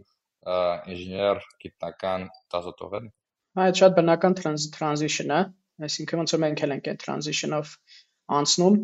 ինժեներ, 0.94 1.42
գիտնական 1.62 2.26
դասատուղեր։ 2.54 3.08
Այդ 3.64 3.80
շատ 3.80 3.94
բնական 3.98 4.36
transition 4.74 5.34
է, 5.34 5.40
այսինքն 5.88 6.22
ոնց 6.22 6.34
որ 6.34 6.42
մենք 6.44 6.64
էլ 6.66 6.74
ենք 6.76 6.90
այդ 6.92 7.00
transition-ով 7.04 7.74
անցնում 8.38 8.76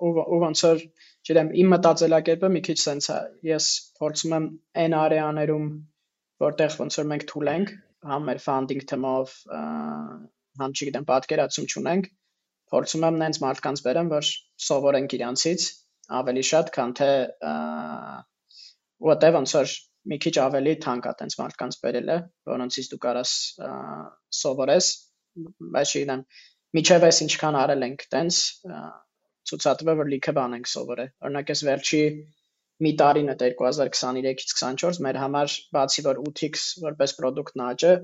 ու 0.00 0.10
ու 0.20 0.40
ոնց 0.44 0.62
որ 0.66 0.82
չգիտեմ 0.82 1.50
իմ 1.62 1.72
մտածելակերպը 1.74 2.50
մի 2.56 2.62
քիչ 2.68 2.78
sense 2.82 3.10
է 3.14 3.18
ես 3.50 3.66
փորձում 4.00 4.36
եմ 4.36 4.46
այն 4.82 4.96
արեաներում 5.00 5.66
որտեղ 6.44 6.76
ոնց 6.82 6.98
որ 7.00 7.08
մենք 7.10 7.26
թույլ 7.32 7.50
ենք 7.54 7.74
համ 8.10 8.26
մեր 8.30 8.40
funding 8.46 8.86
թմով 8.92 9.34
համ 10.60 10.76
չգիտեմ 10.76 11.06
պատկերացում 11.10 11.68
չունենք 11.74 12.08
փորձում 12.74 13.06
եմ 13.08 13.20
նենց 13.20 13.38
մարդկանց 13.44 13.84
բերեմ 13.86 14.10
որ 14.14 14.32
սովորենք 14.66 15.14
իրանցից 15.18 15.68
ավելի 16.20 16.42
շատ 16.50 16.72
քան 16.76 16.92
թե 17.00 17.10
որտեղ 19.10 19.36
ոնց 19.38 19.54
որ 19.58 19.74
մի 20.10 20.18
քիչ 20.24 20.34
ավելի 20.42 20.72
թանկ 20.84 21.06
է 21.10 21.12
տենց 21.20 21.36
մարդկանց 21.40 21.78
բերելը, 21.84 22.16
որոնցից 22.50 22.88
դու 22.92 22.98
կարաս 23.04 23.32
սովորես, 24.40 24.88
բայց 25.76 25.92
չգիտեմ, 25.92 26.24
միջև 26.78 27.06
էս 27.10 27.20
ինչքան 27.26 27.58
արել 27.60 27.86
ենք 27.88 28.04
տենց 28.14 28.40
ցուցադրվում 29.50 29.92
է 29.92 29.96
որ 30.00 30.10
լիքը 30.14 30.34
բան 30.38 30.56
ենք 30.58 30.70
սովորել։ 30.72 31.12
Օրինակ 31.28 31.52
էս 31.54 31.62
վերջի 31.68 32.02
մի 32.86 32.92
տարին 33.00 33.32
է 33.32 33.36
2023-ից 33.44 34.44
24 34.56 35.00
մեր 35.06 35.20
համար 35.20 35.56
բացի 35.76 36.04
որ 36.06 36.20
8x 36.30 36.66
որպես 36.84 37.16
product-ն 37.20 37.64
աճը, 37.66 37.94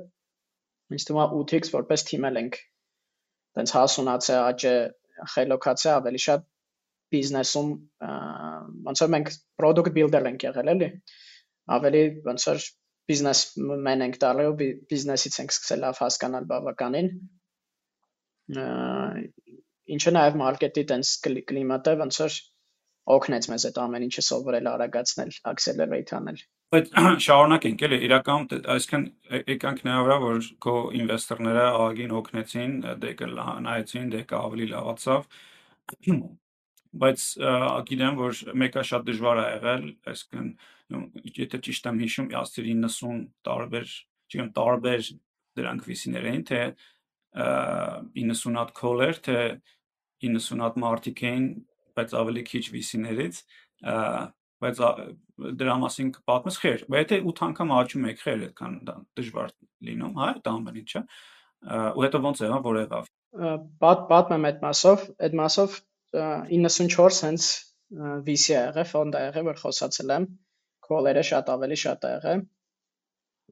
ինձ 0.97 1.07
թվում 1.09 1.23
է 1.23 1.29
8x 1.41 1.73
որպես 1.77 2.07
թիմ 2.11 2.29
էլ 2.31 2.41
ենք 2.43 2.59
տենց 3.57 3.75
հասունացե 3.77 4.37
աճը 4.41 4.75
խելոքացե 5.35 5.91
ավելի 5.97 6.23
շատ 6.27 6.47
բիզնեսում 7.15 7.71
ոնց 8.89 9.03
որ 9.05 9.13
մենք 9.15 9.31
product 9.61 9.95
builder 9.97 10.23
ենք 10.31 10.49
եղել 10.49 10.73
էլի 10.75 10.91
ավելի 11.77 12.03
ոնց 12.27 12.49
որ 12.51 12.67
բիզնեսմեն 13.11 14.05
ենք 14.07 14.19
դառել 14.25 14.51
ու 14.51 14.57
բիզնեսից 14.91 15.39
ենք 15.43 15.55
սկսել 15.55 15.83
լավ 15.87 16.01
հասկանալ 16.03 16.49
բավականին 16.53 17.11
ինչը 19.97 20.13
նաև 20.17 20.39
մարքետի 20.43 20.85
տենց 20.91 21.15
կլիմատը 21.27 21.95
ոնց 22.03 22.21
որ 22.25 22.39
օգնեց 23.15 23.49
մեզ 23.53 23.65
այդ 23.69 23.77
ամեն 23.83 24.05
ինչը 24.07 24.23
սովորել 24.27 24.69
արագացնել, 24.73 25.33
accelerate 25.51 26.15
անել։ 26.17 26.41
Բայց 26.75 26.89
շարունակենք 27.27 27.83
էլի 27.87 27.99
իրականում 28.09 28.65
այսքան 28.75 29.05
եկանք 29.53 29.85
նրա 29.87 29.99
վրա 30.07 30.17
որ 30.25 30.49
քո 30.67 30.75
ինվեստորները 31.01 31.67
աղագին 31.67 32.15
օգնեցին, 32.21 32.73
դե 33.05 33.13
կնայեցին, 33.21 34.09
դե 34.15 34.23
կա 34.33 34.41
ավելի 34.49 34.67
լավացավ 34.73 35.29
բայց 37.03 37.27
գիտեմ 37.91 38.19
որ 38.19 38.41
մեկը 38.63 38.83
շատ 38.91 39.07
դժվար 39.11 39.41
է 39.43 39.47
եղել, 39.47 39.87
այսինքն 40.11 40.51
եթե 41.37 41.61
ճիշտ 41.67 41.89
եմ 41.91 42.03
հիշում, 42.03 42.29
ասցիր 42.41 42.69
90 42.73 43.23
տարբեր, 43.47 43.95
չգիտեմ, 44.27 44.51
տարբեր 44.59 45.11
դրանք 45.61 45.89
վիսիներ 45.91 46.29
էին, 46.31 46.45
թե 46.51 46.61
90 48.17 48.59
հատ 48.61 48.73
քոլեր, 48.81 49.21
թե 49.27 49.39
90 50.27 50.65
հատ 50.67 50.79
մարտիկ 50.83 51.23
էին, 51.31 51.49
բայց 51.97 52.15
ավելի 52.23 52.45
քիչ 52.51 52.65
վիսիներից, 52.77 53.41
բայց 54.65 54.83
դրա 55.61 55.77
մասին 55.83 56.11
կպատմես 56.17 56.59
խեր, 56.63 56.85
բայց 56.93 57.03
եթե 57.05 57.19
8 57.33 57.45
անգամ 57.47 57.73
աճում 57.77 58.09
եք 58.11 58.23
խեր, 58.25 58.45
այդքան 58.47 58.77
դժվար 59.21 59.53
լինում, 59.89 60.15
հա, 60.23 60.29
դա 60.47 60.55
ամեն 60.57 60.81
ինչը։ 60.81 61.03
Ու 61.97 62.05
հետո 62.07 62.21
ոնց 62.27 62.43
եղավ, 62.47 62.67
որ 62.67 62.81
եղավ։ 62.83 63.11
Պատ 63.85 64.03
պատմեմ 64.11 64.49
այդ 64.51 64.61
մասով, 64.65 65.07
այդ 65.27 65.39
մասով 65.43 65.79
94 66.17 67.23
հենց 67.27 67.49
VC 68.27 68.57
ա 68.57 68.63
եղել, 68.71 68.89
ֆոնդ 68.93 69.17
ա 69.17 69.25
եղել, 69.27 69.49
որ 69.51 69.61
խոսացել 69.61 70.15
եմ, 70.17 70.29
քոլերը 70.87 71.25
շատ 71.31 71.51
ավելի 71.57 71.79
շատ 71.83 72.07
ա 72.07 72.13
եղել 72.17 72.45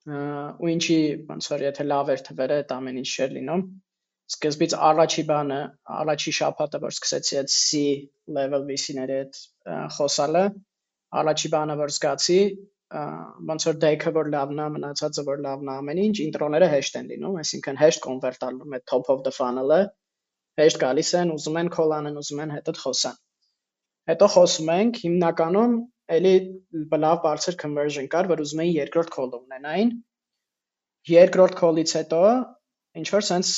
ու 0.04 0.70
ինչի 0.74 0.98
ոնց 1.30 1.48
որ 1.52 1.64
եթե 1.64 1.84
լավ 1.86 2.10
էր 2.14 2.22
թվերը 2.28 2.56
այդ 2.62 2.72
ամեն 2.76 3.00
ինչ 3.00 3.08
չէր 3.14 3.30
լինում 3.36 3.62
սկզբից 4.34 4.74
առաջի 4.88 5.24
բանը 5.30 5.60
առաջի 6.00 6.34
շաբաթը 6.38 6.80
որ 6.84 6.94
սկսեցի 6.96 7.38
այդ 7.40 7.52
C 7.54 7.80
level 8.38 8.66
VC-ների 8.68 9.18
հետ 9.20 9.40
խոսալը 9.96 10.44
առաջի 11.22 11.50
բանը 11.54 11.76
որ 11.80 11.94
զգացի 11.94 12.38
ոնց 13.50 13.66
որ 13.68 13.78
դեքը 13.84 14.12
որ 14.18 14.30
լավն 14.34 14.62
է 14.64 14.68
մնացածը 14.74 15.24
որ 15.28 15.42
լավն 15.44 15.70
է 15.70 15.74
ամեն 15.74 16.02
ինչ 16.04 16.16
ինտրոները 16.24 16.68
հեշտ 16.74 16.98
են 17.00 17.08
լինում 17.14 17.38
այսինքն 17.42 17.80
հեշտ 17.82 18.02
կոնվերտ 18.04 18.46
ալնում 18.48 18.76
է 18.78 18.80
top 18.92 19.10
of 19.14 19.24
the 19.26 19.32
funnel-ը 19.38 19.80
հեշտ 20.62 20.80
գալիս 20.84 21.10
են 21.20 21.34
ուզում 21.34 21.58
են 21.64 21.72
call 21.74 21.96
անեն 21.98 22.20
ուզում 22.22 22.44
են 22.44 22.54
հետդ 22.58 22.80
խոսան 22.84 23.18
հետո 24.10 24.28
խոսում 24.34 24.70
ենք 24.74 25.02
հիմնականում 25.04 25.74
էլի 26.12 26.34
լավ 27.04 27.20
բարձր 27.24 27.56
conversion 27.60 28.08
կար, 28.12 28.28
որ 28.28 28.42
ուզում 28.44 28.62
էին 28.64 28.74
երկրորդ 28.76 29.12
call 29.14 29.30
ունենային։ 29.38 29.92
Երկրորդ 31.10 31.56
call-ից 31.60 31.94
հետո 31.98 32.20
ինչ 33.00 33.06
որ 33.14 33.24
sense 33.28 33.54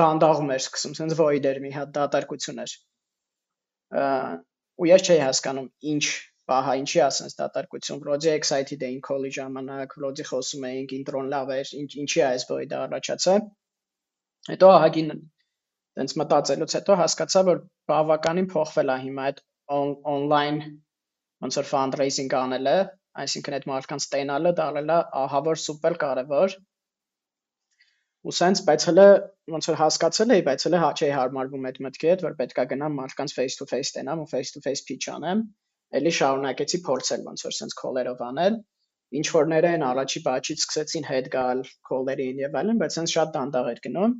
դանդաղում 0.00 0.52
էր 0.54 0.62
սկսում, 0.62 0.94
sense 0.98 1.18
void 1.18 1.48
էր 1.50 1.60
մի 1.64 1.72
հատ 1.74 1.90
դատարկություն 1.98 2.62
էր։ 2.64 2.76
Ու 4.80 4.88
ես 4.90 5.06
չէի 5.08 5.20
հասկանում 5.24 5.68
ինչ 5.94 6.04
բահա 6.50 6.72
ինչի 6.80 7.00
ասենց 7.04 7.36
դատարկություն, 7.40 8.00
վրոդի 8.04 8.30
excited 8.34 8.82
էին 8.88 9.00
call-ի 9.08 9.30
ժամանակ, 9.36 9.94
վրոդի 10.00 10.26
խոսում 10.30 10.66
էինք, 10.70 10.94
ինտրոն 10.98 11.30
լավ 11.34 11.52
էր, 11.54 11.70
ինչ 11.80 11.90
ինչի 12.04 12.20
է 12.20 12.26
այս 12.26 12.46
void-ը 12.50 12.76
առաջացել։ 12.84 13.46
Հետո 14.50 14.70
ահագին 14.74 15.14
տենց 15.98 16.14
մտածելուց 16.20 16.76
հետո 16.78 16.98
հասկացա, 17.00 17.42
որ 17.48 17.62
բավականին 17.90 18.50
փոխվել 18.54 18.92
է 18.94 18.98
հիմա 19.06 19.26
այդ 19.30 19.40
on-line 19.74 20.60
ոնց 21.44 21.58
որ 21.60 21.68
fundraising 21.70 22.36
անելը, 22.40 22.76
այսինքն 23.24 23.56
այդ 23.58 23.66
մարդկանց 23.70 24.06
տենալը 24.14 24.52
դարելա 24.60 25.00
ահավոր 25.24 25.60
սուպեր 25.64 25.98
կարևոր 26.04 26.56
ու 28.24 28.32
սենց 28.38 28.62
բայց 28.68 28.86
հələ 28.88 29.06
ոնց 29.54 29.66
որ 29.70 29.76
հասկացել 29.80 30.34
էի, 30.34 30.44
բայց 30.48 30.64
հələ 30.66 30.80
չէի 30.90 31.10
հարմարվում 31.14 31.68
այդ 31.70 31.80
մտքի 31.86 32.10
հետ, 32.10 32.24
որ 32.24 32.36
պետքա 32.38 32.64
գնամ 32.70 32.96
մարդկանց 33.00 33.34
face 33.38 33.58
to 33.60 33.68
face 33.72 33.92
տենամ 33.96 34.22
ու 34.24 34.30
face 34.30 34.54
to 34.54 34.62
face 34.64 34.84
pitch 34.88 35.10
անեմ։ 35.12 35.42
Էլի 35.98 36.12
շարունակեցի 36.18 36.80
փորձել 36.88 37.26
ոնց 37.28 37.44
որ 37.46 37.56
սենց 37.58 37.74
քոլերով 37.80 38.22
անել։ 38.28 38.56
Ինչ 39.20 39.26
որները 39.34 39.72
են 39.78 39.84
առաջի 39.88 40.22
բաժից 40.28 40.62
սկսեցին 40.64 41.04
հետ 41.10 41.28
գալ 41.34 41.60
քոլերին 41.90 42.40
եւ 42.44 42.56
այլն, 42.60 42.80
բայց 42.82 42.96
սենց 42.98 43.14
շատ 43.14 43.34
դանդաղ 43.36 43.68
էր 43.74 43.82
գնում։ 43.84 44.16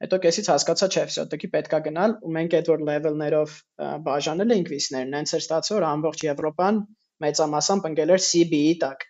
Հետո 0.00 0.18
քեսից 0.24 0.46
հասկացա, 0.50 0.86
չէ, 0.90 1.04
всё-таки 1.12 1.50
պետքա 1.54 1.78
գնալ 1.86 2.16
ու 2.24 2.32
մենք 2.36 2.56
այդ 2.58 2.70
որ 2.72 2.84
լեվելներով 2.88 3.56
բաժանել 4.08 4.54
էինք 4.56 4.70
վիսներն, 4.72 5.16
հենց 5.20 5.34
էր 5.36 5.44
ստացել 5.44 5.76
որ 5.76 5.86
ամբողջ 5.90 6.24
Եվրոպան 6.26 6.80
մեծամասամբ 7.24 7.88
ընկել 7.90 8.12
էր 8.16 8.22
CB-ի 8.30 8.74
տակ։ 8.84 9.04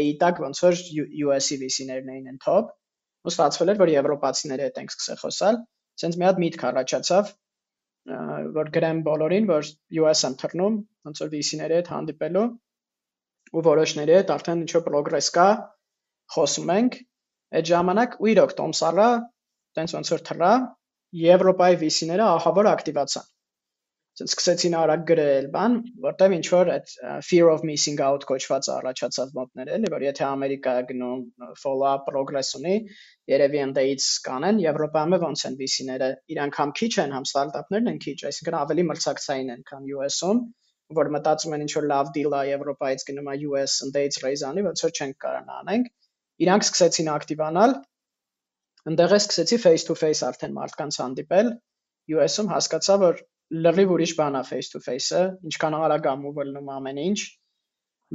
Էի 0.00 0.10
տակ 0.22 0.40
ոնց 0.46 0.62
որ 0.64 0.80
US-ի 1.26 1.56
վիսիներն 1.60 2.10
էին 2.14 2.30
ընթոփ 2.32 2.72
ու 3.26 3.32
ստացվել 3.34 3.72
էր 3.72 3.80
որ 3.80 3.90
եվրոպացիների 3.92 4.64
հետ 4.66 4.78
ենք 4.80 4.92
սկսել 4.94 5.18
խոսալ, 5.22 5.56
ասենց 5.98 6.18
մի 6.20 6.26
հատ 6.28 6.38
միտք 6.44 6.62
առաջացավ, 6.70 7.32
որ 8.56 8.70
գրեմ 8.74 9.00
բոլորին, 9.06 9.46
որ 9.50 9.68
US 10.00 10.24
եմ 10.26 10.36
թռնում, 10.40 10.76
ոնց 11.08 11.22
որ 11.22 11.30
VC-ների 11.34 11.76
հետ 11.78 11.90
հանդիպելու 11.94 12.46
ու 13.50 13.62
որոշների 13.66 14.14
հետ 14.16 14.32
արդեն 14.34 14.62
ինչ 14.64 14.70
որ 14.76 14.84
progress 14.86 15.30
կա, 15.34 15.48
խոսում 16.36 16.72
ենք։ 16.76 16.98
Այդ 17.60 17.70
ժամանակ 17.70 18.16
ու 18.22 18.30
իրոք 18.32 18.54
Տոմսարը 18.60 19.08
տենց 19.78 19.94
ոնց 19.98 20.12
որ 20.14 20.24
թռա, 20.30 20.52
Եվրոպայի 21.20 21.78
VC-ները 21.82 22.26
ահավոր 22.30 22.70
ակտիվացան։ 22.70 23.28
Այսինքն 24.20 24.36
սկսեցին 24.36 24.74
արագ 24.76 25.04
գրել, 25.08 25.46
բան, 25.54 25.74
որտեվ 26.04 26.32
ինչ 26.36 26.46
որ 26.52 26.70
այդ 26.74 26.90
fear 27.24 27.46
of 27.48 27.62
missing 27.64 28.00
out 28.04 28.26
կոչված 28.28 28.66
առաջացավ 28.74 29.30
մոտներ 29.38 29.70
էլի, 29.76 29.90
որ 29.94 30.02
եթե 30.04 30.24
Ամերիկա 30.26 30.74
գնում 30.90 31.22
follow 31.62 31.86
up 31.88 32.04
progress 32.08 32.50
ունի, 32.58 32.74
երևի 33.32 33.62
ընդդեից 33.64 34.08
կանեն, 34.26 34.60
Եվրոպայում 34.66 35.16
ոնց 35.24 35.44
են 35.48 35.56
VC-ները, 35.62 36.10
իրանք 36.36 36.60
համ 36.60 36.74
քիչ 36.80 36.92
են, 37.00 37.14
համ 37.16 37.28
ստարտափներն 37.30 37.90
են 37.94 38.02
քիչ, 38.04 38.18
այսինքն 38.28 38.58
ավելի 38.60 38.84
մրցակցային 38.90 39.54
են, 39.56 39.64
քան 39.72 39.88
US-ում, 39.96 40.44
որ 41.00 41.12
մտածում 41.16 41.56
են 41.56 41.64
ինչ 41.64 41.72
որ 41.78 41.88
լավ 41.94 42.12
deal 42.18 42.36
է 42.36 42.44
Եվրոպայից 42.50 43.08
գնում 43.08 43.32
է 43.32 43.38
US 43.48 43.78
ընդդեից 43.88 44.20
raise 44.26 44.46
անի, 44.50 44.66
ոնց 44.68 44.84
որ 44.84 44.94
չենք 45.00 45.18
կարողանա 45.24 45.58
անենք։ 45.64 45.90
Իրանք 46.44 46.68
սկսեցին 46.68 47.10
ակտիվանալ։ 47.16 47.74
Ընդեղ 48.90 49.16
է 49.16 49.20
սկսեցի 49.20 49.58
face 49.64 49.86
to 49.88 49.96
face 50.02 50.24
արդեն 50.28 50.56
մարդկանց 50.60 51.00
հանդիպել։ 51.04 51.52
US-ում 52.16 52.48
հասկացա, 52.50 52.96
որ 53.04 53.20
լրիվ 53.50 53.92
ուրիշ 53.96 54.16
բան 54.18 54.38
է 54.38 54.42
face 54.46 54.72
to 54.72 54.80
face-ը, 54.84 55.22
ինչքան 55.50 55.76
արագ 55.80 56.08
է 56.10 56.16
move-ելնում 56.24 56.72
ամեն 56.78 57.04
ինչ 57.04 57.20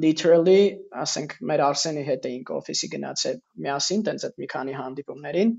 literally 0.04 0.62
ասենք 1.04 1.38
մեր 1.50 1.62
Արսենի 1.66 2.04
հետ 2.10 2.26
էինք 2.30 2.52
օֆիսի 2.56 2.90
գնացել 2.96 3.38
միասին 3.66 4.02
տենց 4.08 4.26
այդ 4.28 4.42
մի 4.42 4.48
քանի 4.54 4.74
հանդիպումներին 4.80 5.54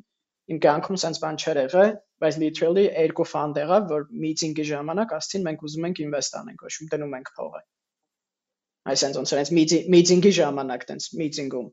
իմ 0.53 0.59
կյանքում 0.67 1.01
sense 1.03 1.23
բան 1.23 1.39
չէր 1.41 1.61
եղել 1.63 1.95
բայց 2.25 2.39
literally 2.43 2.85
երկու 2.89 3.27
ֆանդ 3.31 3.61
եղավ 3.63 3.89
որ 3.93 4.05
meeting-ի 4.25 4.67
ժամանակ 4.73 5.15
ասցին 5.17 5.47
մենք 5.47 5.65
ուզում 5.69 5.89
ենք 5.89 6.03
invest 6.05 6.37
անենք 6.41 6.67
ոչ 6.67 6.75
մի 6.83 6.91
դնում 6.93 7.17
ենք 7.21 7.33
փողը 7.39 7.63
այսինքն 8.93 9.19
ոնց 9.23 9.35
որ 9.37 9.51
meeting-ի 9.97 10.33
ժամանակ 10.41 10.87
տենց 10.93 11.09
meeting-ում 11.23 11.73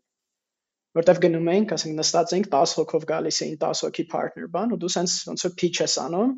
որտեվ 0.97 1.21
գնում 1.25 1.51
էինք 1.53 1.75
ասենք 1.75 1.99
նստած 1.99 2.33
էինք 2.37 2.49
10 2.55 2.73
հոգով 2.79 3.05
գալիս 3.11 3.37
էին 3.43 3.55
10 3.61 3.83
հոգի 3.85 4.03
partner 4.13 4.49
բան 4.55 4.73
ու 4.75 4.81
դու 4.83 4.91
sense 4.95 5.29
ոնց 5.29 5.45
որ 5.47 5.53
pitch 5.61 5.83
ես 5.83 5.95
անում 6.07 6.33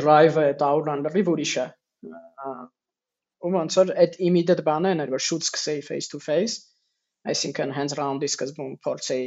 drive-ը 0.00 0.46
տաուրան 0.60 1.04
լրիվ 1.04 1.30
ուրիշ 1.34 1.54
է 1.60 1.66
ու 3.44 3.52
ոնց 3.54 3.76
որ 3.80 3.90
այդ 4.04 4.14
immediate 4.28 4.62
բանն 4.68 5.04
էր 5.04 5.10
որ 5.14 5.24
շուտ 5.28 5.46
սկսեի 5.48 5.82
face 5.88 6.08
to 6.12 6.20
face 6.26 6.54
այսինքն 7.32 7.74
հենց 7.78 7.96
round-ի 8.00 8.30
սկզբում 8.32 8.72
փորձեի 8.86 9.26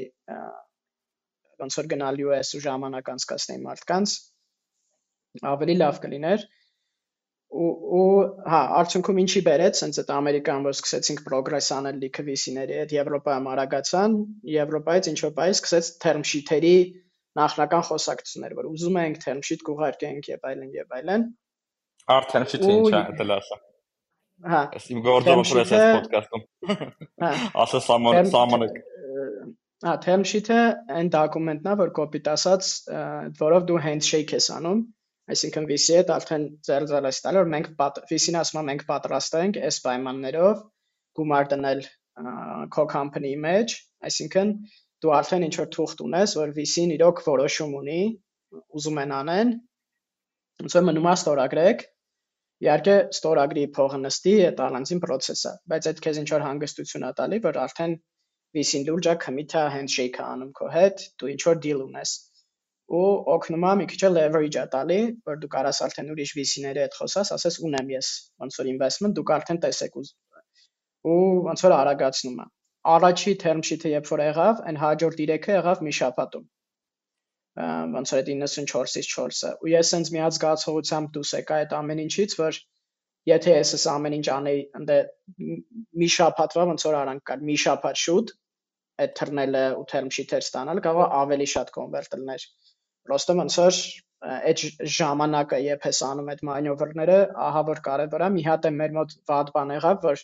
ոնց 1.62 1.78
որ 1.82 1.90
գնալ 1.94 2.22
US 2.28 2.54
ու 2.58 2.64
ժամանակ 2.66 3.12
անցկացնել 3.14 3.64
մարդկանց 3.68 4.16
ավելի 5.54 5.76
լավ 5.82 6.00
կլիներ 6.06 6.46
ու 7.58 7.70
ու 7.98 8.08
հա 8.52 8.62
արդյունքում 8.82 9.20
ինչի 9.24 9.42
բերեց 9.48 9.82
հենց 9.84 10.00
այդ 10.02 10.10
ամերիկան 10.18 10.66
որ 10.68 10.76
սկսեցինք 10.78 11.22
progress 11.28 11.70
անել 11.78 12.00
լիքը 12.04 12.26
VC-ների 12.28 12.80
հետ 12.82 12.96
Եվրոպայում 12.98 13.50
արագացան 13.54 14.18
Եվրոպայից 14.58 15.10
ինչ 15.14 15.20
որ 15.26 15.34
բայ 15.38 15.50
սկսեց 15.54 15.92
term 16.04 16.26
sheet-երի 16.32 16.78
նախնական 17.38 17.86
խոսակցություններ 17.92 18.58
որ 18.58 18.72
ուզում 18.74 19.00
ենք 19.04 19.22
term 19.24 19.46
sheet 19.46 19.64
կուղարկենք 19.68 20.32
եւ 20.34 20.52
այլն 20.52 20.76
եւ 20.78 21.00
այլն 21.00 21.30
Արդեն 22.18 22.46
չի 22.48 22.60
ինչ 22.74 22.92
է 22.98 23.02
դա 23.20 23.32
լասա 23.32 23.58
Հա։ 24.46 24.60
Իմ 24.94 25.00
գործը 25.06 25.34
որ 25.40 25.48
ես 25.50 25.72
այս 25.74 25.86
ոդկասթում։ 25.98 26.44
Հա։ 27.24 27.30
Ասա 27.64 27.80
սամոն 27.88 28.28
սամոնը։ 28.34 28.68
Հա, 29.86 29.94
term 30.04 30.26
sheet-ը 30.30 30.60
այն 30.94 31.10
դոկումենտն 31.14 31.72
է, 31.72 31.74
որ 31.80 31.94
կոպիտ 31.98 32.30
ասած, 32.34 32.70
որով 33.42 33.66
դու 33.70 33.80
handshake 33.82 34.38
ես 34.38 34.50
անում, 34.58 34.84
այսինքն 35.34 35.68
VC-ի 35.72 35.98
հետ 36.00 36.14
արդեն 36.18 36.46
ձեռձալ 36.70 37.10
ես 37.10 37.22
տալ, 37.26 37.40
որ 37.42 37.52
մենք 37.54 37.70
VC-ն 38.12 38.40
ասում 38.42 38.62
է 38.62 38.66
մենք 38.70 38.86
պատրաստ 38.92 39.38
ենք 39.42 39.60
այս 39.70 39.80
պայմաններով 39.88 40.64
գումար 41.18 41.50
դնել 41.54 41.84
co-company 42.78 43.34
մեջ, 43.42 43.78
այսինքն 44.10 44.54
դու 45.04 45.14
արդեն 45.18 45.46
ինչ 45.48 45.56
որ 45.62 45.70
թուղթ 45.76 46.04
ունես, 46.08 46.34
որ 46.40 46.56
VC-ն 46.58 46.96
իրոք 46.98 47.22
որոշում 47.28 47.78
ունի, 47.82 48.02
ուզում 48.78 49.02
են 49.04 49.14
անեն, 49.18 49.54
ոնց 50.64 50.78
որ 50.78 50.88
մնում 50.90 51.08
է 51.08 51.16
ստորագրեք 51.18 51.86
Իհարկե 52.66 52.94
ստորագրի 53.14 53.64
փողը 53.74 53.98
նստի 54.04 54.32
այդ 54.48 54.62
առանձին 54.68 55.02
process 55.02 55.44
է, 55.46 55.52
բայց 55.74 55.90
այդ 55.90 56.00
քեզ 56.06 56.20
ինչ 56.22 56.30
որ 56.32 56.46
հանգստություն 56.46 57.04
է 57.06 57.12
տալի, 57.20 57.38
որ 57.44 57.60
արդեն 57.64 57.94
VC-ին 58.58 58.88
լուրջ 58.88 59.10
է 59.12 59.14
commit-ը 59.26 59.66
handshake-ը 59.76 60.24
անում 60.26 60.56
քո 60.58 60.70
հետ, 60.74 61.04
դու 61.22 61.30
ինչ 61.34 61.42
որ 61.50 61.62
deal 61.68 61.84
ունես 61.86 62.14
ու 62.98 63.04
օգնում 63.36 63.68
է 63.68 63.72
մի 63.82 63.86
քիչ 63.92 64.02
leverage-ը 64.16 64.66
տալի, 64.74 65.00
որ 65.30 65.40
դու 65.44 65.52
կարաս 65.54 65.84
արդեն 65.86 66.12
ուրիշ 66.14 66.34
VC-ների 66.40 66.82
հետ 66.86 66.98
խոսաս, 66.98 67.32
ասես 67.36 67.60
ունեմ 67.68 67.90
ես 67.94 68.12
ոնց 68.42 68.60
որ 68.62 68.70
investment, 68.74 69.18
դուք 69.18 69.34
արդեն 69.38 69.60
տեսեք 69.68 69.98
ու 70.02 71.18
ոնց 71.48 71.66
որ 71.68 71.76
արագացնում 71.78 72.40
է։ 72.42 72.48
Առաջի 72.96 73.34
term 73.44 73.64
sheet-ը 73.68 73.94
երբ 73.98 74.12
որ 74.14 74.24
եղավ, 74.28 74.62
այն 74.70 74.80
հաջորդ 74.84 75.20
3-ը 75.24 75.58
եղավ 75.58 75.84
մի 75.88 75.94
շաբաթում 75.98 76.46
ոնց 77.58 78.12
որ 78.14 78.20
այդ 78.22 78.28
94-ից 78.32 79.08
4-ը 79.12 79.52
ու 79.66 79.70
ես 79.72 79.92
sense 79.94 80.14
մի 80.14 80.20
հատ 80.22 80.36
զգացողությամբ 80.38 81.14
դուրս 81.16 81.32
եկա 81.40 81.56
այդ 81.64 81.72
ամեն 81.78 82.02
ինչից 82.04 82.36
որ 82.38 82.60
եթե 83.32 83.56
ես 83.56 83.72
այս 83.78 83.86
ամեն 83.94 84.16
ինչ 84.18 84.28
անեի 84.36 84.60
ընդ 84.80 84.92
մի 86.02 86.10
շաբաթվա 86.16 86.66
ոնց 86.72 86.86
որ 86.88 86.98
արանք 87.00 87.24
կար 87.32 87.42
մի 87.50 87.56
շաբաթ 87.64 88.02
շուտ 88.04 88.34
այդ 89.04 89.16
թռնելը 89.20 89.64
ու 89.80 89.88
term 89.94 90.12
sheet-եր 90.18 90.46
ստանալ 90.46 90.84
կարող 90.86 91.16
ավելի 91.22 91.48
շատ 91.54 91.74
convert 91.80 92.14
լիներ 92.18 92.46
պրոստը 93.10 93.38
ոնց 93.42 93.58
որ 93.64 93.82
այդ 94.28 94.64
ժամանակը 94.98 95.60
երբ 95.66 95.84
ես 95.90 96.00
անում 96.08 96.32
այդ 96.34 96.46
մանյովրները 96.50 97.18
ահա 97.48 97.62
որ 97.68 97.82
կարևոր 97.90 98.24
է 98.28 98.30
մի 98.38 98.46
հատ 98.48 98.70
է 98.70 98.72
մեր 98.78 98.96
մոտ 98.98 99.18
վատ 99.32 99.52
բան 99.58 99.74
եղավ 99.78 100.08
որ 100.08 100.24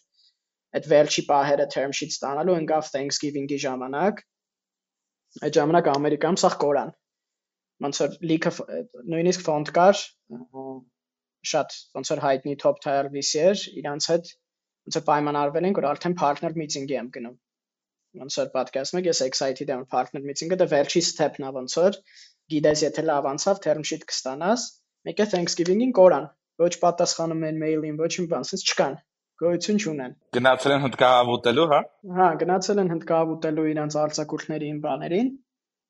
այդ 0.77 0.89
վերջի 0.93 1.23
պահերը 1.29 1.67
term 1.75 1.93
sheet 1.97 2.13
ստանալու 2.15 2.57
ընկավ 2.63 2.89
Thanksgiving-ի 2.93 3.59
ժամանակ 3.63 4.21
այդ 5.47 5.57
ժամանակ 5.59 5.89
Ամերիկայում 5.93 6.39
սա 6.43 6.51
կորան 6.63 6.91
ոնց 7.85 8.01
որ 8.03 8.17
լիքը 8.31 8.51
նույնիսկ 9.13 9.45
ֆոնտ 9.47 9.71
կար 9.77 10.01
շատ 11.53 11.77
ոնց 11.99 12.11
որ 12.13 12.23
հայտնի 12.25 12.57
top 12.63 12.83
tier 12.85 13.09
VC-եր 13.15 13.63
իրանց 13.83 14.09
հետ 14.13 14.29
ոնց 14.33 14.99
որ 14.99 15.05
պայմանավորվել 15.09 15.67
են 15.69 15.77
որ 15.79 15.89
արդեն 15.93 16.15
partner 16.21 16.53
meeting-ի 16.61 16.97
եմ 16.99 17.09
գնում 17.17 17.37
ոնց 18.23 18.37
որ 18.41 18.99
եք 19.01 19.09
ես 19.09 19.23
excited 19.27 19.73
եմ 19.73 19.87
partner 19.93 20.21
meeting-ը 20.25 20.59
դա 20.61 20.69
վերջի 20.73 21.01
step-ն 21.09 21.47
է 21.49 21.51
ոնց 21.57 21.77
որ 21.81 21.99
գիտես 22.53 22.83
եթե 22.85 23.05
լավ 23.09 23.29
անցավ 23.33 23.61
term 23.65 23.85
sheet 23.89 24.05
կստանաս 24.09 24.67
մեկը 25.09 25.27
Thanksgiving-ին 25.33 25.95
կորան 25.99 26.29
ոչ 26.63 26.73
պատասխանում 26.83 27.47
են 27.49 27.59
mail-ին 27.63 27.97
ոչ 28.03 28.11
մի 28.21 28.27
բան 28.33 28.47
sense 28.49 28.67
չկան 28.69 28.99
գոյություն 29.43 29.79
չունեն 29.83 30.13
գնացել 30.37 30.75
են 30.75 30.83
հնդկահավ 30.87 31.31
ուտելու 31.37 31.67
հա? 31.73 31.79
Հա 32.19 32.27
գնացել 32.43 32.83
են 32.83 32.93
հնդկահավ 32.93 33.33
ուտելու 33.37 33.67
իրանց 33.73 33.97
արձակուրդներին 34.03 34.79
բաներին 34.83 35.31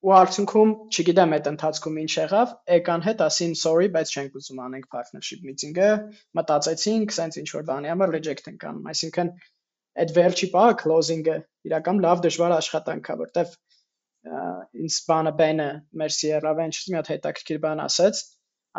ու 0.03 0.11
արդյունքում, 0.11 0.71
չգիտեմ 0.91 1.33
այդ 1.35 1.45
ընթացքում 1.53 1.99
ինչ 2.01 2.13
եղավ, 2.17 2.53
եկան 2.75 3.03
հետ 3.05 3.21
ասին 3.23 3.53
sorry, 3.55 3.87
բայց 3.93 4.09
չենք 4.13 4.33
ուզում 4.39 4.59
անենք 4.63 4.87
partnership 4.95 5.45
meeting-ը, 5.47 5.91
մտածեցինք, 6.39 7.13
սենց 7.17 7.37
ինչ 7.39 7.47
որ 7.53 7.63
բանի 7.69 7.91
համար 7.93 8.11
reject 8.17 8.49
ենք 8.51 8.65
անում, 8.67 8.89
այսինքն 8.91 9.31
այդ 10.03 10.13
վերջի 10.17 10.49
պահը 10.57 10.75
closing-ը 10.83 11.37
իրական 11.69 12.03
լավ 12.03 12.23
դժվար 12.27 12.55
աշխատանք 12.57 13.09
է, 13.13 13.17
որտեվ 13.23 13.55
ինձ 14.83 14.99
բանը 15.07 15.33
բենը 15.39 15.69
մեր 16.03 16.13
Sierra 16.17 16.53
Ventures 16.59 16.91
մի 16.91 16.99
հատ 16.99 17.11
հետաքրքիր 17.13 17.63
բան 17.63 17.83
ասաց, 17.87 18.21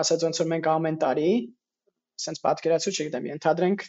ասաց 0.05 0.25
ոնց 0.29 0.41
որ 0.45 0.49
մենք 0.53 0.71
ամեն 0.75 0.97
տարի 1.05 1.33
սենց 2.25 2.41
պատկերացու 2.45 2.95
չգիտեմ, 2.95 3.29
ենթադրենք 3.33 3.85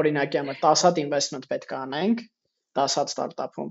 օրինակի 0.00 0.40
համար 0.40 0.58
10 0.62 0.86
հատ 0.88 1.02
investment 1.04 1.48
պետք 1.52 1.74
է 1.74 1.78
անենք 1.78 2.24
10 2.78 2.96
հատ 3.00 3.12
ստարտափում 3.14 3.70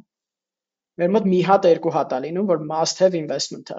մեր 0.97 1.11
մոտ 1.13 1.27
մի 1.29 1.39
հատ 1.45 1.65
երկու 1.69 1.93
հատ 1.93 2.13
է 2.17 2.19
լինում, 2.25 2.45
որ 2.49 2.61
must 2.69 3.01
have 3.03 3.17
investment-ը, 3.17 3.75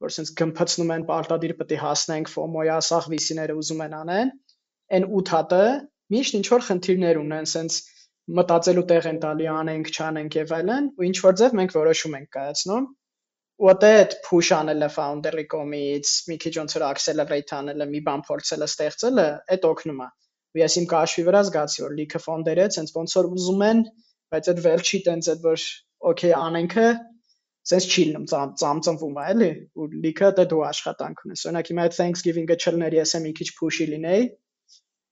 որ 0.00 0.12
sense 0.14 0.32
գմփցնում 0.40 0.92
են 0.94 1.02
պարտադիր 1.10 1.52
պետք 1.58 1.74
է 1.76 1.80
հասնենք 1.82 2.30
FOMO-ի 2.32 2.70
ասախ 2.76 3.08
VC-ները 3.12 3.56
ուզում 3.60 3.82
են 3.86 3.96
անեն, 3.98 4.32
այն 4.96 5.06
8 5.20 5.32
հատը 5.36 5.60
միշտ 6.16 6.38
ինչ 6.38 6.46
որ 6.54 6.64
խնդիրներ 6.68 7.20
ունեն, 7.22 7.50
sense 7.52 7.82
մտածելու 8.38 8.86
տեղ 8.92 9.10
են 9.12 9.20
տալի 9.26 9.50
անենք, 9.52 9.92
չանենք 9.92 10.38
եւ 10.40 10.56
այլն, 10.62 10.88
ու 10.96 11.06
ինչ 11.10 11.16
որ 11.26 11.38
ձև 11.42 11.56
մենք 11.60 11.76
որոշում 11.76 12.18
ենք 12.22 12.28
կայացնում 12.38 12.88
ու 13.62 13.72
դե 13.82 13.90
այդ 14.00 14.14
push 14.26 14.50
անելը 14.56 14.88
founder-ի 14.96 15.44
կողմից, 15.52 16.12
մի 16.30 16.36
քիչ 16.42 16.52
ոնց 16.56 16.74
որ 16.78 16.84
accelerate 16.88 17.52
անելը, 17.58 17.86
մի 17.92 18.00
բան 18.08 18.22
փորձելը, 18.26 18.68
ստեղծելը, 18.72 19.26
այդ 19.54 19.66
օգնում 19.68 20.00
է։ 20.02 20.08
Ու 20.52 20.62
ես 20.62 20.74
իմ 20.82 20.86
կաշվի 20.92 21.22
վրա 21.28 21.42
զգացի, 21.48 21.82
որ 21.86 21.94
լիքը 22.02 22.20
ֆոնդերը 22.26 22.66
ցենց 22.76 22.92
ոնց 22.98 23.16
որ 23.18 23.30
ուզում 23.36 23.64
են, 23.68 23.86
բայց 24.32 24.52
այդ 24.52 24.60
վերջի 24.66 24.98
տենց 25.06 25.30
այդ 25.32 25.46
որ 25.48 25.64
օքեյ 26.12 26.34
անենքը 26.42 26.86
sense 27.70 27.86
չի 27.86 28.04
լինում 28.08 28.24
ծամ 28.30 28.54
ծամծմվում 28.60 29.18
է 29.22 29.24
էլի 29.32 29.50
ու 29.78 29.84
լիքը 30.04 30.30
դե 30.38 30.44
դու 30.52 30.62
աշխատանք 30.68 31.20
ունես 31.26 31.42
օրինակ 31.48 31.68
հիմա 31.70 31.82
այդ 31.86 31.96
Thanksgiving-ը 31.98 32.56
չլներ 32.62 32.96
ես 32.98 33.12
եմ 33.18 33.22
մի 33.26 33.32
քիչ 33.38 33.48
push-ի 33.58 33.86
լինեի 33.92 34.24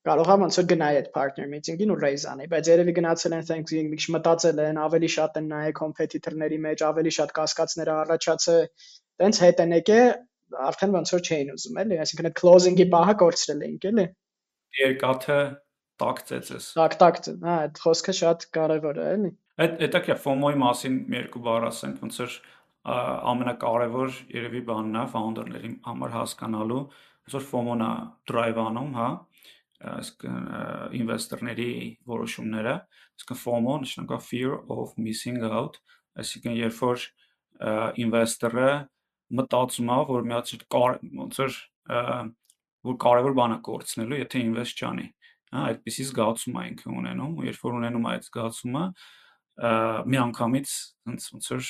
կարող 0.09 0.31
եմ 0.33 0.43
ոնց 0.43 0.57
որ 0.59 0.67
գնայի 0.71 0.99
այդ 1.01 1.07
partner 1.15 1.47
meeting-ին 1.53 1.93
ու 1.95 1.97
raise 2.01 2.25
անեի 2.31 2.51
բայց 2.51 2.71
երևի 2.71 2.95
գնացել 2.97 3.35
են 3.37 3.45
Thanksgiving 3.51 3.91
մի 3.91 3.99
քիչ 4.01 4.09
մտածել 4.17 4.61
են 4.65 4.81
ավելի 4.83 5.11
շատ 5.15 5.39
են 5.41 5.47
նայել 5.53 5.75
competitor-ների 5.79 6.59
մեջ 6.67 6.83
ավելի 6.89 7.13
շատ 7.21 7.33
կասկածներ 7.39 7.93
առաջացել 7.95 8.61
տենց 9.21 9.41
հետ 9.45 9.63
են 9.65 9.75
եկե 9.77 10.01
արդեն 10.71 10.95
ոնց 10.97 11.13
որ 11.15 11.23
չէին 11.29 11.53
ուզում 11.55 11.81
էլի 11.85 12.01
այսինքն 12.03 12.29
այդ 12.31 12.39
closing-ի 12.41 12.87
պահը 12.91 13.15
կորցրել 13.21 13.65
էինք 13.69 13.87
էլի 13.91 14.07
երկաթը 14.79 15.39
տակ 16.01 16.23
ծեծես 16.31 16.71
տակ 16.79 16.97
տակ 17.03 17.21
հա 17.45 17.55
այդ 17.67 17.81
խոսքը 17.85 18.17
շատ 18.21 18.49
կարևոր 18.55 19.01
է 19.01 19.07
էլի 19.11 19.31
Այդ 19.61 19.81
հետաքրքիր 19.83 20.19
FOMO-ի 20.23 20.57
մասին 20.57 20.93
երկու 21.13 21.39
բառ 21.45 21.65
ասենք, 21.67 21.97
ոնց 22.01 22.15
որ 22.21 22.35
ամենակարևոր 23.31 24.15
երևի 24.33 24.61
բանն 24.69 24.95
է 24.97 25.03
founder-ների 25.11 25.71
համար 25.85 26.13
հասկանալու, 26.15 26.79
ոնց 27.27 27.35
որ 27.35 27.45
FOMO-ն 27.49 27.83
է 27.85 27.89
drive 28.31 28.61
անում, 28.63 28.95
հա, 28.97 29.09
այսինքն 29.91 30.39
ինվեստորների 31.01 31.69
որոշումները, 32.13 32.73
այսինքն 33.11 33.41
FOMO 33.43 33.75
նշանակա 33.83 34.19
fear 34.29 34.57
of 34.77 34.95
missing 34.97 35.37
out, 35.45 35.77
այսինքն 36.17 36.57
երբ 36.61 36.81
որ 36.87 37.05
ինվեստորը 38.05 38.71
մտածում 39.41 39.91
է, 39.91 39.99
որ 40.15 40.29
մի 40.31 40.37
հատ 40.39 40.55
ոնց 41.21 41.41
որ 41.43 41.61
որ 42.87 42.97
կարևոր 43.05 43.35
բան 43.37 43.55
է 43.55 43.59
կորցնելու, 43.67 44.19
եթե 44.21 44.43
ինվեստ 44.45 44.81
չանի։ 44.81 45.07
հա, 45.51 45.63
այդպիսի 45.71 46.05
զգացում 46.11 46.57
է 46.61 46.63
ինքը 46.71 46.93
ունենում, 47.01 47.33
ու 47.41 47.47
երբ 47.47 47.65
որ 47.65 47.75
ունենում 47.81 48.05
է 48.07 48.11
այդ 48.11 48.27
զգացումը, 48.27 48.83
միանգամից 50.11 50.75
ոնց 51.11 51.27
ոնց 51.31 51.49
որ 51.51 51.67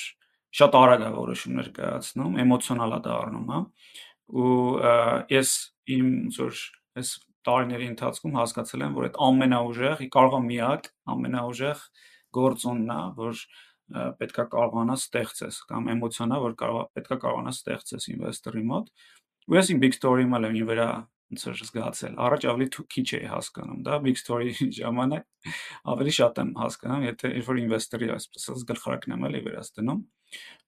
շատ 0.61 0.77
արագ 0.81 1.01
է 1.01 1.09
որոշումներ 1.15 1.67
կայացնում, 1.77 2.37
էմոցիոնալ 2.43 2.95
է 2.95 2.99
դառնում, 3.07 3.51
հա։ 3.51 3.59
Ու 4.41 4.51
ես 5.31 5.51
իմ 5.95 6.07
ոնց 6.21 6.39
որ 6.41 6.61
այս 7.01 7.11
տարիների 7.41 7.87
ընթացքում 7.91 8.37
հասկացել 8.37 8.85
եմ, 8.85 8.95
որ 8.99 9.07
այդ 9.07 9.19
ամենաուժեղ, 9.27 10.01
կարող 10.13 10.37
է 10.37 10.41
միակ, 10.51 10.89
ամենաուժեղ 11.11 11.83
գործոնն 12.37 12.91
է, 12.91 12.99
որ 13.17 13.41
պետքա 14.21 14.45
կարողանա 14.51 14.95
ստեղծես 15.01 15.57
կամ 15.71 15.89
էմոցիոնա, 15.95 16.37
որ 16.45 16.53
կարող 16.61 16.83
պետքա 16.95 17.17
կարողանա 17.23 17.53
ստեղծես 17.57 18.07
ինվեստորի 18.13 18.63
մոտ։ 18.69 18.91
Ու 19.49 19.57
ես 19.57 19.73
իմ 19.73 19.81
big 19.81 19.97
story-ում 19.97 20.37
եմ 20.37 20.57
ի 20.61 20.63
վրա 20.69 20.89
ոնց 21.31 21.43
որ 21.47 21.59
զգացել։ 21.63 22.15
Առաջ 22.21 22.45
ավելի 22.51 22.65
քիչ 22.91 23.07
էի 23.15 23.27
հասկանում, 23.31 23.79
դա 23.87 23.97
big 24.03 24.17
story-ի 24.19 24.67
ժամանակ 24.81 25.51
ավելի 25.93 26.13
շատ 26.17 26.41
եմ 26.43 26.49
հասկանում, 26.59 27.05
եթե 27.07 27.31
երբ 27.31 27.47
որ 27.47 27.61
ինվեստորի 27.61 28.09
այսպես 28.15 28.65
գլխարկն 28.71 29.15
եմ 29.15 29.23
էլի 29.29 29.41
վերած 29.47 29.69
դնում։ 29.79 30.01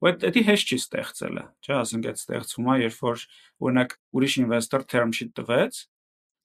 Ու 0.04 0.10
այդ 0.10 0.24
դա 0.24 0.44
հեշտ 0.48 0.72
չի 0.74 0.78
ստեղծելը, 0.84 1.44
չէ՞, 1.64 1.74
ասենք 1.84 2.08
այդ 2.12 2.22
ստեղծվում 2.24 2.70
է, 2.74 2.78
երբ 2.84 2.98
որ 3.04 3.26
օրինակ 3.64 3.94
ուրիշ 4.14 4.34
ինվեստոր 4.44 4.88
term 4.94 5.14
sheet 5.16 5.36
տվեց, 5.40 5.84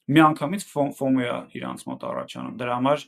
միանգամից 0.08 0.66
ֆոմոյա 0.72 1.38
իրանց 1.58 1.82
մոտ 1.88 2.04
առաջանում։ 2.08 2.54
Դրա 2.58 2.76
համար 2.78 3.02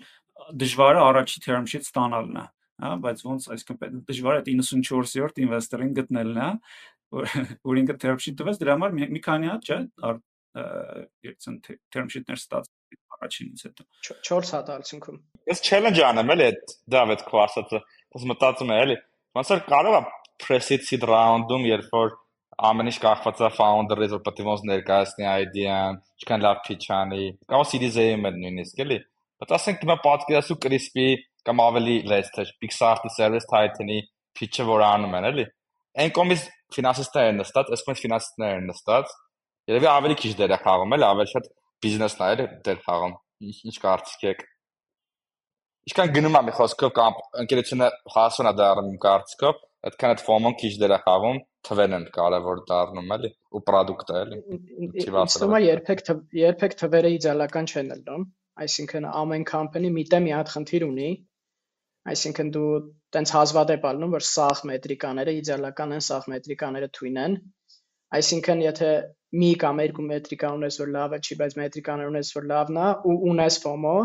դժվարը 0.60 1.04
առաջի 1.10 1.42
term 1.46 1.68
sheet 1.70 1.86
ստանալն 1.86 2.40
է, 2.40 2.44
հա, 2.80 2.90
բայց 3.04 3.22
ոնց 3.28 3.46
այսինքն 3.54 4.02
դժվար 4.10 4.40
է 4.40 4.42
94-րդ 4.50 5.40
ինվեստորին 5.44 5.94
գտնելն 6.00 6.40
է, 6.40 6.50
որ 7.10 7.80
ինքը 7.82 7.96
term 8.02 8.20
sheet 8.22 8.38
տվեց, 8.40 8.60
դրա 8.60 8.76
համար 8.76 8.96
մի 9.00 9.22
քանի 9.24 9.50
հատ, 9.50 9.70
չէ, 9.70 9.78
երբցն 10.50 11.58
term 11.94 12.08
sheet-ներ 12.10 12.38
ստացվի 12.38 12.98
առաջինից 13.20 13.60
հետո 13.66 13.84
4 14.26 14.48
հատ 14.56 14.70
արդյունքում 14.74 15.18
ես 15.50 15.62
challenge 15.66 16.02
անեմ 16.06 16.32
էլի 16.34 16.46
այդ 16.50 16.74
Դավիթ 16.94 17.22
քո 17.28 17.42
ասածը 17.44 17.80
ես 18.16 18.24
մտածում 18.30 18.72
եմ 18.74 18.82
էլի 18.86 18.96
ոնց 19.38 19.52
որ 19.54 19.62
կարող 19.68 19.98
է 19.98 20.02
press-it 20.42 20.88
seed 20.88 21.06
round-ում 21.10 21.68
երբ 21.70 21.94
որ 21.94 22.16
ամեն 22.70 22.90
ինչ 22.90 22.98
կախված 23.00 23.40
է 23.40 23.50
founder-ից, 23.56 24.14
որ 24.16 24.22
պետք 24.26 24.40
է 24.40 24.46
ոնց 24.48 24.64
ներկայացնի 24.68 25.26
idea-ն, 25.30 26.00
ինչքան 26.20 26.42
լավ 26.44 26.58
pitch 26.66 26.88
անի, 26.92 27.28
կամ 27.48 27.62
Series 27.70 27.96
A-ում 28.02 28.26
էլ 28.28 28.36
նույնիսկ 28.42 28.82
էլի։ 28.84 28.98
Բայց 29.40 29.54
ասենք 29.56 29.84
հիմա 29.86 29.96
պատկերացու 30.04 30.58
Crispy 30.64 31.06
կամ 31.48 31.62
ավելի 31.64 31.96
less 32.10 32.34
թե 32.34 32.44
Pixar-ի 32.60 33.12
Service 33.14 33.48
Titan-ի 33.48 34.00
pitch-ը 34.36 34.66
որ 34.68 34.84
անում 34.90 35.16
են, 35.20 35.28
էլի։ 35.30 35.46
Այն 35.98 36.12
կողմից 36.16 36.44
ֆինանսիստները 36.76 37.32
նստած, 37.40 37.72
այս 37.74 37.82
կողմից 37.86 38.02
ֆինանսիստները 38.04 38.60
նստած, 38.68 39.14
երևի 39.70 39.88
ավելի 39.90 40.16
քիչ 40.20 40.32
դեր 40.40 40.54
է 40.54 40.58
խաղում, 40.64 40.94
էլի, 40.96 41.06
ավելի 41.10 41.32
շատ 41.32 41.48
բիզնեսն 41.84 42.22
է 42.26 42.46
դեր 42.68 42.80
խաղում։ 42.86 43.16
Ինչ 43.50 43.76
կարծիք 43.84 44.24
եք։ 44.30 44.44
Ինչքան 45.90 46.14
գնում 46.14 46.38
է 46.38 46.42
մի 46.46 46.54
խոսքով 46.60 46.94
կամ 47.00 47.20
ընկերությունը 47.42 47.88
հասուն 48.14 48.50
է 48.50 48.54
դառնում 48.60 48.98
կարծիքով, 49.04 49.60
այդքան 49.88 50.12
այդ 50.14 50.22
ֆոմոն 50.26 50.56
քիչ 50.60 50.72
դեր 50.80 50.92
է 50.92 50.98
խաղում 51.04 51.38
թվերն 51.66 51.96
են 51.96 52.04
կարևոր 52.16 52.60
դառնում 52.70 53.14
էլի 53.16 53.30
ու 53.56 53.62
product-ը 53.70 54.18
էլի 54.20 54.40
ինձ 54.86 55.36
թվում 55.36 55.56
է 55.56 55.60
երբեք 55.64 56.02
երբեք 56.40 56.76
թվերը 56.82 57.12
իդեալական 57.16 57.70
չեն 57.70 57.92
ելնում 57.94 58.26
այսինքն 58.64 59.08
ամեն 59.22 59.46
company 59.50 59.92
միտը 59.96 60.20
մի 60.26 60.34
հատ 60.36 60.52
խնդիր 60.54 60.86
ունի 60.88 61.10
այսինքն 62.08 62.50
դու 62.56 62.68
տենց 63.14 63.32
հազվադեպ 63.36 63.86
ալնում 63.90 64.14
որ 64.16 64.26
սաղ 64.26 64.62
մետրիկաները 64.70 65.34
իդեալական 65.40 65.96
են 65.96 66.04
սաղ 66.06 66.28
մետրիկաները 66.32 66.88
թույն 66.98 67.18
են 67.24 67.34
այսինքն 68.18 68.62
եթե 68.64 68.92
մի 69.40 69.50
կամ 69.62 69.82
երկու 69.84 70.06
մետրիկա 70.10 70.52
ունես 70.60 70.80
որ 70.80 70.94
լավը 70.94 71.18
չի 71.26 71.36
բայց 71.40 71.58
մետրիկաներ 71.60 72.12
ունես 72.12 72.32
որ 72.36 72.48
լավն 72.52 72.80
է 72.84 72.86
ու 73.10 73.18
ունես 73.32 73.58
FOMO 73.64 73.96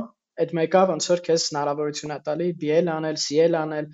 այդ 0.43 0.51
մեկը 0.59 0.81
ոնց 0.91 1.07
որ 1.11 1.23
քեզ 1.29 1.47
հնարավորություն 1.51 2.13
է 2.15 2.19
տալի 2.27 2.49
BL 2.61 2.91
անել, 2.95 3.21
CL 3.25 3.57
անել 3.61 3.87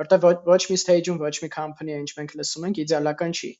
որտեղ 0.00 0.24
ոչ, 0.24 0.36
ոչ 0.48 0.62
մի 0.72 0.78
stage-ում 0.82 1.20
ոչ 1.20 1.34
մի 1.44 1.50
company-ը 1.56 2.00
ինչ 2.02 2.10
մենք 2.18 2.34
լսում 2.40 2.66
ենք 2.68 2.80
իդեալական 2.82 3.36
չի 3.36 3.50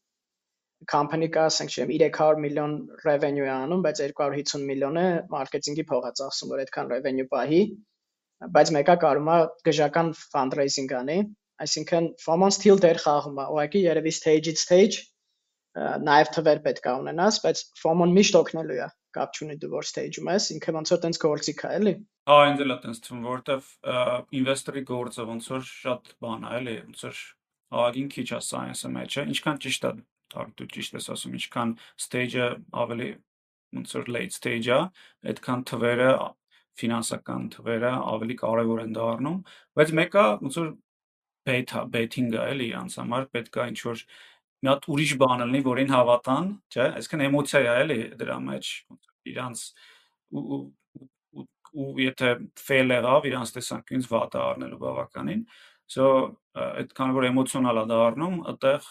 company 0.90 1.28
կա, 1.34 1.45
ասենք 1.53 1.74
չեմ 1.76 1.90
300 1.93 2.40
միլիոն 2.43 2.72
revenue 3.05 3.47
է 3.47 3.53
անում, 3.55 3.82
բայց 3.86 4.01
250 4.03 4.64
միլիոնը 4.70 5.05
մարքեթինգի 5.34 5.84
փող 5.93 6.09
է 6.09 6.12
ծախսում, 6.20 6.55
որ 6.55 6.62
այդքան 6.64 6.90
revenue 6.95 7.28
պահի, 7.34 7.61
բայց 8.57 8.72
մեկը 8.76 8.97
կարում 9.03 9.30
է 9.32 9.38
գժական 9.68 10.12
fundraising 10.18 10.93
անի, 10.99 11.18
այսինքն 11.62 12.09
FOMO 12.22 12.49
still 12.55 12.80
դեր 12.82 13.01
խաղում 13.03 13.38
է, 13.38 13.47
ուղղակի 13.55 13.82
երևի 13.86 14.12
stage-ից 14.18 14.62
stage 14.62 15.03
նաև 16.07 16.32
թվեր 16.36 16.62
պետք 16.66 16.88
է 16.90 16.95
ունենաս, 17.03 17.38
բայց 17.45 17.62
FOMO-ն 17.82 18.14
միշտ 18.16 18.38
օգնելու 18.43 18.80
է 18.82 18.88
կապ 19.12 19.36
չունի 19.36 19.57
դու 19.61 19.70
որ 19.72 19.86
stage-ում 19.88 20.30
ես, 20.32 20.49
ինքը 20.57 20.74
ոնց 20.76 20.93
որ 20.93 21.01
տենց 21.05 21.18
գործիք 21.22 21.62
է, 21.62 21.70
էլի։ 21.78 21.93
Հա, 22.32 22.36
ինձ 22.49 22.62
էլ 22.64 22.72
է 22.72 22.76
տենց 22.82 23.01
թվում, 23.07 23.22
որովհետև 23.28 23.70
ինվեստորի 24.40 24.82
գործը 24.88 25.26
ոնց 25.32 25.49
որ 25.53 25.66
շատ 25.68 26.12
բան 26.22 26.47
է, 26.49 26.53
էլի, 26.59 26.76
ոնց 26.82 27.05
որ 27.07 27.20
ահագին 27.72 28.09
քիչ 28.12 28.28
է 28.32 28.40
science-ը 28.49 28.93
մեջը, 28.97 29.26
ինչքան 29.32 29.61
ճիշտ 29.64 29.88
է 29.88 29.93
դու 30.32 30.68
ճիշտ 30.72 30.97
ես 30.97 31.09
ասում, 31.12 31.36
ինչքան 31.38 31.74
stage-ը 32.05 32.47
ավելի 32.82 33.11
ոնց 33.76 33.95
որ 33.99 34.09
late 34.16 34.36
stage-ը, 34.36 34.78
այդքան 35.32 35.64
թվերը 35.72 36.11
ֆինանսական 36.80 37.48
թվերը 37.52 37.92
ավելի 38.12 38.36
կարևոր 38.42 38.82
են 38.82 38.92
դառնում, 38.96 39.38
բայց 39.78 39.94
մեկը 39.98 40.26
ոնց 40.42 40.58
որ 40.62 40.68
beta 41.48 41.82
betting-ը 41.92 42.44
էլի 42.52 42.68
իրանց 42.72 42.98
համար 43.02 43.26
պետքա 43.36 43.66
ինչ 43.72 43.80
որ 43.88 44.04
մի 44.62 44.70
հատ 44.70 44.86
ուրիշ 44.94 45.12
բան 45.22 45.42
լինի, 45.42 45.60
որին 45.66 45.92
հավատան, 45.92 46.50
չէ՞, 46.70 46.84
այսինքն 47.02 47.24
էմոցիա 47.26 47.62
է 47.62 47.72
էլի 47.82 47.98
դրա 48.20 48.36
մեջ 48.46 48.70
իրանց 49.32 49.64
ու 51.72 51.92
եթե 52.02 52.30
fail 52.60 52.92
եղավ 52.92 53.28
իրանց 53.30 53.52
տեսանկյունից 53.56 54.08
վատ 54.12 54.34
է 54.36 54.40
առնելու 54.42 54.80
բավականին 54.82 55.44
so 55.92 56.08
այդքան 56.52 57.14
որ 57.16 57.26
էմոցիոնալ 57.30 57.80
է 57.82 57.84
դառնում 57.92 58.36
այդտեղ 58.52 58.88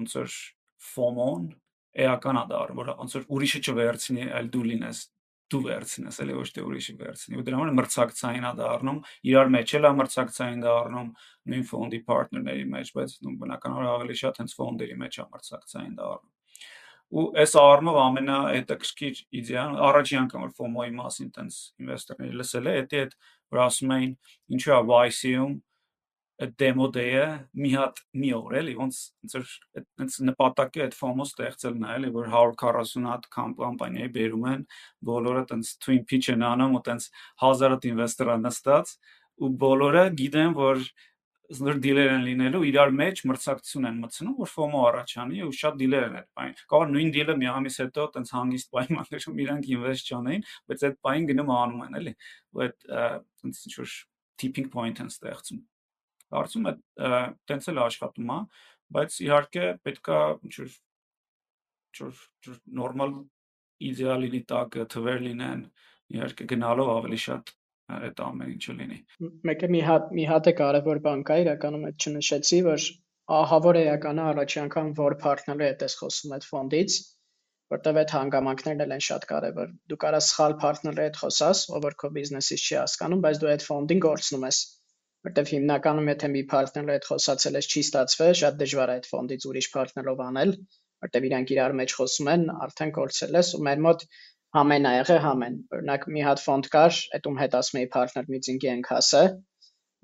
ոնց 0.00 0.16
որ 0.20 0.34
FOMO-ն 0.90 1.46
էական 2.04 2.40
է 2.40 2.44
դառնում 2.52 2.80
որ 2.80 2.92
ոնց 3.00 3.16
որ 3.16 3.26
ուրիշը 3.36 3.62
չվերցնի 3.64 4.28
այլ 4.40 4.52
դու 4.52 4.64
լինես 4.68 5.00
դու 5.50 5.60
վերցնես, 5.66 6.18
էլի 6.24 6.34
ոչ 6.38 6.48
թե 6.56 6.64
ուրիշը 6.66 6.94
վերցնի։ 7.00 7.38
Ու 7.40 7.44
դրա 7.46 7.60
համար 7.60 7.72
մրցակցային 7.80 8.46
է 8.46 8.52
դառնում, 8.60 8.98
իրար 9.30 9.48
մեջ 9.54 9.72
էլ 9.78 9.88
է 9.88 9.92
մրցակցային 10.00 10.60
դառնում 10.66 11.08
նույն 11.50 11.64
ֆոնդի 11.70 12.00
partner-ների 12.10 12.66
մեջ, 12.74 12.92
բայց 13.00 13.16
նույն 13.24 13.40
բնականաբար 13.40 13.90
ավելի 13.90 14.18
շատ 14.20 14.40
հենց 14.40 14.54
ֆոնդերի 14.60 14.98
մեջ 15.00 15.18
է 15.20 15.26
մրցակցային 15.34 15.96
դառնում։ 16.00 16.36
Ու 17.10 17.24
այս 17.42 17.52
առումով 17.58 17.96
ամենահետաքրքիր 18.00 19.20
իդեան 19.40 19.72
առաջի 19.82 20.18
անգամ 20.20 20.42
որ 20.46 20.52
FOMO-ի 20.60 20.92
մասին 20.94 21.30
տենց 21.34 21.56
ինվեստորների 21.82 22.36
լսել 22.38 22.68
է, 22.70 22.74
դա 22.92 23.00
այդ 23.00 23.16
որ 23.50 23.62
ասում 23.64 23.94
էին 23.96 24.12
ինչու 24.54 24.74
է 24.76 24.78
YC-ում 25.00 25.56
դեմո 26.40 26.86
դեյը 26.94 27.24
մի 27.60 27.70
հատ 27.74 27.98
մի 28.16 28.30
օր 28.36 28.54
էլի 28.60 28.74
ոնց 28.78 28.98
ոնց 29.20 29.34
որ 29.36 29.50
այնց 30.00 30.14
նպատակը 30.28 30.82
այդ 30.86 30.94
ֆոմո 30.96 31.26
ստեղծելն 31.28 31.84
է 31.84 31.90
էլի 31.96 32.12
որ 32.14 32.30
140 32.32 33.08
հատ 33.10 33.26
կամպանիայի 33.36 34.12
բերում 34.14 34.46
են 34.52 34.62
բոլորը 35.10 35.42
տենց 35.50 35.72
twin 35.84 36.00
pitch 36.08 36.30
են 36.32 36.46
անում 36.48 36.78
ու 36.78 36.82
տենց 36.88 37.08
1000 37.44 37.74
հատ 37.76 37.86
ինվեստորա 37.90 38.36
նստած 38.46 38.94
ու 39.40 39.52
բոլորը 39.60 40.04
գիտեն 40.20 40.56
որ 40.56 40.82
զոր 41.50 41.80
դիլեր 41.82 42.12
են 42.14 42.24
լինելու 42.28 42.60
իրար 42.70 42.92
մեջ 42.94 43.20
մրցակցություն 43.26 43.88
են 43.90 43.96
մտցնում 44.04 44.34
որ 44.38 44.50
ֆոմո 44.52 44.82
առաջանի 44.90 45.40
ու 45.46 45.54
շատ 45.60 45.78
դիլեր 45.80 46.04
են 46.06 46.14
այդ 46.20 46.28
բան 46.38 46.52
կարող 46.70 46.92
նույն 46.94 47.10
դիլը 47.16 47.34
մի 47.40 47.48
ամիս 47.50 47.78
հետո 47.82 48.04
տենց 48.16 48.30
հանգիստ 48.36 48.70
պայմաններում 48.76 49.42
իրանք 49.44 49.72
ինվեստ 49.74 50.12
չանեին 50.14 50.46
բայց 50.70 50.86
այդ 50.90 50.96
բային 51.08 51.28
գնում 51.32 51.52
անում 51.56 51.82
են 51.88 51.98
էլի 52.00 52.14
ու 52.54 52.64
այդ 52.68 52.78
տենց 52.86 53.66
ինչ 53.66 53.74
որ 53.80 53.98
tipping 54.40 54.70
point 54.70 55.02
են 55.02 55.10
ստեղծում 55.10 55.60
Կարծում 56.34 56.70
եմ 56.70 56.80
տենց 57.50 57.68
էլ 57.72 57.82
աշխատում 57.84 58.32
է, 58.34 58.38
բայց 58.96 59.18
իհարկե 59.26 59.66
պետքա 59.86 60.18
ինչ-որ 60.48 60.74
ինչ-որ 61.90 62.58
նորմալ 62.80 63.14
իդեալի 63.90 64.40
տակը 64.52 64.86
թվեր 64.94 65.22
լինեն, 65.26 65.62
իհարկե 66.16 66.46
գնալով 66.52 66.90
ավելի 66.96 67.20
շատ 67.24 67.54
այդ 67.90 68.20
ամեն 68.24 68.50
ինչը 68.54 68.74
լինի։ 68.80 68.98
Մեկը 69.50 69.70
մի 69.74 69.80
հատ 69.86 70.10
մի 70.18 70.24
հատ 70.30 70.50
է 70.50 70.52
կարևոր 70.60 71.00
բան 71.06 71.22
կա, 71.30 71.38
իրականում 71.44 71.86
այդ 71.88 72.04
չնշեցի, 72.06 72.60
որ 72.66 72.84
ահավոր 73.40 73.78
էական 73.80 74.20
է 74.20 74.26
առաջի 74.30 74.60
անգամ 74.64 74.92
որ 75.00 75.16
partner-ը 75.24 75.70
հետ 75.70 75.82
ես 75.86 75.96
խոսում 76.00 76.34
այդ 76.36 76.46
ֆոնդից, 76.50 76.98
որտեվ 77.74 78.00
այդ 78.02 78.14
հանգամանքներն 78.16 78.84
էլ 78.84 78.94
են 78.96 79.04
շատ 79.06 79.26
կարևոր։ 79.30 79.72
Դու 79.90 79.98
կարաս 80.04 80.30
սխալ 80.30 80.56
partner-ը 80.64 81.06
հետ 81.06 81.20
խոսաս, 81.22 81.64
ով 81.70 81.84
որ 81.86 81.96
քո 82.02 82.10
բիզնեսից 82.16 82.64
չի 82.66 82.76
հասկանում, 82.80 83.24
բայց 83.26 83.42
դու 83.42 83.50
այդ 83.54 83.66
ֆոնդին 83.70 84.02
գործնում 84.06 84.46
ես 84.50 84.58
որտեվ 85.26 85.50
հիմնականում 85.52 86.10
եթե 86.10 86.28
մի 86.34 86.42
պարտներով 86.50 86.94
հետ 86.96 87.06
խոսացել 87.10 87.58
ես 87.60 87.66
չի 87.70 87.82
ստացվել, 87.86 88.34
շատ 88.40 88.54
դժվար 88.60 88.92
է 88.92 88.94
այդ 89.00 89.08
ֆոնդից 89.10 89.46
ուրիշ 89.50 89.68
պարտներով 89.74 90.22
անել, 90.26 90.52
որտեվ 91.04 91.26
իրանք 91.28 91.52
իրար 91.54 91.74
մեջ 91.80 91.94
խոսում 91.98 92.30
են, 92.34 92.46
արդեն 92.66 92.92
կորցրել 92.98 93.38
ես 93.40 93.50
ու 93.58 93.60
մեր 93.66 93.82
մոտ 93.86 94.06
համեն 94.56 94.88
ա 94.90 94.92
եղե 94.96 95.18
համեն։ 95.24 95.58
Օրինակ 95.76 96.06
մի 96.14 96.24
հատ 96.26 96.40
ֆոնդ 96.44 96.68
կար, 96.74 96.96
այդում 97.18 97.36
հետ 97.40 97.52
ասում 97.60 97.80
էի 97.80 97.88
partner 97.96 98.24
meeting-ի 98.34 98.70
ենք 98.70 98.88
հասը։ 98.94 99.22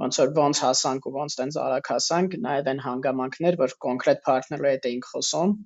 Ոնց 0.03 0.19
որ 0.21 0.35
ոնց 0.37 0.61
հասանք 0.67 1.09
ու 1.09 1.15
ոնց 1.17 1.39
տենց 1.41 1.59
արագ 1.65 1.91
հասանք, 1.93 2.37
նաև 2.47 2.71
այն 2.73 2.83
հանգամանքներ, 2.87 3.59
որ 3.65 3.75
կոնկրետ 3.87 4.23
partner-ը 4.29 4.73
հետ 4.77 4.89
էինք 4.91 5.09
խոսում, 5.13 5.57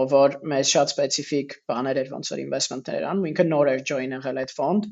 ով 0.00 0.14
որ 0.16 0.36
մեզ 0.54 0.72
շատ 0.74 0.94
սպეციფიկ 0.94 1.54
բաներ 1.70 2.00
էր 2.00 2.10
ոնց 2.16 2.32
որ 2.32 2.42
investment-ներ 2.46 3.06
անում, 3.10 3.28
ինքը 3.30 3.46
նոր 3.50 3.70
էր 3.74 3.84
join 3.90 4.16
եղել 4.16 4.40
այդ 4.42 4.54
ֆոնդ, 4.58 4.90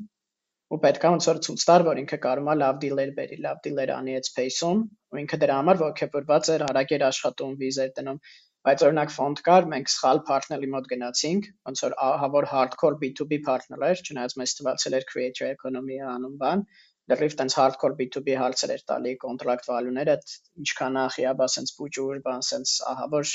ու 0.69 0.77
պետք 0.81 1.05
է 1.07 1.09
ոնց 1.13 1.27
որ 1.29 1.39
ցույց 1.45 1.63
տար, 1.69 1.83
որ 1.87 1.99
ինքը 2.03 2.17
կարող 2.25 2.49
է 2.53 2.55
լավ 2.61 2.75
դիլեր 2.83 3.11
բերի, 3.19 3.37
լավ 3.45 3.61
դիլեր 3.65 3.91
անի 3.95 4.17
այդ 4.19 4.27
space-ում, 4.29 4.83
ու 5.13 5.21
ինքը 5.21 5.39
դրա 5.43 5.55
համար 5.59 5.79
ողջපրված 5.81 6.51
էր, 6.55 6.65
հարակ 6.69 6.93
էր 6.97 7.05
աշխատում, 7.07 7.55
վիզեր 7.61 7.93
դնում, 7.99 8.19
բայց 8.67 8.83
օրինակ 8.89 9.13
ֆոնդ 9.15 9.41
կար, 9.47 9.67
մենք 9.73 9.91
սխալ 9.93 10.21
partner-ի 10.29 10.69
մոտ 10.75 10.91
գնացինք, 10.93 11.49
ոնց 11.69 11.83
որ 11.85 11.95
ահա 12.05 12.29
որ 12.35 12.47
hardcore 12.53 12.99
B2B 13.01 13.39
partner 13.49 13.79
էր, 13.89 14.03
չնայած 14.05 14.35
մեզ 14.41 14.55
թվացել 14.59 14.97
էր 14.99 15.07
creator 15.13 15.49
economy-ը 15.49 16.09
անում 16.13 16.35
բան, 16.43 16.63
լրիվ 17.09 17.35
տենց 17.39 17.55
hardcore 17.57 17.95
B2B 17.99 18.35
հարցեր 18.37 18.73
էր 18.75 18.83
տալի 18.91 19.13
կոնտրակտ 19.23 19.69
value-ները, 19.71 20.15
ինչքան 20.63 20.99
է 21.01 21.05
խիաբա 21.15 21.47
sense 21.55 21.73
բուջուր, 21.79 22.19
բան 22.27 22.45
sense 22.49 22.75
ահա 22.91 23.07
որ 23.15 23.31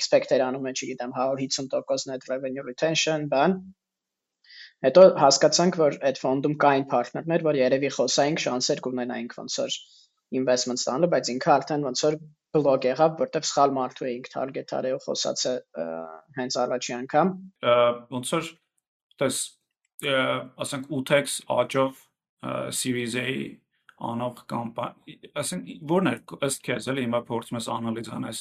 expect 0.00 0.34
էր 0.36 0.44
անում, 0.50 0.68
չգիտեմ, 0.74 1.16
150% 1.22 2.12
net 2.12 2.28
revenue 2.32 2.66
retention, 2.68 3.30
բան։ 3.32 3.56
Հետո 4.84 5.02
հասկացանք, 5.22 5.76
որ 5.80 5.98
այդ 6.08 6.20
ֆոնդում 6.20 6.54
կային 6.64 6.86
partner-ներ, 6.90 7.44
որ 7.46 7.58
երևի 7.60 7.90
խոսայինք 7.96 8.42
շանսեր 8.44 8.82
կունենայինք 8.84 9.36
ոնց 9.38 9.58
որ 9.62 9.76
investment 10.34 10.82
ստանալու, 10.82 11.10
բայց 11.14 11.30
ինքը 11.34 11.52
արդեն 11.54 11.86
ոնց 11.88 12.02
որ 12.04 12.16
բլոկ 12.54 12.86
եղավ, 12.90 13.16
որտեղ 13.22 13.46
սխալ 13.48 13.74
մարդու 13.78 14.08
էինք 14.10 14.30
target 14.34 14.74
արել 14.78 15.00
խոսացը 15.04 15.54
հենց 16.38 16.58
առաջի 16.64 16.94
անգամ։ 16.98 17.32
Ոնց 18.14 18.32
որ 18.34 18.50
տես 19.22 19.40
ասենք 20.64 20.90
8x 21.00 21.36
աճով 21.54 22.02
Series 22.74 23.18
A 23.20 23.28
անող 24.04 24.40
կամպանիա, 24.50 25.30
ասենք 25.38 25.68
ո՞րն 25.86 26.10
է 26.10 26.14
ըստ 26.48 26.64
քեզ 26.66 26.88
էլի 26.92 27.04
հիմա 27.06 27.20
փորձում 27.28 27.58
ես 27.60 27.68
անալիզ 27.74 28.10
անես, 28.16 28.40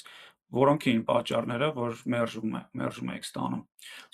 որոնք 0.58 0.88
էին 0.90 1.04
պատճառները, 1.10 1.70
որ 1.78 2.02
մերժում 2.14 2.58
է, 2.58 2.62
մերժում 2.82 3.12
եք 3.14 3.28
ստանում։ 3.30 3.62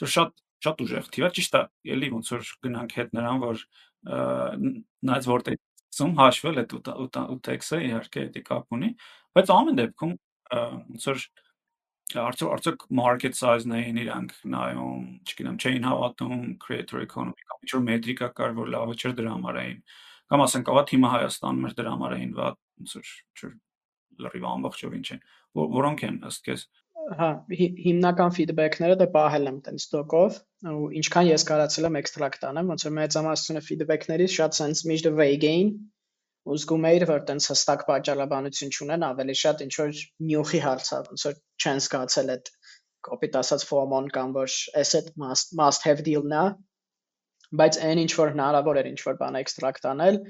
Դա 0.02 0.10
շատ 0.16 0.44
շատ 0.66 0.84
ուժեղ 0.86 1.10
թիվ 1.16 1.26
է, 1.26 1.32
ճիշտ 1.40 1.58
է, 1.60 1.62
էլի 1.96 2.10
ոնց 2.16 2.32
որ 2.34 2.50
գնանք 2.66 2.96
հետ 3.00 3.14
նրան, 3.18 3.44
որ 3.44 3.62
նայած 5.10 5.30
որտեղ 5.30 5.60
ծում 6.00 6.16
հաշվել 6.20 6.62
այդ 6.64 6.74
8x-ը 6.80 7.80
իհարկե 7.90 8.26
դա 8.36 8.44
կապ 8.50 8.76
ունի, 8.78 8.90
բայց 9.36 9.54
ամեն 9.56 9.80
դեպքում 9.80 10.14
ոնց 10.60 11.08
որ 11.10 11.24
արդյոք 12.18 12.52
արդյոք 12.56 12.86
market 12.90 13.38
size-ն 13.38 13.74
էին 13.78 13.98
իրանք 14.02 14.32
նայում, 14.50 15.02
չգիտեմ, 15.30 15.58
չէին 15.62 15.84
հավատում 15.86 16.40
creator 16.64 17.04
economy 17.04 17.46
կամ 17.46 17.66
ինչ 17.66 17.74
որ 17.76 17.84
մետրիկա 17.86 18.30
կար, 18.40 18.56
որ 18.58 18.72
լավը 18.74 18.96
չէր 18.98 19.14
դրա 19.20 19.34
համար 19.36 19.60
էին։ 19.62 19.84
Կամ 20.30 20.44
ասենք, 20.46 20.72
ահա 20.74 20.84
թիմը 20.90 21.12
Հայաստանում 21.14 21.68
էր 21.70 21.76
դրա 21.78 21.94
համար 21.94 22.16
էին 22.18 22.34
վատ, 22.40 22.58
ոնց 22.80 22.96
որ 22.98 23.54
լրիվ 24.26 24.48
ամբողջով 24.50 24.96
ինչ 25.00 25.08
են։ 25.16 25.22
Որոնք 25.60 26.04
են 26.10 26.18
ըստ 26.30 26.50
քեզ։ 26.50 26.66
Հա, 27.10 27.28
հիմնական 27.50 28.34
feedback-ները 28.36 28.96
դե 29.00 29.06
պահել 29.14 29.50
եմ 29.50 29.56
տենց 29.66 29.86
ստոկով, 29.86 30.36
ու 30.70 30.90
ինչքան 31.00 31.30
ես 31.30 31.46
կարացել 31.50 31.88
եմ 31.90 31.98
extract 32.00 32.44
անեմ, 32.50 32.70
ոնց 32.74 32.86
որ 32.86 32.94
մեծամասնությունը 32.98 33.64
feedback-ներից 33.66 34.36
շատ 34.36 34.58
sense 34.60 34.84
միշտ 34.90 35.10
vague 35.18 35.50
էին, 35.50 35.72
ու 36.50 36.58
զգում 36.62 36.86
էիր, 36.90 37.06
որ 37.10 37.24
տենց 37.30 37.48
հստակ 37.52 37.86
պատճառաբանություն 37.90 38.74
չունեն, 38.76 39.06
ավելի 39.10 39.36
շատ 39.42 39.64
ինչ 39.66 39.74
որ 39.80 40.04
նյութի 40.30 40.62
հարց 40.66 40.92
է, 40.92 41.00
ոնց 41.10 41.26
որ 41.30 41.36
չեն 41.66 41.82
զգացել 41.88 42.32
այդ 42.36 42.52
կոպիտ 43.10 43.40
ասած 43.42 43.66
FOMO-ն 43.70 44.12
կամ 44.20 44.36
որ 44.38 44.56
asset 44.84 45.10
must 45.24 45.58
must 45.60 45.90
have 45.90 46.06
deal-ն 46.06 46.36
է, 46.36 46.46
բայց 47.60 47.82
այն 47.90 48.04
ինչ 48.06 48.12
որ 48.22 48.34
հնարավոր 48.36 48.80
էր 48.84 48.90
ինչ 48.94 49.00
որ 49.08 49.20
բան 49.24 49.40
էքստրակտ 49.40 49.90
անել, 49.94 50.22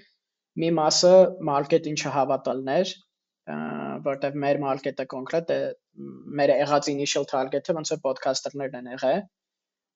մի 0.63 0.69
մասը 0.79 1.13
մարքեթինգը 1.49 2.13
հավատալներ, 2.15 2.93
որտեվ 4.05 4.35
մեր 4.43 4.59
մարքեթը 4.63 5.05
կոնկրետ 5.13 5.53
է 5.53 5.59
մեր 6.39 6.53
եղած 6.59 6.89
initial 6.93 7.25
target-ը 7.29 7.75
ոնց 7.77 7.93
որ 7.95 8.01
podcaster-ներն 8.03 8.77
են 8.79 8.91
եղել։ 8.95 9.21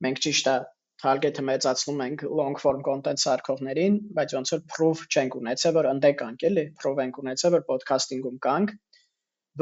Մենք 0.04 0.22
ճիշտ 0.26 0.50
է 0.54 0.56
target-ը 1.04 1.44
մեծացնում 1.50 2.02
ենք 2.06 2.24
long 2.40 2.58
form 2.64 2.82
content 2.86 3.22
սարքողներին, 3.24 4.00
բայց 4.18 4.36
ոնց 4.38 4.54
որ 4.56 4.64
proof 4.74 5.04
չենք 5.10 5.38
ունեցել, 5.42 5.76
որ 5.78 5.90
ընդ 5.92 6.08
կանք 6.22 6.46
էլի, 6.50 6.66
proof 6.82 7.02
ենք 7.04 7.20
ունեցել, 7.24 7.54
որ 7.58 7.66
podcast-ing-ում 7.70 8.40
կանք։ 8.48 8.74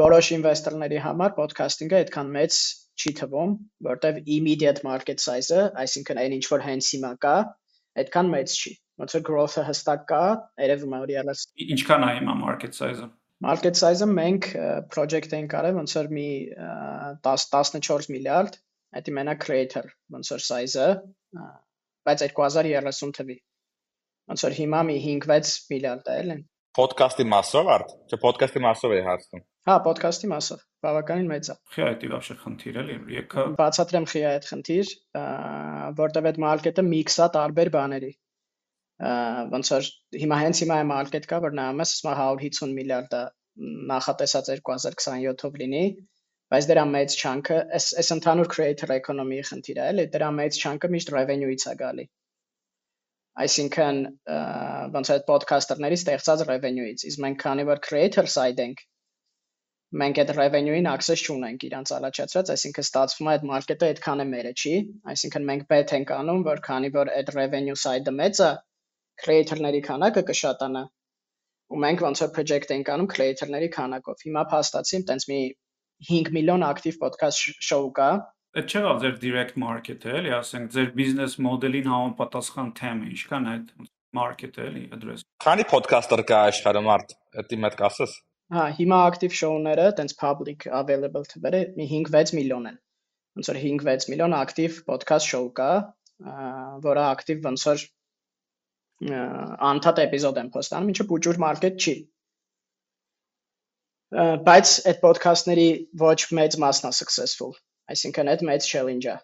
Որոշ 0.02 0.28
investor-ների 0.38 1.00
համար 1.04 1.34
podcast-ing-ը 1.40 1.98
այդքան 2.02 2.30
մեծ 2.36 2.60
չի 3.02 3.12
թվում, 3.20 3.56
որտեվ 3.88 4.22
immediate 4.38 4.84
market 4.88 5.24
size-ը, 5.24 5.66
այսինքն 5.84 6.22
այն 6.22 6.36
ինչ 6.38 6.46
որ 6.52 6.64
հենց 6.68 6.92
հիմա 6.96 7.12
կա, 7.26 7.36
այդքան 8.02 8.32
մեծ 8.36 8.56
չի։ 8.62 8.74
Ոնց 9.02 9.16
որ 9.18 9.26
growth-ը 9.28 9.66
հստակ 9.68 10.06
կա, 10.12 10.24
երևում 10.62 10.96
է 10.96 11.02
որ 11.02 11.14
ելս։ 11.18 11.44
Ինչքան 11.76 12.06
է 12.08 12.12
հիմա 12.20 12.38
market 12.46 12.78
size-ը։ 12.78 13.10
Market 13.42 13.80
size-ը 13.80 14.06
մենք 14.06 14.48
project 14.94 15.32
ենք 15.34 15.54
արել 15.58 15.80
ոնց 15.80 15.96
որ 15.98 16.10
մի 16.14 16.28
10 17.26 17.46
14 17.56 18.12
միլիարդ, 18.14 18.58
դա 18.94 19.14
մենակ 19.18 19.42
creator 19.42 19.88
ոնց 20.14 20.30
որ 20.36 20.44
size-ը, 20.48 20.90
բայց 22.06 22.26
2030 22.38 23.16
թվի։ 23.18 23.38
Ոնց 24.32 24.46
որ 24.46 24.58
հիմա 24.60 24.82
մի 24.92 24.98
5-6 25.08 25.56
միլիարդ 25.74 26.12
է, 26.12 26.18
էլի։ 26.22 26.38
Podcast-ի 26.78 27.26
մասով 27.28 27.70
արդ, 27.74 27.90
չէ, 28.08 28.18
podcast-ի 28.22 28.62
մասով 28.64 28.94
էի 28.96 29.02
հարցնում։ 29.08 29.42
Հա, 29.68 29.74
podcast-ի 29.88 30.30
մասով, 30.32 30.62
բավականին 30.86 31.28
մեծ 31.32 31.50
է։ 31.52 31.56
Խի 31.74 31.84
այդ 31.88 32.06
իվաբշե 32.08 32.36
խնդիր 32.44 32.78
էլի, 32.82 32.96
եկա։ 33.18 33.44
Բացատրեմ 33.58 34.08
խի 34.12 34.22
այդ 34.30 34.48
խնդիր, 34.52 34.94
որտեվ 36.00 36.30
այդ 36.32 36.40
մարքեթը 36.46 36.86
միքսա 36.92 37.28
տարբեր 37.36 37.74
բաների։ 37.76 38.12
Ոնց 39.52 39.74
որ 39.76 39.92
հիմա 40.22 40.40
հենց 40.46 40.64
հիմա 40.64 40.80
է 40.82 40.88
մարքեթ 40.92 41.28
կա, 41.32 41.42
որ 41.46 41.56
նայում 41.60 41.84
ես, 41.84 41.94
ասում 41.98 42.12
150 42.22 42.74
միլիարդ 42.80 43.16
է 43.18 43.22
նախատեսած 43.92 44.52
2027-ով 44.52 45.58
լինի, 45.62 45.86
բայց 46.52 46.66
դրա 46.68 46.84
մեծ 46.92 47.14
չանկը 47.16 47.58
այս 47.78 47.86
այս 48.02 48.10
ընդհանուր 48.18 48.48
creator 48.54 48.92
economy-ի 48.98 49.44
խնդիրը 49.50 49.84
էլի 49.92 50.04
դրա 50.16 50.30
մեծ 50.40 50.58
չանկը 50.62 50.90
միշտ 50.96 51.12
revenue-ից 51.16 51.66
է 51.72 51.76
գալի 51.82 52.06
այսինքն 53.44 54.00
ոնց 54.96 55.12
այդ 55.16 55.28
podcaster-ների 55.30 56.00
ստեղծած 56.00 56.44
revenue-ից 56.50 57.06
իսկ 57.12 57.22
մենք 57.26 57.40
քանի 57.44 57.66
որ 57.70 57.82
creator 57.88 58.26
side 58.34 58.60
ենք 58.66 58.84
մենք 60.02 60.20
այդ 60.24 60.34
revenue-ին 60.40 60.90
access 60.92 61.24
չունենք 61.24 61.64
իրանց 61.70 61.94
առաջացրած 62.00 62.52
այսինքն 62.56 62.86
ստացվում 62.88 63.30
է 63.32 63.32
այդ 63.32 63.48
market-ը 63.54 63.88
այդքան 63.92 64.24
է 64.24 64.28
մերը 64.34 64.54
չի 64.60 64.76
այսինքն 65.14 65.48
մենք 65.52 65.66
bet 65.72 65.96
ենք 65.98 66.14
անում 66.18 66.46
որ 66.52 66.62
քանի 66.68 66.92
որ 67.00 67.12
այդ 67.16 67.34
revenue 67.40 67.80
side-ը 67.86 68.16
մեծ 68.20 68.44
է 68.48 68.52
creator-ների 69.26 69.82
քանակը 69.88 70.24
կշատանա 70.32 70.84
ու 71.72 71.80
մենք 71.86 72.04
ոնց 72.06 72.22
որ 72.26 72.32
project 72.36 72.74
ենք 72.76 72.92
անում 72.96 73.10
creator-ների 73.14 73.70
քանակով 73.76 74.26
հիմա 74.28 74.44
փաստացի 74.54 75.02
տենց 75.12 75.28
մի 75.32 75.40
5 76.10 76.32
միլիոն 76.36 76.66
ակտիվ 76.68 76.98
ոդքասթ 77.06 77.64
շոու 77.70 77.92
կա։ 78.02 78.10
Այդ 78.60 78.74
չեղավ 78.74 78.98
ձեր 79.04 79.14
direct 79.22 79.60
market-ը, 79.64 80.16
էլի, 80.20 80.32
ասենք 80.38 80.74
ձեր 80.76 80.90
business 80.98 81.38
model-ին 81.46 81.88
համապատասխան 81.92 82.72
թեմը, 82.82 83.06
ինչքան 83.16 83.48
այդ 83.52 83.70
market-ը, 84.18 84.66
էլի, 84.72 84.84
address։ 84.98 85.24
Քանի 85.46 85.68
podcaster 85.72 86.24
կա 86.28 86.42
աշխարհում 86.50 86.90
արդ, 86.96 87.16
դա 87.38 87.60
մետ 87.66 87.78
կասես։ 87.80 88.18
Հա, 88.52 88.66
հիմա 88.82 88.98
ակտիվ 89.08 89.36
շոուները, 89.40 89.84
տենց 90.02 90.14
public 90.20 90.68
available 90.82 91.24
թվերը 91.32 91.62
մի 91.78 91.86
5-6 91.94 92.34
միլիոն 92.36 92.66
են։ 92.74 92.80
Ոնց 93.40 93.52
որ 93.54 93.60
5-6 93.64 94.12
միլիոն 94.12 94.36
ակտիվ 94.42 94.80
podcast 94.90 95.32
շոու 95.32 95.52
կա, 95.62 95.72
որը 96.84 97.06
ակտիվ 97.14 97.48
ոնց 97.48 97.68
որ 97.70 97.86
անդադ 99.02 100.00
էպիզոդ 100.06 100.40
են 100.42 100.50
post-անում, 100.56 100.90
ինչը 100.94 101.06
բուջուր 101.12 101.40
market 101.42 101.86
չի 101.86 101.96
բայց 104.12 104.72
այդ 104.92 105.06
ոդքասթների 105.08 105.68
ոչ 106.02 106.20
մեծ 106.38 106.58
մասն 106.64 106.88
է 106.90 106.92
successful 106.98 107.54
այսինքն 107.94 108.32
այդ 108.34 108.42
մեծ 108.50 108.68
challenge-ը 108.72 109.16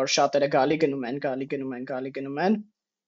որ 0.00 0.10
շատերը 0.14 0.48
գալի 0.54 0.78
գնում 0.84 1.04
են 1.10 1.20
գալի 1.26 1.48
գնում 1.52 1.74
են 1.78 1.84
գալի 1.90 2.12
գնում 2.18 2.40
են 2.46 2.56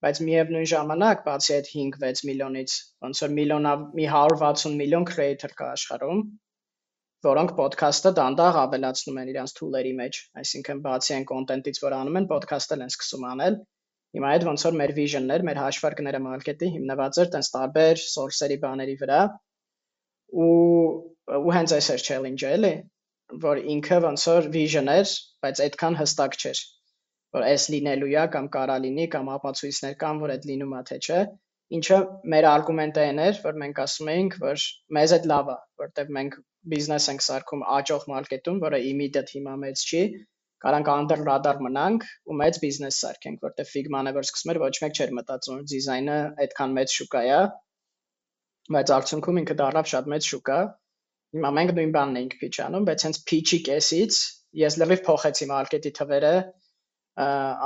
բայց 0.04 0.20
միևնույն 0.26 0.68
ժամանակ 0.74 1.24
բացի 1.24 1.56
այդ 1.56 1.72
5-6 1.72 2.22
միլիոնից 2.30 2.76
ոնց 3.06 3.24
որ 3.24 3.34
միլիոնա 3.40 3.72
մի 3.96 4.06
160 4.12 4.78
միլիոն 4.82 5.08
creator 5.10 5.56
կա 5.62 5.72
աշխարհում 5.78 6.22
որոնք 7.30 7.56
ոդքասթը 7.64 8.12
դանդաղ 8.20 8.60
ավելացնում 8.60 9.20
են 9.24 9.32
իրենց 9.32 9.56
tool-երի 9.58 9.92
մեջ 9.98 10.20
այսինքն 10.42 10.80
բացի 10.86 11.16
այն 11.16 11.26
content-ից 11.32 11.82
որ 11.84 11.96
անում 11.98 12.20
են 12.20 12.28
ոդքասթը 12.30 12.80
են 12.80 12.92
սկսում 12.94 13.26
անել 13.32 13.58
հիմա 14.16 14.30
այդ 14.34 14.46
ոնց 14.48 14.64
որ 14.66 14.76
մեր 14.80 14.92
vision-ներ 14.96 15.44
մեր 15.48 15.60
հաշվարկները 15.64 16.20
մարքեթի 16.24 16.70
հիմնված 16.76 17.20
էր 17.22 17.30
տես 17.34 17.50
տարբեր 17.56 18.02
source-երի 18.04 18.58
բաների 18.64 18.96
վրա 19.02 19.20
ու 20.44 20.48
ու 21.40 21.54
հենց 21.56 21.74
այս 21.76 21.88
էր 21.94 22.04
challenge-ը 22.08 22.50
էլի 22.56 22.72
որ 23.44 23.62
ինքը 23.76 23.98
ոնց 24.06 24.26
որ 24.30 24.48
vision 24.56 24.90
էր 24.90 25.14
բայց 25.44 25.62
այդքան 25.66 25.98
հստակ 26.00 26.38
չէր 26.40 26.62
որ 27.36 27.46
այս 27.50 27.66
լինելու 27.74 28.10
է 28.10 28.24
կամ 28.34 28.48
կարա 28.56 28.76
լինի 28.84 29.06
կամ 29.14 29.30
ապացույցներ 29.36 29.94
կան 30.02 30.22
որ 30.24 30.34
այդ 30.34 30.48
լինում 30.50 30.74
է 30.78 30.82
թե 30.90 30.98
չէ 31.06 31.20
ինչը 31.78 31.98
մեր 32.34 32.46
արգումենտը 32.50 33.02
այն 33.06 33.20
էր 33.26 33.40
որ 33.44 33.58
մենք 33.62 33.80
ասում 33.84 34.10
էինք 34.14 34.36
որ 34.42 34.64
մեզ 34.96 35.14
այդ 35.16 35.28
լավ 35.32 35.50
է 35.54 35.56
որտեղ 35.82 36.10
մենք 36.16 36.38
բիզնես 36.72 37.06
ենք 37.12 37.24
սարքում 37.26 37.62
աճող 37.78 38.06
մարքետում 38.10 38.58
որը 38.64 38.80
immediate 38.90 39.30
հիմա 39.36 39.54
մեծ 39.64 39.84
չի 39.86 40.02
կարանք 40.64 40.92
under 40.92 41.18
radar 41.24 41.56
մնանք 41.64 42.06
ու 42.30 42.38
մեծ 42.40 42.60
բիզնես 42.64 43.00
սարքենք 43.04 43.48
որտեղ 43.48 43.68
Figma-ը 43.70 44.14
որ 44.20 44.28
սկսում 44.28 44.54
էր 44.54 44.62
ոչ 44.66 44.74
մեկ 44.84 45.00
չէր 45.00 45.14
մտածում 45.20 45.66
դիզայնը 45.72 46.20
այդքան 46.44 46.78
մեծ 46.80 46.96
շուկա 47.00 47.22
է 47.30 47.40
բայց 48.70 48.90
արդյունքում 48.94 49.38
ինքը 49.40 49.54
դառավ 49.58 49.88
շատ 49.90 50.08
մեծ 50.12 50.26
շուկա։ 50.30 50.58
Հիմա 51.34 51.50
մենք 51.56 51.72
նույն 51.78 51.92
բանն 51.94 52.18
ենք 52.20 52.36
pitch 52.42 52.60
անում, 52.64 52.86
բայց 52.86 53.04
հենց 53.06 53.18
pitch-ի 53.30 53.58
կեսից 53.66 54.18
ես 54.60 54.76
լրիվ 54.82 55.02
փոխեցի 55.06 55.48
մարքեթի 55.50 55.92
թվերը, 55.98 56.32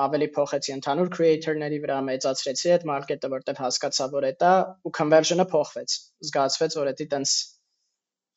ավելի 0.04 0.28
փոխեցի 0.36 0.74
ընդհանուր 0.74 1.10
creator-ների 1.16 1.78
վրա 1.84 1.98
մեծացրեցի 2.08 2.72
այդ 2.74 2.86
մարքետը, 2.90 3.30
որտեվ 3.34 3.60
հասկացա, 3.64 4.08
որ 4.14 4.26
դա 4.40 4.52
ու 4.84 4.92
conversion-ը 4.98 5.46
փոխվեց։ 5.52 5.96
Զգացվեց, 6.28 6.76
որ 6.80 6.90
դա 7.00 7.08
տենց 7.14 7.34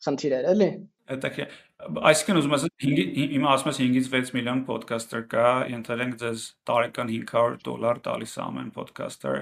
խնդիր 0.08 0.38
էր, 0.38 0.50
էլի։ 0.54 0.70
Հետաքրքիր։ 1.08 1.58
Այսինքն 2.10 2.40
ուզում 2.42 2.56
ասեմ 2.58 2.72
5 2.84 3.02
հիմա 3.34 3.52
ասում 3.54 3.70
ես 3.72 3.80
5-ից 3.84 4.08
6 4.14 4.32
միլիոն 4.36 4.62
ոդքասթեր 4.68 5.24
կա, 5.32 5.48
ենթադրենք 5.72 6.18
ձեզ 6.24 6.46
տարեկան 6.68 7.12
500 7.14 7.62
դոլար 7.68 8.02
տալիս 8.08 8.34
ամեն 8.44 8.72
ոդքասթեր։ 8.76 9.40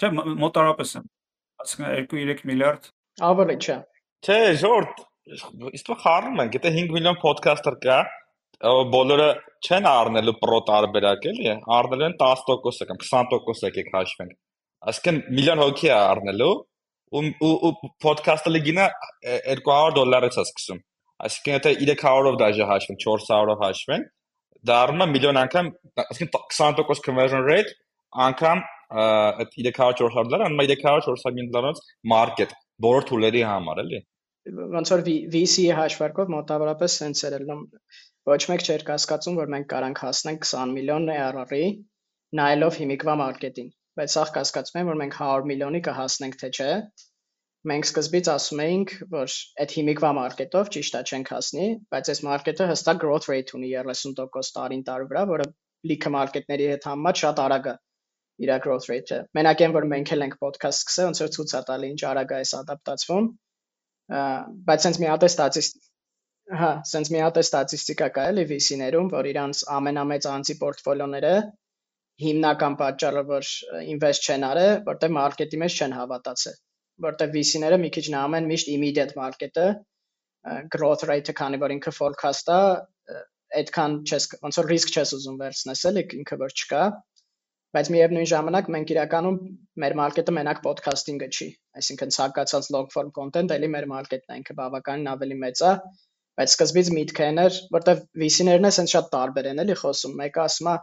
Չէ, 0.00 0.10
մոտարապես 0.42 0.94
եմ։ 0.98 1.08
Ասենք 1.62 2.14
2-3 2.16 2.46
միլիարդ 2.52 2.88
average-ը։ 3.28 3.78
Չէ, 4.22 4.38
ժորտ, 4.62 5.04
իսկ 5.76 5.92
խառնում 6.02 6.42
են, 6.42 6.52
գիտե 6.56 6.72
5 6.78 6.96
միլիոն 6.96 7.20
ոդքասթեր 7.22 7.78
կա, 7.84 7.98
բոլորը 8.62 9.28
չեն 9.66 9.86
առնելու 9.90 10.34
պրո 10.38 10.58
տարբերակ 10.68 11.24
էլի, 11.32 11.46
առնելու 11.76 12.08
են 12.08 12.16
10% 12.20 12.88
կամ 12.88 13.00
20% 13.02 13.68
եկեք 13.68 13.88
հաշվենք։ 13.96 14.36
Այսինքն 14.92 15.18
միլիոն 15.38 15.62
հոգի 15.62 15.88
է 15.90 15.94
առնելու 15.96 16.52
ու 17.18 17.52
ու 17.68 17.72
ոդքասթը 18.06 18.52
լիգինը 18.56 18.86
200 19.52 19.94
դոլարից 19.98 20.38
է 20.38 20.44
սկսում։ 20.46 20.82
Այսինքն 21.26 21.54
եթե 21.54 21.72
300-ով 21.82 22.38
դաժե 22.42 22.68
հաշվենք, 22.72 23.02
400-ով 23.06 23.64
հաշվենք, 23.66 24.06
դառնում 24.72 25.04
է 25.04 25.08
միլիոն 25.12 25.40
անգամ, 25.42 25.68
այսինքն 26.04 26.32
20% 26.36 27.02
conversion 27.08 27.44
rate 27.48 27.74
անգամ 28.26 28.64
այդ 29.02 29.52
300-400 29.58 30.32
դոլար, 30.32 30.46
անում 30.48 30.64
է 30.64 30.66
300-400 30.72 31.52
դոլարից 31.56 31.84
մարքետ 32.12 32.56
բոլոր 32.86 33.06
թուլերի 33.12 33.44
համար, 33.48 33.82
էլի։ 33.84 34.00
Ոնց 34.72 34.90
որ 34.90 35.04
VC-ի 35.06 35.68
հաշվարկով 35.78 36.32
մոտավորապես 36.34 36.96
սենց 36.98 37.20
էր 37.28 37.36
ելնում 37.36 37.60
Ոչ 38.30 38.42
մեկ 38.48 38.60
չէր 38.62 38.82
կասկածում, 38.86 39.38
որ 39.40 39.48
մենք 39.52 39.64
կարանք 39.70 40.00
հասնենք 40.02 40.44
20 40.46 40.74
միլիոն 40.76 41.08
ARR-ի 41.12 41.64
նայելով 42.38 42.76
հիմիկվա 42.80 43.14
մարքետին, 43.20 43.70
բայց 43.98 44.14
սա 44.14 44.24
կասկածում 44.36 44.78
եմ, 44.80 44.90
որ 44.92 44.98
մենք 45.02 45.16
100 45.18 45.48
միլիոնի 45.50 45.80
կհասնենք, 45.88 46.36
թե 46.42 46.50
չէ։ 46.56 46.70
Մենք 47.70 47.86
սկզբից 47.88 48.28
ասում 48.32 48.62
էինք, 48.62 48.94
որ 49.12 49.34
այդ 49.62 49.74
հիմիկվա 49.78 50.10
մարքետով 50.18 50.70
ճիշտ 50.76 50.96
է 50.98 51.02
չենք 51.12 51.28
հասնի, 51.32 51.66
բայց 51.94 52.10
այս 52.12 52.22
մարքետը 52.26 52.66
հստակ 52.72 53.02
growth 53.04 53.28
rate 53.30 53.54
ունի 53.58 53.70
30% 53.76 54.56
տարին 54.56 54.82
տարի 54.88 55.06
վրա, 55.12 55.22
որը 55.32 55.46
լիքը 55.92 56.12
մարքետների 56.16 56.66
հետ 56.72 56.88
համեմատ 56.90 57.22
շատ 57.22 57.42
արագ 57.44 57.70
է 57.70 57.76
իր 58.42 58.52
growth 58.64 58.90
rate-ը։ 58.90 59.20
Մենակ 59.38 59.62
այն 59.62 59.76
որ 59.76 59.86
մենք 59.92 60.12
էլ 60.16 60.26
ենք 60.26 60.36
podcast 60.42 60.82
սկսել, 60.82 61.08
ոնց 61.12 61.22
որ 61.22 61.32
ցույց 61.36 61.54
է 61.54 61.62
տալի 61.70 61.90
ինչ 61.92 62.02
արագ 62.10 62.32
է 62.32 62.38
այս 62.42 62.54
ադապտացվում։ 62.62 63.30
Բայց 64.72 64.86
sense 64.88 65.02
մի 65.02 65.10
հատ 65.12 65.26
է 65.28 65.30
ստատիստ 65.32 65.82
Հա, 66.52 66.68
սենց 66.90 67.08
մի 67.14 67.20
հատ 67.22 67.36
է 67.38 67.42
ստատիստիկա 67.46 68.06
կա 68.16 68.22
էլի 68.32 68.42
VC-ներում, 68.50 69.10
որ 69.12 69.28
իրանց 69.30 69.60
ամենամեծ 69.76 70.26
անձի 70.32 70.56
պորտֆոլիոները 70.62 71.30
հիմնական 72.22 72.76
պատճառը, 72.80 73.22
որ 73.28 73.48
invest 73.92 74.28
չեն 74.28 74.46
արել, 74.48 74.72
որտեղ 74.88 75.14
մարքետի 75.16 75.60
մեջ 75.62 75.78
չեն 75.78 75.94
հավատացել, 75.98 76.58
որտեղ 77.06 77.32
VC-ները 77.36 77.78
մի 77.82 77.90
քիչ 77.96 78.04
նայում 78.14 78.36
են 78.38 78.50
միշտ 78.52 78.72
immediate 78.74 79.14
market-ը, 79.18 79.66
growth 80.74 81.06
rate-ը, 81.10 81.36
քանի 81.38 81.62
որ 81.62 81.74
ինքը 81.76 81.94
forecast-ա, 81.98 82.60
այդքան 83.62 83.96
չես 84.08 84.28
ոնց 84.42 84.60
որ 84.62 84.70
risk 84.72 84.94
չես 84.96 85.14
ուզում 85.18 85.40
վերցնես 85.42 85.82
էլի 85.92 86.04
ինքը 86.22 86.38
որ 86.42 86.54
չկա, 86.56 86.84
բայց 87.76 87.90
միևնույն 87.92 88.28
ժամանակ 88.32 88.70
մենք 88.74 88.92
իրականում 88.94 89.36
մեր 89.82 89.94
մարքետը 90.00 90.34
մենակ 90.38 90.62
podcast-ինգը 90.64 91.28
չի, 91.32 91.48
այսինքն 91.80 92.14
ցանկացած 92.16 92.70
long 92.74 92.88
form 92.92 93.12
content 93.18 93.52
էլի 93.56 93.70
մեր 93.76 93.86
մարքետն 93.92 94.34
է, 94.34 94.40
ինքը 94.42 94.56
բավականին 94.62 95.12
ավելի 95.12 95.38
մեծ 95.44 95.62
է, 95.68 95.72
Բայց 96.40 96.52
սկզբից 96.54 96.88
միտքը 96.96 97.24
այն 97.28 97.38
էր, 97.42 97.56
որտեվ 97.74 97.98
VC-ներն 98.20 98.66
է 98.66 98.68
սենց 98.74 98.92
շատ 98.94 99.08
տարբեր 99.14 99.48
են 99.50 99.58
էլի 99.64 99.74
խոսում։ 99.80 100.14
Մեկը 100.20 100.40
ասում 100.44 100.70
է 100.70 100.76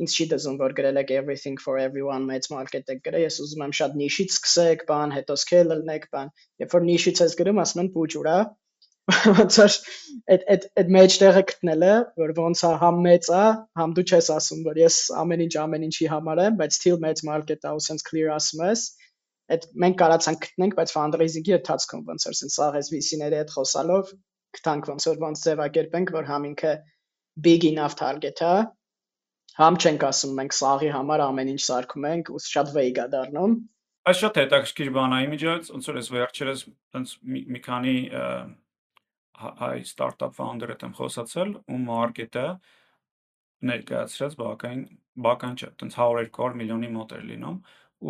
ինձ 0.00 0.14
չի 0.16 0.26
դզում 0.32 0.56
որ 0.62 0.74
գրել 0.78 1.00
եք 1.02 1.12
everything 1.18 1.58
for 1.60 1.78
everyone 1.82 2.24
մեծ 2.30 2.48
մարքետ 2.52 2.92
եք 2.94 3.02
գրել, 3.06 3.24
ես 3.26 3.38
ուզում 3.44 3.64
եմ 3.66 3.74
շատ 3.78 3.96
նիշից 4.00 4.34
սկսեք, 4.36 4.84
բան, 4.88 5.14
հետո 5.18 5.36
scale 5.42 5.76
լնեք, 5.76 6.08
բան։ 6.16 6.32
Երբ 6.62 6.76
որ 6.76 6.86
նիշից 6.88 7.22
ես 7.22 7.36
գրում, 7.42 7.62
ասում 7.62 7.82
են 7.82 7.90
պուջ 7.96 8.16
ուրա։ 8.22 8.36
Ոնց 9.36 9.58
որ 9.58 9.76
այդ 10.32 10.42
այդ 10.54 10.66
այդ 10.80 10.90
մեջտեղը 10.96 11.42
գտնելը, 11.52 11.94
որ 12.22 12.32
ոնց 12.38 12.60
է 12.62 12.72
համ 12.82 13.00
մեծ 13.06 13.30
է, 13.34 13.44
համ 13.80 13.94
դու 13.98 14.04
չես 14.08 14.28
ասում, 14.36 14.60
որ 14.68 14.78
ես 14.82 14.98
ամեն 15.22 15.42
ինչ 15.46 15.54
ամեն 15.62 15.86
ինչի 15.88 16.06
համար 16.12 16.42
եմ, 16.46 16.58
բայց 16.62 16.76
still 16.78 17.00
մեծ 17.02 17.22
մարքետ 17.28 17.66
է 17.66 17.72
ու 17.76 17.82
սենց 17.88 18.04
clear 18.08 18.30
ասում 18.36 18.62
ես 18.68 18.84
այդ 19.52 19.64
մենք 19.82 19.96
կարացանք 20.00 20.44
գտնենք, 20.46 20.76
բայց 20.78 20.92
fundraising-ի 20.96 21.54
ընթացքում 21.58 22.04
ոնց 22.12 22.26
որ 22.28 22.36
սենց 22.38 22.54
սաղ 22.56 22.78
էս 22.78 22.90
VC-ների 22.92 23.38
հետ 23.42 23.50
խոսալով 23.56 24.12
գտանք 24.56 24.88
ոնց 24.92 25.06
որ 25.10 25.18
ոնց 25.24 25.42
ձևակերպենք, 25.46 26.12
որ 26.16 26.28
համ 26.30 26.46
ինքը 26.52 26.72
big 27.46 27.66
enough 27.68 27.96
target-ը, 27.98 28.54
համ 29.58 29.78
չենք 29.82 30.04
ասում 30.08 30.34
մենք 30.38 30.56
սաղի 30.58 30.90
համար 30.96 31.22
ամեն 31.26 31.52
ինչ 31.52 31.62
սարքում 31.66 32.06
ենք, 32.10 32.30
ու 32.32 32.42
շատ 32.46 32.72
vague 32.76 33.02
է 33.02 33.06
դառնում։ 33.14 33.56
Այս 34.02 34.20
շատ 34.22 34.38
հետաքրքիր 34.42 34.92
բան 34.96 35.16
է 35.16 35.18
իմիջից, 35.26 35.72
ոնց 35.76 35.88
որ 35.90 35.98
ես 36.00 36.08
վերջերս 36.16 36.62
տենց 36.96 37.16
մի 37.32 37.60
քանի 37.66 37.96
հայ 39.42 39.76
ստարտափ 39.82 40.38
ֆաունդեր 40.38 40.72
հետ 40.72 40.86
եմ 40.86 40.96
խոսացել 40.98 41.52
ու 41.72 41.78
մարքետը 41.82 42.46
ներկայացրած 43.72 44.34
բական 44.42 44.82
բական 45.22 45.54
չէ, 45.60 45.68
տենց 45.82 45.96
100-200 45.98 46.58
միլիոնի 46.62 46.90
մոտ 46.96 47.14
էր 47.18 47.24
լինում 47.30 47.58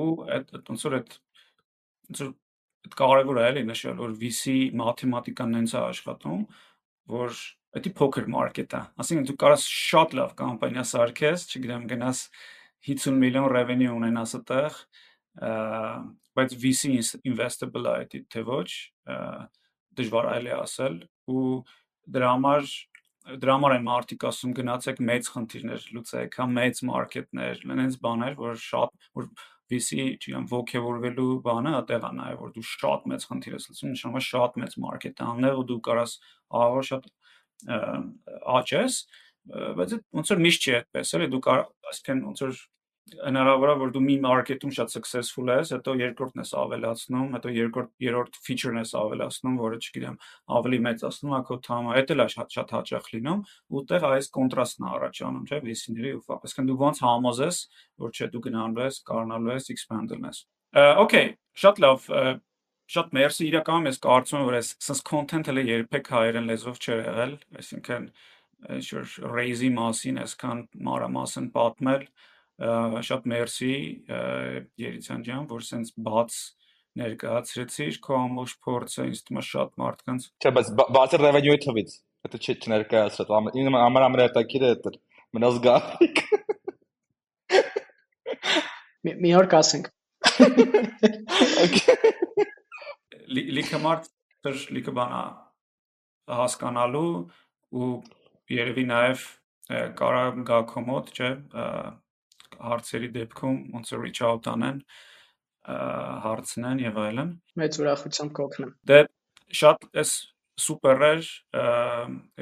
ու 0.02 0.08
այդ 0.36 0.52
ոնց 0.70 0.84
որ 0.86 0.96
այդ 1.00 1.16
ոնց 2.08 2.22
որ 2.22 2.32
Այդ 2.82 2.94
կարևոր 2.98 3.38
է 3.38 3.42
էլի 3.48 3.62
նշել, 3.68 3.98
որ 4.02 4.14
VC 4.18 4.52
մաթեմատիկան 4.78 5.52
հենց 5.56 5.74
է 5.76 5.80
աշխատում, 5.80 6.40
որ 7.12 7.36
դա 7.72 7.92
փոքր 7.98 8.26
մարքետ 8.32 8.74
է։ 8.76 8.80
Այսինքն 9.02 9.28
դու 9.30 9.38
կարաս 9.42 9.62
շատ 9.72 10.16
լավ 10.18 10.34
կամպանիա 10.40 10.84
սարքես, 10.92 11.46
չգիտեմ, 11.52 11.86
գնաս 11.92 12.18
50 12.88 13.18
միլիոն 13.22 13.48
revenue 13.52 13.94
ունենաս 13.96 14.34
այդտեղ, 14.38 14.80
բայց 16.36 16.56
VC 16.62 16.92
investable 17.28 17.94
է 17.96 18.08
դա 18.12 18.22
թե 18.34 18.44
ոչ, 18.48 18.68
դժվար 19.96 20.28
այլ 20.34 20.50
է 20.50 20.56
ասել 20.58 20.98
ու 21.32 21.46
դրա 22.12 22.32
համար 22.34 22.68
դրա 23.22 23.54
համար 23.54 23.72
են 23.76 23.84
մարդիկ 23.86 24.24
ասում 24.28 24.52
գնացեք 24.58 25.00
մեծ 25.08 25.28
խնդիրներ 25.32 25.82
լուծեք, 25.94 26.38
հա 26.42 26.46
մեծ 26.52 26.80
մարքետներ, 26.88 27.60
լենենց 27.70 27.98
բաներ, 28.02 28.34
որ 28.40 28.56
շատ 28.58 29.06
որ 29.18 29.28
VC, 29.72 29.98
չգիտեմ, 30.18 30.48
ողջևորվելու 30.50 31.28
բանը 31.46 31.74
այդտեղ 31.78 32.06
է 32.08 32.10
նաև 32.18 32.40
որ 32.42 32.50
դու 32.56 32.64
շատ 32.72 33.06
մեծ 33.12 33.26
խնդիր 33.30 33.54
ես 33.56 33.68
լսում, 33.70 33.92
նշանակում 33.94 34.18
է 34.18 34.24
շատ 34.26 34.58
մեծ 34.62 34.74
մարքետ 34.82 35.22
աններ 35.28 35.60
ու 35.62 35.66
դու 35.70 35.78
կարաս 35.86 36.16
ահավոր 36.58 36.88
շատ 36.90 37.06
աճես, 37.68 39.00
բայց 39.78 39.96
ոնց 40.18 40.32
որ 40.32 40.44
միշտ 40.46 40.68
չի 40.68 40.76
այդպես, 40.78 41.16
էլի 41.18 41.28
դու 41.32 41.42
կար, 41.46 41.64
այսինքն 41.92 42.22
ոնց 42.28 42.44
որ 42.46 42.62
հնարավոր 43.22 43.70
է 43.72 43.74
որ 43.80 43.90
դու 43.92 44.02
մի 44.02 44.14
մարքեթում 44.22 44.72
շատ 44.76 44.92
successful 44.94 45.50
ես, 45.50 45.72
հետո 45.74 45.94
երկրորդն 46.00 46.42
ես 46.42 46.52
ավելացնում, 46.62 47.26
հետո 47.36 47.52
երկրորդ 47.56 47.90
երրորդ 48.06 48.38
feature-ն 48.46 48.78
ես 48.78 48.92
ավելացնում, 49.00 49.56
որը 49.62 49.80
չգիտեմ, 49.82 50.16
ավելի 50.58 50.78
մեծացնում 50.86 51.34
ակո 51.38 51.58
թամը, 51.66 51.96
դա 51.98 52.14
էլ 52.14 52.22
է 52.22 52.28
շատ 52.32 52.56
շատ 52.56 52.72
հաճախ 52.76 53.10
լինում, 53.12 53.42
ուտեղ 53.82 54.06
այս 54.12 54.30
կոնտրաստն 54.38 54.86
է 54.86 54.92
առաջանում, 54.92 55.44
չէ՞, 55.50 55.60
VC-ների 55.66 56.14
ու 56.14 56.22
ֆապ։ 56.30 56.46
Այսինքն 56.46 56.70
դու 56.70 56.78
ոնց 56.82 57.02
համոզես, 57.02 57.60
որ 58.06 58.16
չէ, 58.16 58.30
դու 58.32 58.44
գնալու 58.46 58.86
ես, 58.86 59.02
կարողանալու 59.10 59.54
ես 59.58 59.70
expand-ել 59.76 60.26
ես։ 60.30 60.42
Okay, 60.72 61.26
շատ 61.58 61.82
լավ, 61.84 62.06
շատ 62.92 63.14
մերսի 63.16 63.46
իրականում 63.48 63.88
ես 63.88 63.98
կարծում 64.04 64.38
եմ 64.42 64.48
որ 64.48 64.56
այս 64.58 64.70
sense 64.84 65.04
content-ը 65.08 65.64
երբեք 65.68 66.10
հայերեն 66.12 66.48
լեզվով 66.50 66.80
չէր 66.82 67.00
եղել, 67.02 67.32
այսինքն 67.62 68.08
ինչ-որ 68.76 69.14
raise-ի 69.32 69.70
մասին 69.76 70.20
այսքան 70.22 70.60
մանրամասն 70.88 71.46
պատմել, 71.56 72.04
շատ 73.08 73.24
մերսի 73.32 73.72
Երիցյան 74.82 75.24
ջան, 75.28 75.46
որ 75.50 75.64
սենց 75.68 75.94
բաց 76.08 76.36
ներկայացրեցիր 77.02 77.98
քո 78.04 78.18
ամբողջ 78.20 78.54
փորձը, 78.66 79.06
ինձ 79.08 79.22
թվում 79.26 79.40
է 79.40 79.44
շատ 79.48 79.70
մարդկանց։ 79.82 80.28
Չէ, 80.44 80.52
բայց 80.58 80.70
բացի 80.98 81.20
revenue-ի 81.22 81.62
թվից, 81.64 81.96
դա 82.28 82.42
չի 82.42 82.56
չներկայացրած։ 82.60 83.56
Իմ 83.62 83.78
համար 83.80 84.06
ամենա 84.06 84.28
հետաքրքիրը 84.28 84.72
դա 84.84 84.92
է։ 84.92 85.02
Մնաց 85.32 85.60
գարիկ։ 85.64 86.16
Մի 89.24 89.36
օր 89.40 89.46
կասենք։ 89.56 89.92
Լիքը 93.32 93.80
մարդ 93.82 94.10
լիքը 94.76 94.94
բան 94.96 95.12
հասկանալու 96.32 97.12
ու 97.72 97.92
երևի 98.52 98.84
նաև 98.90 99.24
կարող 99.98 100.42
գա 100.48 100.58
քո 100.72 100.82
մոտ, 100.88 101.12
չէ, 101.16 101.30
հարցերի 102.62 103.08
դեպքում 103.16 103.58
ոնց 103.76 103.94
որ 103.94 104.02
reach 104.02 104.20
out 104.26 104.48
անեն, 104.52 104.82
հարցնեն 106.26 106.82
եւ 106.82 107.00
այլն։ 107.06 107.32
Մեծ 107.62 107.78
ուրախությամբ 107.82 108.34
կօգնեմ։ 108.38 108.74
Դե 108.90 108.98
շատ 109.62 109.88
էս 110.02 110.14
սուպեր 110.62 111.04
էր 111.08 111.28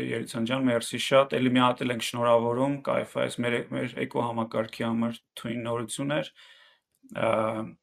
Երիցան 0.04 0.48
ջան, 0.50 0.64
մերսի 0.66 1.00
շատ։ 1.04 1.36
Էլի 1.38 1.52
մի 1.54 1.62
հատ 1.62 1.84
էլ 1.84 1.94
ենք 1.94 2.06
շնորհավորում, 2.08 2.74
կայֆ 2.88 3.14
է, 3.22 3.26
մեր 3.44 3.56
մեր 3.76 3.94
էկո 4.06 4.24
համակարգի 4.26 4.86
համար 4.88 5.20
թույն 5.40 5.62
նորություն 5.68 6.16
էր։ 6.16 6.32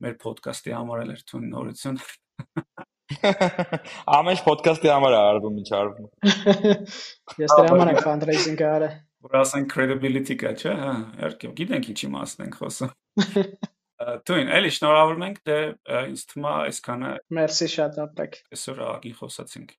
Մեր 0.04 0.20
ոդկասթի 0.28 0.76
համար 0.78 1.06
էլ 1.06 1.16
էր 1.16 1.24
թույն 1.32 1.50
նորություն։ 1.56 2.02
Ամեն 3.08 4.42
podcast-ի 4.44 4.90
համար 4.92 5.16
է 5.16 5.20
արվում 5.20 5.60
ինչ 5.62 5.70
արվում։ 5.78 6.08
Ես 7.44 7.54
դրա 7.54 7.70
համար 7.72 7.92
եմ 7.94 8.00
fundraising 8.04 8.64
արել։ 8.68 8.98
Որ 9.28 9.38
ասեն 9.42 9.68
credibility 9.72 10.36
կա, 10.40 10.52
չէ՞, 10.60 10.74
հա, 10.82 10.92
իհարկե, 11.18 11.52
գիտենք 11.60 11.88
ինչի 11.94 12.10
մասն 12.14 12.44
ենք 12.48 12.58
խոսում։ 12.60 12.92
Դույն, 14.30 14.52
էլի 14.60 14.74
շնորհավորում 14.76 15.26
ենք, 15.28 15.40
դե 15.50 15.58
ինձ 16.12 16.26
թվում 16.32 16.50
է 16.50 16.52
այսքանը։ 16.68 17.14
Մերսի 17.38 17.70
շատ 17.74 17.98
ապրեք։ 18.04 18.38
Այսօր 18.58 18.84
աղի 18.92 19.14
խոսացինք։ 19.22 19.74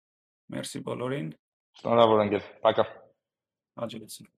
Մերսի 0.56 0.82
բոլորին։ 0.88 1.30
Շնորհավոր 1.82 2.24
ենք, 2.24 2.50
պակա։ 2.66 2.88
Հաջողություն։ 3.84 4.32